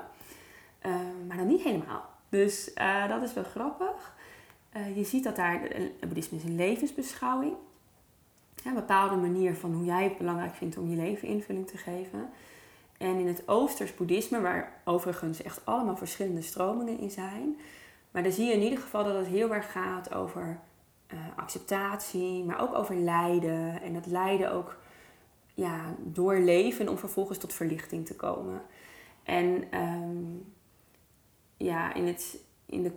Eh, 0.78 0.92
maar 1.28 1.36
dan 1.36 1.46
niet 1.46 1.62
helemaal. 1.62 2.04
Dus 2.28 2.72
eh, 2.74 3.08
dat 3.08 3.22
is 3.22 3.34
wel 3.34 3.44
grappig. 3.44 4.16
Eh, 4.78 4.96
je 4.96 5.04
ziet 5.04 5.24
dat 5.24 5.36
daar, 5.36 5.60
boeddhisme 6.00 6.38
is 6.38 6.44
een 6.44 6.56
levensbeschouwing. 6.56 7.54
een 8.64 8.74
bepaalde 8.74 9.16
manier 9.16 9.54
van 9.54 9.72
hoe 9.74 9.84
jij 9.84 10.04
het 10.04 10.18
belangrijk 10.18 10.54
vindt 10.54 10.76
om 10.76 10.90
je 10.90 10.96
leven 10.96 11.28
invulling 11.28 11.66
te 11.66 11.76
geven. 11.76 12.30
En 12.98 13.18
in 13.18 13.26
het 13.26 13.48
Oosters 13.48 13.94
boeddhisme, 13.94 14.40
waar 14.40 14.80
overigens 14.84 15.42
echt 15.42 15.60
allemaal 15.64 15.96
verschillende 15.96 16.42
stromingen 16.42 16.98
in 16.98 17.10
zijn. 17.10 17.58
Maar 18.10 18.22
dan 18.22 18.32
zie 18.32 18.46
je 18.46 18.52
in 18.52 18.62
ieder 18.62 18.78
geval 18.78 19.04
dat 19.04 19.14
het 19.14 19.26
heel 19.26 19.54
erg 19.54 19.72
gaat 19.72 20.14
over 20.14 20.60
acceptatie, 21.36 22.44
maar 22.44 22.60
ook 22.60 22.74
over 22.74 22.96
lijden. 22.96 23.82
En 23.82 23.92
dat 23.92 24.06
lijden 24.06 24.52
ook 24.52 24.76
ja, 25.54 25.94
doorleven 25.98 26.88
om 26.88 26.98
vervolgens 26.98 27.38
tot 27.38 27.52
verlichting 27.52 28.06
te 28.06 28.16
komen. 28.16 28.62
En 29.22 29.64
ehm, 29.70 30.24
ja, 31.56 31.94
in, 31.94 32.06
het, 32.06 32.36
in 32.70 32.82
de 32.82 32.92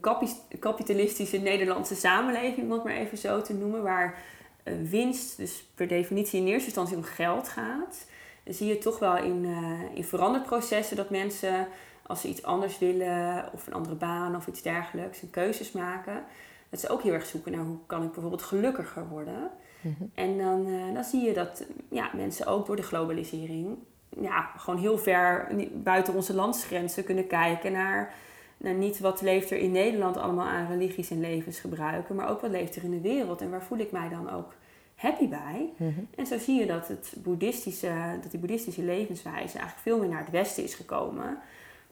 kapitalistische 0.60 1.38
Nederlandse 1.38 1.96
samenleving, 1.96 2.66
om 2.66 2.72
het 2.72 2.84
maar 2.84 2.94
even 2.94 3.18
zo 3.18 3.42
te 3.42 3.54
noemen, 3.54 3.84
waar 3.84 4.22
uh, 4.64 4.74
winst 4.90 5.38
dus 5.38 5.66
per 5.76 5.88
definitie 5.88 6.40
in 6.40 6.48
eerste 6.48 6.66
instantie 6.66 6.96
om 6.96 7.04
geld 7.04 7.48
gaat, 7.48 8.06
zie 8.46 8.68
je 8.68 8.78
toch 8.78 9.00
wel 9.00 9.18
in, 9.18 9.44
uh, 9.44 9.80
in 9.94 10.04
veranderprocessen 10.04 10.96
dat 10.96 11.10
mensen, 11.10 11.68
als 12.06 12.22
ze 12.22 12.28
iets 12.28 12.44
anders 12.44 12.80
willen, 12.80 13.50
of 13.54 13.68
een 13.68 13.74
andere 13.74 13.96
baan 13.96 14.36
of 14.36 14.48
iets 14.48 14.62
dergelijks, 14.62 15.22
een 15.22 15.30
keuzes 15.30 15.72
maken, 15.72 16.24
dat 16.70 16.80
ze 16.80 16.90
ook 16.90 17.02
heel 17.02 17.14
erg 17.14 17.26
zoeken 17.26 17.52
naar 17.52 17.64
hoe 17.64 17.78
kan 17.86 18.04
ik 18.04 18.12
bijvoorbeeld 18.12 18.42
gelukkiger 18.42 19.08
worden. 19.08 19.52
Mhm. 19.82 20.04
En 20.14 20.38
dan, 20.38 20.68
uh, 20.68 20.94
dan 20.94 21.04
zie 21.04 21.22
je 21.22 21.34
dat 21.34 21.66
ja, 21.90 22.10
mensen 22.14 22.46
ook 22.46 22.66
door 22.66 22.76
de 22.76 22.82
globalisering 22.82 23.78
ja, 24.20 24.52
gewoon 24.58 24.80
heel 24.80 24.98
ver 24.98 25.48
buiten 25.74 26.14
onze 26.14 26.34
landsgrenzen 26.34 27.04
kunnen 27.04 27.28
kijken 27.28 27.72
naar, 27.72 28.14
naar 28.62 28.74
niet 28.74 29.00
wat 29.00 29.22
leeft 29.22 29.52
er 29.52 29.58
in 29.58 29.72
Nederland 29.72 30.18
allemaal 30.18 30.48
aan 30.48 30.68
religies 30.68 31.10
en 31.10 31.20
levens 31.20 31.60
gebruiken, 31.60 32.16
maar 32.16 32.30
ook 32.30 32.42
wat 32.42 32.52
leeft 32.52 32.76
er 32.76 32.84
in 32.84 32.92
de 32.92 33.02
wereld 33.02 33.42
en 33.42 33.50
waar 33.50 33.64
voel 33.64 33.78
ik 33.78 33.92
mij 33.92 34.10
dan 34.10 34.32
ook 34.32 34.54
happy 34.96 35.28
bij. 35.28 35.70
Mhm. 35.78 36.00
En 36.16 36.26
zo 36.26 36.38
zie 36.38 36.60
je 36.60 36.66
dat, 36.66 36.88
het 36.88 37.14
boeddhistische, 37.18 37.92
dat 38.22 38.32
die 38.32 38.40
boeddhistische 38.40 38.84
levenswijze 38.84 39.58
eigenlijk 39.58 39.78
veel 39.78 40.00
meer 40.00 40.10
naar 40.10 40.20
het 40.20 40.30
westen 40.30 40.64
is 40.64 40.74
gekomen. 40.74 41.38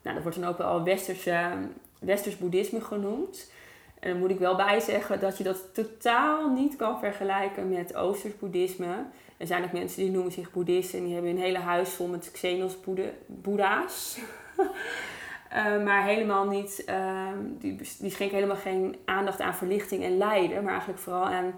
Nou, 0.02 0.16
dat 0.16 0.24
wordt 0.24 0.40
dan 0.40 0.50
ook 0.50 0.58
wel 0.58 0.84
westerse, 0.84 1.52
westers 2.00 2.38
boeddhisme 2.38 2.82
genoemd. 2.82 3.52
En 4.00 4.10
dan 4.10 4.20
moet 4.20 4.30
ik 4.30 4.40
wel 4.40 4.56
bij 4.56 4.80
zeggen 4.80 5.20
dat 5.20 5.38
je 5.38 5.44
dat 5.44 5.74
totaal 5.74 6.50
niet 6.50 6.76
kan 6.76 7.00
vergelijken 7.00 7.70
met 7.70 7.96
Oosters 7.96 8.38
boeddhisme. 8.38 9.06
Er 9.38 9.48
zijn 9.48 9.64
ook 9.64 9.72
mensen 9.72 10.02
die 10.02 10.12
noemen 10.12 10.32
zich 10.32 10.52
boeddhisten 10.52 11.00
en 11.00 11.06
die 11.06 11.14
hebben 11.14 11.32
een 11.32 11.42
hele 11.42 11.58
huis 11.58 11.90
vol 11.90 12.08
met 12.08 12.32
Xenos 12.32 12.78
boeddha's. 13.26 14.18
uh, 15.54 15.84
maar 15.84 16.04
helemaal 16.04 16.48
niet, 16.48 16.84
uh, 16.90 17.28
die, 17.60 17.76
die 17.76 18.12
schenken 18.12 18.36
helemaal 18.36 18.56
geen 18.56 18.96
aandacht 19.06 19.40
aan 19.40 19.56
verlichting 19.56 20.04
en 20.04 20.18
lijden, 20.18 20.64
maar 20.64 20.72
eigenlijk 20.72 21.02
vooral 21.02 21.26
aan 21.26 21.54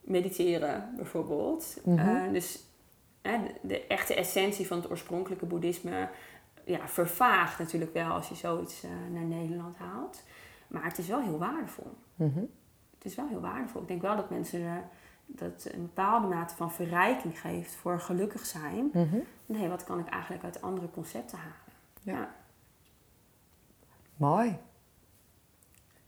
mediteren 0.00 0.92
bijvoorbeeld. 0.96 1.78
Mm 1.84 2.32
dus 2.32 2.66
de, 3.22 3.54
de, 3.60 3.86
echte 3.86 4.14
essentie 4.14 4.66
van 4.66 4.76
het 4.76 4.90
oorspronkelijke 4.90 5.46
boeddhisme 5.46 6.08
ja, 6.64 6.88
vervaagt 6.88 7.58
natuurlijk 7.58 7.92
wel 7.92 8.10
als 8.10 8.28
je 8.28 8.34
zoiets 8.34 8.82
naar 9.12 9.24
Nederland 9.24 9.76
haalt. 9.76 10.22
Maar 10.68 10.84
het 10.84 10.98
is 10.98 11.06
wel 11.06 11.20
heel 11.20 11.38
waardevol. 11.38 11.96
Mhm. 12.14 12.40
Het 12.94 13.04
is 13.04 13.14
wel 13.14 13.28
heel 13.28 13.40
waardevol. 13.40 13.80
Ik 13.80 13.88
denk 13.88 14.02
wel 14.02 14.16
dat 14.16 14.30
mensen 14.30 14.88
dat 15.26 15.68
een 15.72 15.82
bepaalde 15.82 16.26
mate 16.26 16.54
van 16.54 16.72
verrijking 16.72 17.40
geeft 17.40 17.74
voor 17.74 18.00
gelukkig 18.00 18.46
zijn. 18.46 18.90
Mm 18.92 19.22
Nee, 19.46 19.68
wat 19.68 19.84
kan 19.84 19.98
ik 19.98 20.08
eigenlijk 20.08 20.44
uit 20.44 20.62
andere 20.62 20.90
concepten 20.90 21.38
halen? 21.38 21.56
Ja. 22.02 22.34
Mooi. 24.22 24.56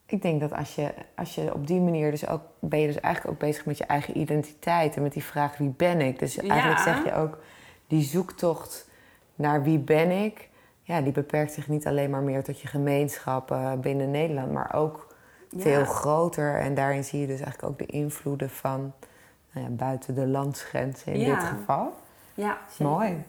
Ik 0.07 0.23
denk 0.23 0.41
dat 0.41 0.53
als 0.53 0.75
je, 0.75 0.95
als 1.17 1.35
je 1.35 1.55
op 1.55 1.67
die 1.67 1.81
manier 1.81 2.11
dus 2.11 2.29
ook 2.29 2.43
ben 2.61 2.81
je 2.81 2.87
dus 2.87 3.01
eigenlijk 3.01 3.35
ook 3.35 3.41
bezig 3.41 3.67
met 3.67 3.79
je 3.79 3.85
eigen 3.85 4.19
identiteit 4.19 4.97
en 4.97 5.03
met 5.03 5.13
die 5.13 5.25
vraag 5.25 5.57
wie 5.57 5.75
ben 5.77 6.01
ik. 6.01 6.19
Dus 6.19 6.37
eigenlijk 6.37 6.81
zeg 6.81 7.05
je 7.05 7.15
ook 7.15 7.39
die 7.87 8.03
zoektocht 8.03 8.89
naar 9.35 9.63
wie 9.63 9.79
ben 9.79 10.11
ik 10.11 10.49
ja, 10.85 11.01
die 11.01 11.13
beperkt 11.13 11.53
zich 11.53 11.69
niet 11.69 11.87
alleen 11.87 12.11
maar 12.11 12.23
meer 12.23 12.45
tot 12.45 12.61
je 12.61 12.69
gemeenschap 12.69 13.51
uh, 13.51 13.73
binnen 13.73 14.11
Nederland, 14.11 14.53
maar 14.53 14.75
ook 14.75 15.15
veel 15.57 15.85
groter. 15.85 16.61
En 16.61 16.75
daarin 16.75 17.05
zie 17.05 17.21
je 17.21 17.27
dus 17.27 17.41
eigenlijk 17.41 17.73
ook 17.73 17.79
de 17.89 17.95
invloeden 17.95 18.51
van 18.51 18.93
nou 19.53 19.67
ja, 19.67 19.73
buiten 19.73 20.15
de 20.15 20.27
landsgrenzen 20.27 21.13
in 21.13 21.25
dit 21.25 21.43
geval. 21.45 21.93
Ja, 22.35 22.59
Mooi. 22.79 23.25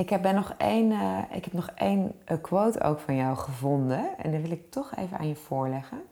Ik 0.00 0.10
heb, 0.10 0.22
ben 0.22 0.34
nog 0.34 0.54
één, 0.56 0.90
uh, 0.90 1.18
ik 1.30 1.44
heb 1.44 1.52
nog 1.52 1.70
één 1.74 2.20
quote 2.40 2.80
ook 2.80 3.00
van 3.00 3.16
jou 3.16 3.36
gevonden. 3.36 4.18
En 4.18 4.30
die 4.30 4.40
wil 4.40 4.50
ik 4.50 4.70
toch 4.70 4.96
even 4.96 5.18
aan 5.18 5.28
je 5.28 5.36
voorleggen. 5.36 6.02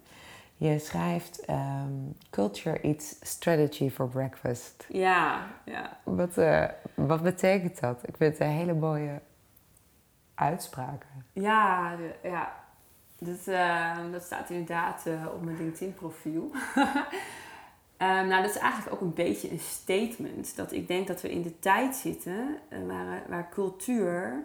Je 0.57 0.79
schrijft 0.79 1.51
um, 1.51 2.17
Culture 2.31 2.81
eats 2.81 3.17
strategy 3.21 3.91
for 3.91 4.09
breakfast. 4.09 4.87
Ja, 4.89 5.47
ja. 5.65 5.97
Wat, 6.03 6.39
uh, 6.39 6.65
wat 6.95 7.23
betekent 7.23 7.81
dat? 7.81 8.01
Ik 8.03 8.17
vind 8.17 8.33
het 8.39 8.49
een 8.49 8.55
hele 8.55 8.75
mooie 8.75 9.21
uitspraken. 10.35 11.25
Ja, 11.33 11.95
ja. 12.23 12.53
Dat, 13.19 13.47
uh, 13.47 13.97
dat 14.13 14.23
staat 14.23 14.51
inderdaad 14.51 15.05
uh, 15.07 15.27
op 15.35 15.45
mijn 15.45 15.57
LinkedIn-profiel. 15.57 16.51
um, 17.99 18.27
nou, 18.29 18.43
dat 18.43 18.51
is 18.51 18.61
eigenlijk 18.61 18.95
ook 18.95 19.01
een 19.01 19.15
beetje 19.15 19.51
een 19.51 19.61
statement. 19.61 20.57
Dat 20.57 20.73
ik 20.73 20.89
denk 20.89 21.07
dat 21.07 21.21
we 21.21 21.31
in 21.31 21.43
de 21.43 21.59
tijd 21.59 21.97
zitten 21.97 22.59
uh, 22.71 22.79
waar, 22.87 23.23
waar 23.29 23.49
cultuur 23.51 24.45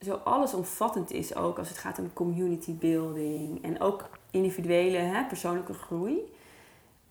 zo 0.00 0.14
allesomvattend 0.14 1.10
is 1.10 1.34
ook 1.34 1.58
als 1.58 1.68
het 1.68 1.78
gaat 1.78 1.98
om 1.98 2.12
community 2.12 2.74
building 2.74 3.64
en 3.64 3.80
ook 3.80 4.08
individuele 4.30 4.98
hè, 4.98 5.24
persoonlijke 5.24 5.74
groei. 5.74 6.18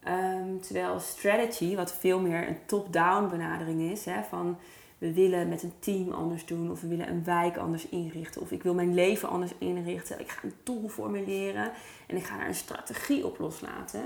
Um, 0.07 0.61
terwijl 0.61 0.99
strategy, 0.99 1.75
wat 1.75 1.93
veel 1.93 2.19
meer 2.19 2.47
een 2.47 2.65
top-down 2.65 3.29
benadering 3.29 3.91
is, 3.91 4.05
hè, 4.05 4.23
van 4.23 4.57
we 4.97 5.13
willen 5.13 5.49
met 5.49 5.63
een 5.63 5.73
team 5.79 6.11
anders 6.11 6.45
doen, 6.45 6.71
of 6.71 6.81
we 6.81 6.87
willen 6.87 7.09
een 7.09 7.23
wijk 7.23 7.57
anders 7.57 7.89
inrichten, 7.89 8.41
of 8.41 8.51
ik 8.51 8.63
wil 8.63 8.73
mijn 8.73 8.93
leven 8.93 9.29
anders 9.29 9.51
inrichten. 9.57 10.19
Ik 10.19 10.29
ga 10.29 10.43
een 10.43 10.53
doel 10.63 10.89
formuleren 10.89 11.71
en 12.07 12.15
ik 12.15 12.23
ga 12.23 12.37
daar 12.37 12.47
een 12.47 12.55
strategie 12.55 13.25
op 13.25 13.39
loslaten. 13.39 14.03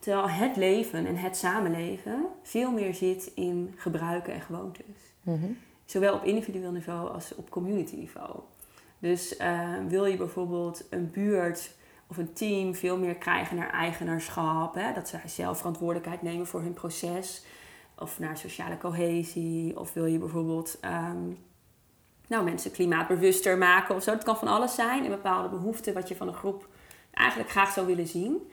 Terwijl 0.00 0.28
het 0.28 0.56
leven 0.56 1.06
en 1.06 1.16
het 1.16 1.36
samenleven 1.36 2.26
veel 2.42 2.70
meer 2.70 2.94
zit 2.94 3.32
in 3.34 3.74
gebruiken 3.76 4.32
en 4.32 4.40
gewoontes. 4.40 5.14
Mhm. 5.22 5.46
Zowel 5.84 6.14
op 6.14 6.24
individueel 6.24 6.72
niveau 6.72 7.10
als 7.10 7.34
op 7.34 7.50
community 7.50 7.96
niveau. 7.96 8.40
Dus 8.98 9.38
uh, 9.40 9.68
wil 9.88 10.04
je 10.04 10.16
bijvoorbeeld 10.16 10.86
een 10.90 11.10
buurt 11.10 11.74
of 12.06 12.16
een 12.16 12.32
team 12.32 12.74
veel 12.74 12.98
meer 12.98 13.14
krijgen 13.14 13.56
naar 13.56 13.70
eigenaarschap, 13.70 14.74
hè, 14.74 14.92
dat 14.92 15.08
ze 15.08 15.18
zelf 15.26 15.58
verantwoordelijkheid 15.58 16.22
nemen 16.22 16.46
voor 16.46 16.60
hun 16.60 16.72
proces 16.72 17.44
of 17.98 18.18
naar 18.18 18.36
sociale 18.36 18.78
cohesie. 18.78 19.78
Of 19.78 19.92
wil 19.92 20.06
je 20.06 20.18
bijvoorbeeld 20.18 20.78
um, 20.84 21.38
nou, 22.26 22.44
mensen 22.44 22.70
klimaatbewuster 22.70 23.58
maken 23.58 23.94
of 23.94 24.02
zo. 24.02 24.10
Dat 24.10 24.24
kan 24.24 24.36
van 24.36 24.48
alles 24.48 24.74
zijn. 24.74 25.04
Een 25.04 25.10
bepaalde 25.10 25.48
behoefte 25.48 25.92
wat 25.92 26.08
je 26.08 26.16
van 26.16 26.28
een 26.28 26.34
groep 26.34 26.68
eigenlijk 27.12 27.50
graag 27.50 27.72
zou 27.72 27.86
willen 27.86 28.06
zien. 28.06 28.50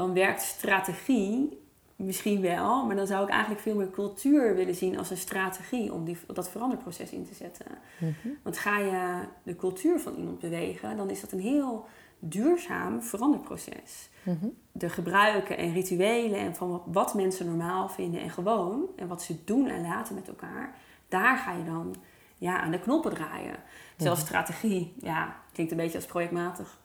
Dan 0.00 0.14
werkt 0.14 0.42
strategie 0.42 1.58
misschien 1.96 2.40
wel, 2.40 2.86
maar 2.86 2.96
dan 2.96 3.06
zou 3.06 3.24
ik 3.24 3.30
eigenlijk 3.30 3.60
veel 3.60 3.74
meer 3.74 3.90
cultuur 3.90 4.54
willen 4.54 4.74
zien 4.74 4.98
als 4.98 5.10
een 5.10 5.16
strategie 5.16 5.92
om 5.92 6.04
die, 6.04 6.18
dat 6.26 6.50
veranderproces 6.50 7.10
in 7.10 7.26
te 7.26 7.34
zetten. 7.34 7.66
Mhm. 7.98 8.28
Want 8.42 8.58
ga 8.58 8.78
je 8.78 9.20
de 9.42 9.56
cultuur 9.56 10.00
van 10.00 10.14
iemand 10.14 10.38
bewegen, 10.38 10.96
dan 10.96 11.10
is 11.10 11.20
dat 11.20 11.32
een 11.32 11.40
heel 11.40 11.86
duurzaam 12.18 13.02
veranderproces. 13.02 14.08
Mhm. 14.22 14.46
De 14.72 14.88
gebruiken 14.88 15.56
en 15.56 15.72
rituelen 15.72 16.38
en 16.38 16.54
van 16.54 16.82
wat 16.86 17.14
mensen 17.14 17.46
normaal 17.46 17.88
vinden 17.88 18.20
en 18.20 18.30
gewoon 18.30 18.86
en 18.96 19.08
wat 19.08 19.22
ze 19.22 19.44
doen 19.44 19.68
en 19.68 19.82
laten 19.82 20.14
met 20.14 20.28
elkaar, 20.28 20.74
daar 21.08 21.36
ga 21.36 21.52
je 21.52 21.64
dan 21.64 21.94
ja, 22.38 22.60
aan 22.60 22.70
de 22.70 22.80
knoppen 22.80 23.14
draaien. 23.14 23.56
Terwijl 23.96 24.16
mhm. 24.16 24.26
strategie, 24.26 24.94
ja, 25.00 25.36
klinkt 25.52 25.72
een 25.72 25.78
beetje 25.78 25.98
als 25.98 26.06
projectmatig. 26.06 26.78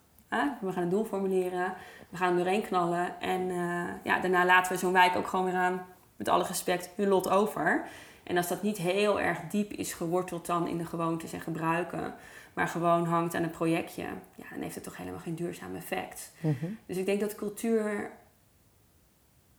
We 0.62 0.72
gaan 0.72 0.84
een 0.84 0.90
doel 0.90 1.06
formuleren, 1.06 1.74
we 2.10 2.18
gaan 2.18 2.30
er 2.30 2.38
doorheen 2.38 2.62
knallen 2.62 3.22
en 3.22 3.42
uh, 3.42 3.84
ja, 4.04 4.20
daarna 4.20 4.46
laten 4.46 4.72
we 4.72 4.78
zo'n 4.78 4.94
wijk 4.94 5.16
ook 5.16 5.28
gewoon 5.28 5.46
weer 5.46 5.56
aan, 5.56 5.86
met 6.16 6.28
alle 6.28 6.44
respect, 6.44 6.90
hun 6.96 7.08
lot 7.08 7.30
over. 7.30 7.88
En 8.24 8.38
als 8.38 8.48
dat 8.48 8.62
niet 8.62 8.78
heel 8.78 9.20
erg 9.20 9.40
diep 9.50 9.72
is 9.72 9.94
geworteld 9.94 10.46
dan 10.46 10.68
in 10.68 10.78
de 10.78 10.86
gewoontes 10.86 11.34
en 11.34 11.42
gebruiken, 11.42 12.16
maar 12.54 12.68
gewoon 12.68 13.06
hangt 13.06 13.36
aan 13.36 13.44
een 13.44 13.50
projectje, 13.50 14.04
ja, 14.36 14.46
dan 14.52 14.62
heeft 14.62 14.76
het 14.76 14.84
toch 14.84 14.98
helemaal 14.98 15.20
geen 15.20 15.36
duurzaam 15.36 15.76
effect. 15.76 16.32
Mhm. 16.40 16.66
Dus 16.86 16.98
ik 16.98 17.06
denk 17.06 17.20
dat 17.20 17.36
cultuur 17.36 18.12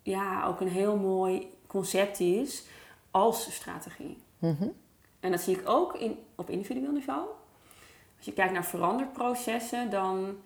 ja, 0.02 0.46
ook 0.46 0.60
een 0.60 0.68
heel 0.68 0.96
mooi 0.96 1.50
concept 1.66 2.20
is 2.20 2.64
als 3.10 3.54
strategie. 3.54 4.18
Mhm. 4.38 4.68
En 5.20 5.30
dat 5.30 5.40
zie 5.40 5.58
ik 5.58 5.68
ook 5.68 5.94
in, 5.94 6.18
op 6.34 6.50
individueel 6.50 6.92
niveau. 6.92 7.26
Als 8.16 8.26
je 8.26 8.32
kijkt 8.32 8.52
naar 8.52 8.64
veranderprocessen, 8.64 9.90
dan, 9.90 10.36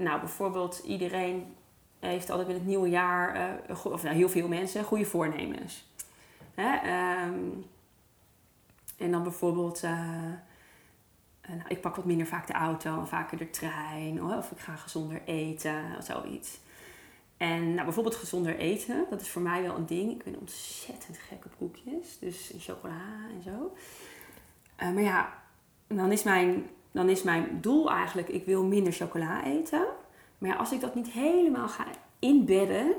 nou 0.00 0.20
bijvoorbeeld 0.20 0.78
iedereen 0.78 1.54
heeft 1.98 2.30
altijd 2.30 2.48
met 2.48 2.56
het 2.56 2.66
nieuwe 2.66 2.88
jaar, 2.88 3.58
uh, 3.70 3.84
of 3.84 4.02
nou, 4.02 4.16
heel 4.16 4.28
veel 4.28 4.48
mensen, 4.48 4.84
goede 4.84 5.04
voornemens. 5.04 5.88
Hè? 6.54 6.72
Um, 7.26 7.64
en 8.96 9.10
dan 9.10 9.22
bijvoorbeeld, 9.22 9.82
uh, 9.82 9.90
eh, 11.40 11.50
nou, 11.50 11.68
ik 11.68 11.80
pak 11.80 11.96
wat 11.96 12.04
minder 12.04 12.26
vaak 12.26 12.46
de 12.46 12.52
auto 12.52 13.04
vaker 13.04 13.38
de 13.38 13.50
trein. 13.50 14.24
Of 14.24 14.50
ik 14.50 14.58
ga 14.58 14.76
gezonder 14.76 15.22
eten 15.24 15.84
of 15.98 16.04
zoiets. 16.04 16.58
En 17.36 17.74
nou, 17.74 17.84
bijvoorbeeld 17.84 18.16
gezonder 18.16 18.56
eten, 18.56 19.06
dat 19.10 19.20
is 19.20 19.30
voor 19.30 19.42
mij 19.42 19.62
wel 19.62 19.76
een 19.76 19.86
ding. 19.86 20.10
Ik 20.10 20.24
ben 20.24 20.38
ontzettend 20.38 21.18
gek 21.18 21.44
op 21.44 21.52
koekjes, 21.58 22.18
dus 22.18 22.52
chocola 22.58 23.26
en 23.34 23.42
zo. 23.42 23.76
Maar 24.76 25.02
ja, 25.02 25.42
dan 25.86 26.12
is, 26.12 26.22
mijn, 26.22 26.70
dan 26.92 27.08
is 27.08 27.22
mijn 27.22 27.58
doel 27.60 27.90
eigenlijk, 27.90 28.28
ik 28.28 28.44
wil 28.44 28.64
minder 28.64 28.92
chocola 28.92 29.44
eten. 29.44 29.86
Maar 30.38 30.56
als 30.56 30.72
ik 30.72 30.80
dat 30.80 30.94
niet 30.94 31.10
helemaal 31.10 31.68
ga 31.68 31.84
inbedden 32.18 32.94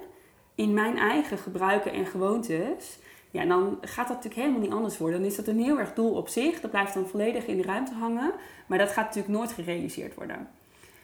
in 0.55 0.73
mijn 0.73 0.97
eigen 0.97 1.37
gebruiken 1.37 1.91
en 1.91 2.05
gewoontes, 2.05 2.99
ja, 3.31 3.45
dan 3.45 3.77
gaat 3.81 4.07
dat 4.07 4.15
natuurlijk 4.15 4.35
helemaal 4.35 4.61
niet 4.61 4.71
anders 4.71 4.97
worden. 4.97 5.19
Dan 5.19 5.29
is 5.29 5.35
dat 5.35 5.47
een 5.47 5.59
heel 5.59 5.79
erg 5.79 5.93
doel 5.93 6.11
op 6.11 6.27
zich. 6.27 6.61
Dat 6.61 6.71
blijft 6.71 6.93
dan 6.93 7.07
volledig 7.07 7.45
in 7.45 7.57
de 7.57 7.63
ruimte 7.63 7.93
hangen. 7.93 8.31
Maar 8.65 8.77
dat 8.77 8.91
gaat 8.91 9.05
natuurlijk 9.05 9.33
nooit 9.33 9.51
gerealiseerd 9.51 10.15
worden. 10.15 10.49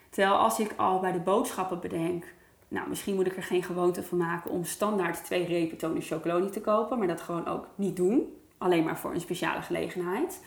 Terwijl 0.10 0.36
als 0.36 0.60
ik 0.60 0.74
al 0.76 1.00
bij 1.00 1.12
de 1.12 1.20
boodschappen 1.20 1.80
bedenk, 1.80 2.26
nou, 2.68 2.90
misschien 2.90 3.16
moet 3.16 3.26
ik 3.26 3.36
er 3.36 3.44
geen 3.44 3.64
gewoonte 3.64 4.04
van 4.04 4.18
maken 4.18 4.52
om 4.52 4.64
standaard 4.64 5.26
twee 5.26 5.46
repen 5.46 6.02
chocolade 6.02 6.50
te 6.50 6.62
kopen, 6.62 6.98
maar 6.98 7.08
dat 7.08 7.22
gewoon 7.22 7.48
ook 7.48 7.68
niet 7.76 7.96
doen. 7.96 8.36
Alleen 8.58 8.84
maar 8.84 8.98
voor 8.98 9.14
een 9.14 9.22
speciale 9.22 9.62
gelegenheid. 9.62 10.42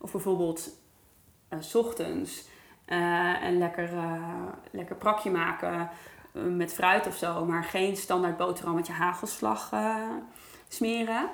Of 0.00 0.12
bijvoorbeeld 0.12 0.70
s 1.58 1.74
ochtends 1.74 2.48
uh, 2.86 3.42
een 3.42 3.58
lekker, 3.58 3.92
uh, 3.92 4.46
lekker 4.70 4.96
prakje 4.96 5.30
maken 5.30 5.88
met 6.32 6.72
fruit 6.72 7.06
of 7.06 7.16
zo, 7.16 7.44
maar 7.44 7.64
geen 7.64 7.96
standaard 7.96 8.36
boterham 8.36 8.74
met 8.74 8.86
je 8.86 8.92
hagelslag 8.92 9.72
smeren. 10.68 11.30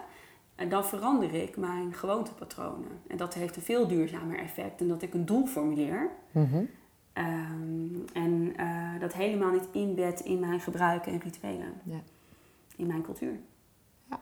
En 0.55 0.69
dan 0.69 0.85
verander 0.85 1.35
ik 1.35 1.57
mijn 1.57 1.95
gewoontepatronen. 1.95 3.01
En 3.07 3.17
dat 3.17 3.35
heeft 3.35 3.57
een 3.57 3.63
veel 3.63 3.87
duurzamer 3.87 4.39
effect 4.39 4.79
dan 4.79 4.89
dat 4.89 5.03
ik 5.03 5.15
een 5.15 5.27
doel 5.27 5.47
formuleer. 5.47 6.11
Mhm. 6.31 6.65
Ehm, 7.13 8.07
en 8.13 8.53
uh, 8.61 9.01
dat 9.01 9.13
helemaal 9.13 9.53
niet 9.53 9.69
inbed 9.73 10.21
in 10.21 10.39
mijn 10.39 10.61
gebruiken 10.61 11.13
en 11.13 11.21
rituelen. 11.21 11.73
Ja. 11.83 12.01
In 12.77 12.87
mijn 12.87 13.03
cultuur. 13.03 13.39
Ja, 14.11 14.21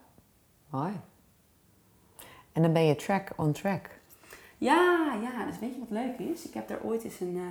mooi. 0.71 0.93
En 2.53 2.63
dan 2.63 2.73
ben 2.73 2.85
je 2.85 2.97
track 2.97 3.33
on 3.37 3.53
track. 3.53 4.01
Ja, 4.63 5.19
ja. 5.23 5.45
Dus 5.47 5.59
weet 5.59 5.75
je 5.75 5.79
wat 5.79 5.91
leuk 5.91 6.19
is? 6.19 6.47
Ik 6.47 6.55
heb 6.55 6.69
daar 6.69 6.83
ooit 6.83 7.05
eens 7.05 7.21
een, 7.21 7.37
uh, 7.37 7.43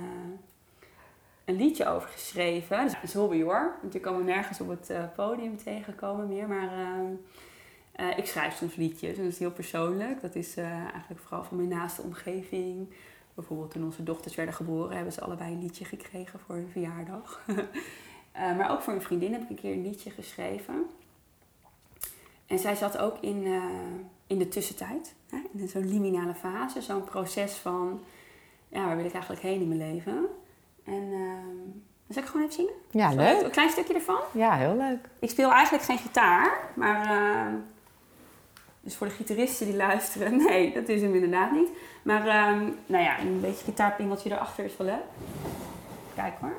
een 1.44 1.56
liedje 1.56 1.86
over 1.86 2.08
geschreven. 2.08 2.86
Dat 2.86 2.96
is 3.02 3.14
hobby 3.14 3.42
hoor. 3.42 3.74
Want 3.80 3.92
je 3.92 4.00
kan 4.00 4.16
me 4.16 4.22
nergens 4.22 4.60
op 4.60 4.68
het 4.68 4.90
uh, 4.90 5.04
podium 5.14 5.56
tegenkomen 5.56 6.28
meer. 6.28 6.48
Maar 6.48 6.70
uh, 7.96 8.18
ik 8.18 8.26
schrijf 8.26 8.56
soms 8.56 8.74
liedjes. 8.74 9.16
En 9.16 9.22
dat 9.22 9.32
is 9.32 9.38
heel 9.38 9.52
persoonlijk. 9.52 10.20
Dat 10.20 10.34
is 10.34 10.56
eigenlijk 10.56 11.20
vooral 11.20 11.44
van 11.44 11.56
mijn 11.56 11.68
naaste 11.68 12.02
omgeving. 12.02 12.88
Bijvoorbeeld 13.34 13.70
toen 13.70 13.84
onze 13.84 14.02
dochters 14.02 14.34
werden 14.34 14.54
geboren, 14.54 14.94
hebben 14.94 15.12
ze 15.12 15.20
allebei 15.20 15.52
een 15.52 15.62
liedje 15.62 15.84
gekregen 15.84 16.40
voor 16.40 16.54
hun 16.54 16.68
verjaardag. 16.72 17.42
maar 18.58 18.70
ook 18.70 18.80
voor 18.80 18.92
een 18.92 19.02
vriendin 19.02 19.32
heb 19.32 19.42
ik 19.42 19.48
een 19.48 19.56
keer 19.56 19.72
een 19.72 19.82
liedje 19.82 20.10
geschreven. 20.10 20.86
En 22.46 22.58
zij 22.58 22.74
zat 22.74 22.98
ook 22.98 23.18
in, 23.20 23.46
in 24.26 24.38
de 24.38 24.48
tussentijd, 24.48 25.14
hè? 25.30 25.38
in 25.52 25.68
zo'n 25.68 25.88
liminale 25.88 26.34
fase, 26.34 26.82
zo'n 26.82 27.04
proces 27.04 27.52
van, 27.52 28.00
ja, 28.68 28.86
waar 28.86 28.96
wil 28.96 29.04
ik 29.04 29.12
eigenlijk 29.12 29.42
heen 29.42 29.60
in 29.60 29.68
mijn 29.68 29.92
leven? 29.92 30.26
En 30.84 31.02
uh, 31.02 31.32
zal 32.08 32.22
ik 32.22 32.28
gewoon 32.28 32.42
even 32.42 32.54
zingen? 32.54 32.72
Ja, 32.90 33.10
Zo, 33.10 33.16
leuk. 33.16 33.42
Een 33.42 33.50
klein 33.50 33.70
stukje 33.70 33.94
ervan. 33.94 34.20
Ja, 34.32 34.56
heel 34.56 34.76
leuk. 34.76 35.08
Ik 35.18 35.30
speel 35.30 35.50
eigenlijk 35.50 35.84
geen 35.84 35.98
gitaar, 35.98 36.70
maar 36.74 37.10
uh, 37.12 37.54
dus 38.80 38.96
voor 38.96 39.06
de 39.06 39.12
gitaristen 39.12 39.66
die 39.66 39.76
luisteren, 39.76 40.36
nee, 40.46 40.72
dat 40.72 40.88
is 40.88 41.00
hem 41.00 41.14
inderdaad 41.14 41.52
niet. 41.52 41.68
Maar 42.02 42.50
um, 42.52 42.76
nou 42.86 43.04
ja, 43.04 43.20
een 43.20 43.40
beetje 43.40 43.64
gitaarpingeltje 43.64 44.30
erachter 44.30 44.64
is 44.64 44.76
wel 44.76 44.86
leuk. 44.86 45.04
Kijk 46.14 46.34
hoor. 46.40 46.56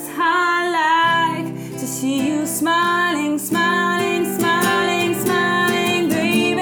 That's 0.00 0.16
how 0.16 0.62
I 0.62 1.44
like 1.44 1.52
to 1.78 1.86
see 1.86 2.28
you 2.28 2.46
smiling, 2.46 3.38
smiling, 3.38 4.24
smiling, 4.38 5.14
smiling, 5.14 6.08
baby. 6.08 6.60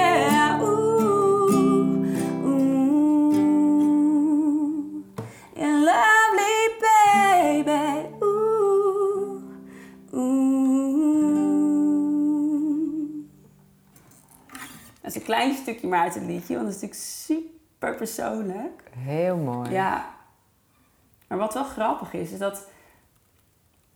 Ooh, 0.61 2.05
ooh, 2.45 3.33
you're 5.55 5.85
lovely, 5.85 6.69
baby. 6.81 8.07
Ooh, 8.23 9.41
ooh. 10.13 10.49
Dat 15.01 15.11
is 15.11 15.15
een 15.15 15.23
klein 15.23 15.55
stukje 15.55 15.87
maar 15.87 15.99
uit 15.99 16.13
het 16.13 16.23
liedje, 16.23 16.55
want 16.55 16.65
dat 16.65 16.75
is 16.75 16.81
natuurlijk 16.81 17.01
super 17.01 17.95
persoonlijk. 17.95 18.83
Heel 18.97 19.37
mooi. 19.37 19.69
Ja. 19.69 20.17
Maar 21.27 21.37
wat 21.37 21.53
wel 21.53 21.63
grappig 21.63 22.13
is, 22.13 22.31
is 22.31 22.39
dat 22.39 22.67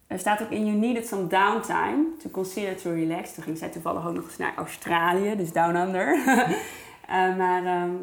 er 0.07 0.19
staat 0.19 0.41
ook 0.41 0.49
in 0.49 0.65
You 0.65 0.77
needed 0.77 1.07
some 1.07 1.27
downtime 1.27 2.05
to 2.21 2.29
consider 2.29 2.75
to 2.75 2.91
relax. 2.91 3.33
Toen 3.33 3.43
ging 3.43 3.57
zij 3.57 3.69
toevallig 3.69 4.07
ook 4.07 4.13
nog 4.13 4.25
eens 4.25 4.37
naar 4.37 4.55
Australië, 4.55 5.35
dus 5.35 5.51
down 5.51 5.75
under. 5.75 6.17
Eh, 7.07 7.37
maar 7.37 7.65
ehm, 7.65 7.95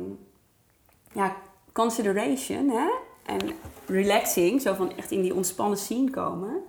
ja, 1.13 1.37
consideration 1.73 2.69
hè? 2.69 2.89
en 3.23 3.39
relaxing, 3.87 4.61
zo 4.63 4.75
van 4.75 4.97
echt 4.97 5.11
in 5.11 5.23
die 5.23 5.35
ontspannen 5.35 5.79
scene 5.79 6.11
komen. 6.11 6.63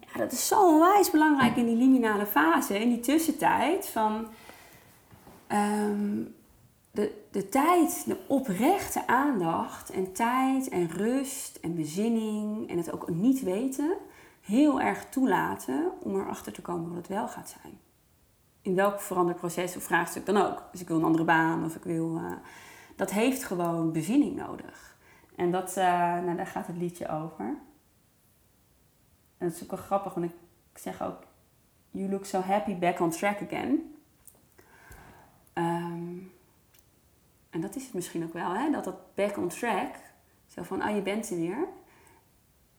Ja, 0.00 0.18
dat 0.18 0.32
is 0.32 0.48
zo 0.48 0.68
onwijs 0.68 1.10
belangrijk 1.10 1.56
in 1.56 1.66
die 1.66 1.76
liminale 1.76 2.26
fase, 2.26 2.80
in 2.80 2.88
die 2.88 3.00
tussentijd 3.00 3.86
van 3.86 4.26
ehm, 5.46 6.22
de, 6.90 7.12
de 7.30 7.48
tijd, 7.48 8.02
de 8.06 8.16
oprechte 8.26 9.06
aandacht 9.06 9.90
en 9.90 10.12
tijd 10.12 10.68
en 10.68 10.90
rust 10.90 11.58
en 11.60 11.74
bezinning 11.74 12.70
en 12.70 12.76
het 12.76 12.92
ook 12.92 13.08
niet 13.08 13.42
weten 13.42 13.90
heel 14.42 14.80
erg 14.80 15.08
toelaten 15.08 15.92
om 16.00 16.14
erachter 16.20 16.52
te 16.52 16.62
komen 16.62 16.88
wat 16.88 16.96
het 16.96 17.08
wel 17.08 17.28
gaat 17.28 17.56
zijn. 17.62 17.78
In 18.62 18.74
welk 18.74 19.00
veranderd 19.00 19.38
proces 19.38 19.76
of 19.76 19.82
vraagstuk 19.82 20.26
dan 20.26 20.36
ook. 20.36 20.62
Dus 20.70 20.80
ik 20.80 20.88
wil 20.88 20.96
een 20.96 21.04
andere 21.04 21.24
baan 21.24 21.64
of 21.64 21.76
ik 21.76 21.84
wil... 21.84 22.16
Uh, 22.16 22.32
dat 22.96 23.10
heeft 23.10 23.44
gewoon 23.44 23.92
bezinning 23.92 24.36
nodig. 24.36 24.96
En 25.36 25.50
dat, 25.50 25.76
uh, 25.76 25.84
nou, 26.22 26.36
daar 26.36 26.46
gaat 26.46 26.66
het 26.66 26.76
liedje 26.76 27.08
over. 27.08 27.44
En 29.38 29.48
dat 29.48 29.52
is 29.52 29.62
ook 29.62 29.70
wel 29.70 29.80
grappig, 29.80 30.14
want 30.14 30.26
ik 30.72 30.78
zeg 30.78 31.02
ook... 31.02 31.22
You 31.90 32.10
look 32.10 32.24
so 32.24 32.40
happy 32.40 32.78
back 32.78 33.00
on 33.00 33.10
track 33.10 33.42
again. 33.42 33.94
Um, 35.54 36.32
en 37.50 37.60
dat 37.60 37.76
is 37.76 37.84
het 37.84 37.94
misschien 37.94 38.24
ook 38.24 38.32
wel, 38.32 38.54
hè? 38.54 38.70
dat 38.70 38.84
dat 38.84 39.14
back 39.14 39.36
on 39.36 39.48
track, 39.48 39.94
zo 40.46 40.62
van, 40.62 40.80
ah 40.80 40.94
je 40.94 41.02
bent 41.02 41.30
er 41.30 41.36
weer. 41.36 41.68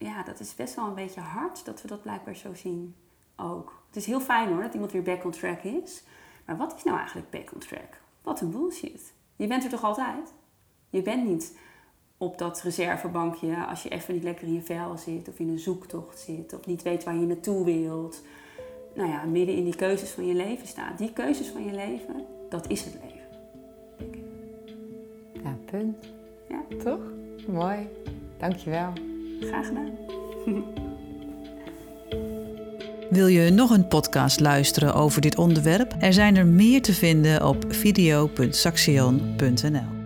Ja, 0.03 0.23
dat 0.23 0.39
is 0.39 0.55
best 0.55 0.75
wel 0.75 0.87
een 0.87 0.95
beetje 0.95 1.19
hard 1.19 1.65
dat 1.65 1.81
we 1.81 1.87
dat 1.87 2.01
blijkbaar 2.01 2.35
zo 2.35 2.53
zien 2.53 2.95
ook. 3.35 3.83
Het 3.87 3.95
is 3.95 4.05
heel 4.05 4.19
fijn 4.19 4.47
hoor, 4.49 4.61
dat 4.61 4.73
iemand 4.73 4.91
weer 4.91 5.03
back 5.03 5.25
on 5.25 5.31
track 5.31 5.63
is. 5.63 6.03
Maar 6.45 6.57
wat 6.57 6.75
is 6.75 6.83
nou 6.83 6.97
eigenlijk 6.97 7.29
back 7.29 7.53
on 7.53 7.59
track? 7.59 8.01
Wat 8.21 8.41
een 8.41 8.51
bullshit. 8.51 9.13
Je 9.35 9.47
bent 9.47 9.63
er 9.63 9.69
toch 9.69 9.83
altijd? 9.83 10.33
Je 10.89 11.01
bent 11.01 11.25
niet 11.27 11.57
op 12.17 12.37
dat 12.37 12.61
reservebankje 12.61 13.65
als 13.65 13.83
je 13.83 13.89
even 13.89 14.13
niet 14.13 14.23
lekker 14.23 14.47
in 14.47 14.53
je 14.53 14.61
vel 14.61 14.97
zit 14.97 15.27
of 15.27 15.39
in 15.39 15.49
een 15.49 15.59
zoektocht 15.59 16.19
zit 16.19 16.53
of 16.53 16.65
niet 16.65 16.81
weet 16.81 17.03
waar 17.03 17.15
je 17.15 17.25
naartoe 17.25 17.65
wilt. 17.65 18.21
Nou 18.95 19.09
ja, 19.09 19.23
midden 19.23 19.55
in 19.55 19.63
die 19.63 19.75
keuzes 19.75 20.09
van 20.09 20.25
je 20.25 20.33
leven 20.33 20.67
staat. 20.67 20.97
Die 20.97 21.13
keuzes 21.13 21.47
van 21.47 21.65
je 21.65 21.73
leven, 21.73 22.25
dat 22.49 22.69
is 22.69 22.83
het 22.83 22.93
leven. 22.93 23.21
Ja, 25.43 25.57
punt. 25.65 26.13
Ja. 26.49 26.77
Toch? 26.83 27.01
Mooi. 27.47 27.89
Dankjewel. 28.37 29.12
Graag 29.47 29.67
gedaan. 29.67 29.91
Wil 33.09 33.27
je 33.27 33.49
nog 33.49 33.69
een 33.69 33.87
podcast 33.87 34.39
luisteren 34.39 34.93
over 34.93 35.21
dit 35.21 35.37
onderwerp? 35.37 35.95
Er 35.99 36.13
zijn 36.13 36.35
er 36.35 36.45
meer 36.45 36.81
te 36.81 36.93
vinden 36.93 37.47
op 37.47 37.65
video.saxion.nl. 37.67 40.02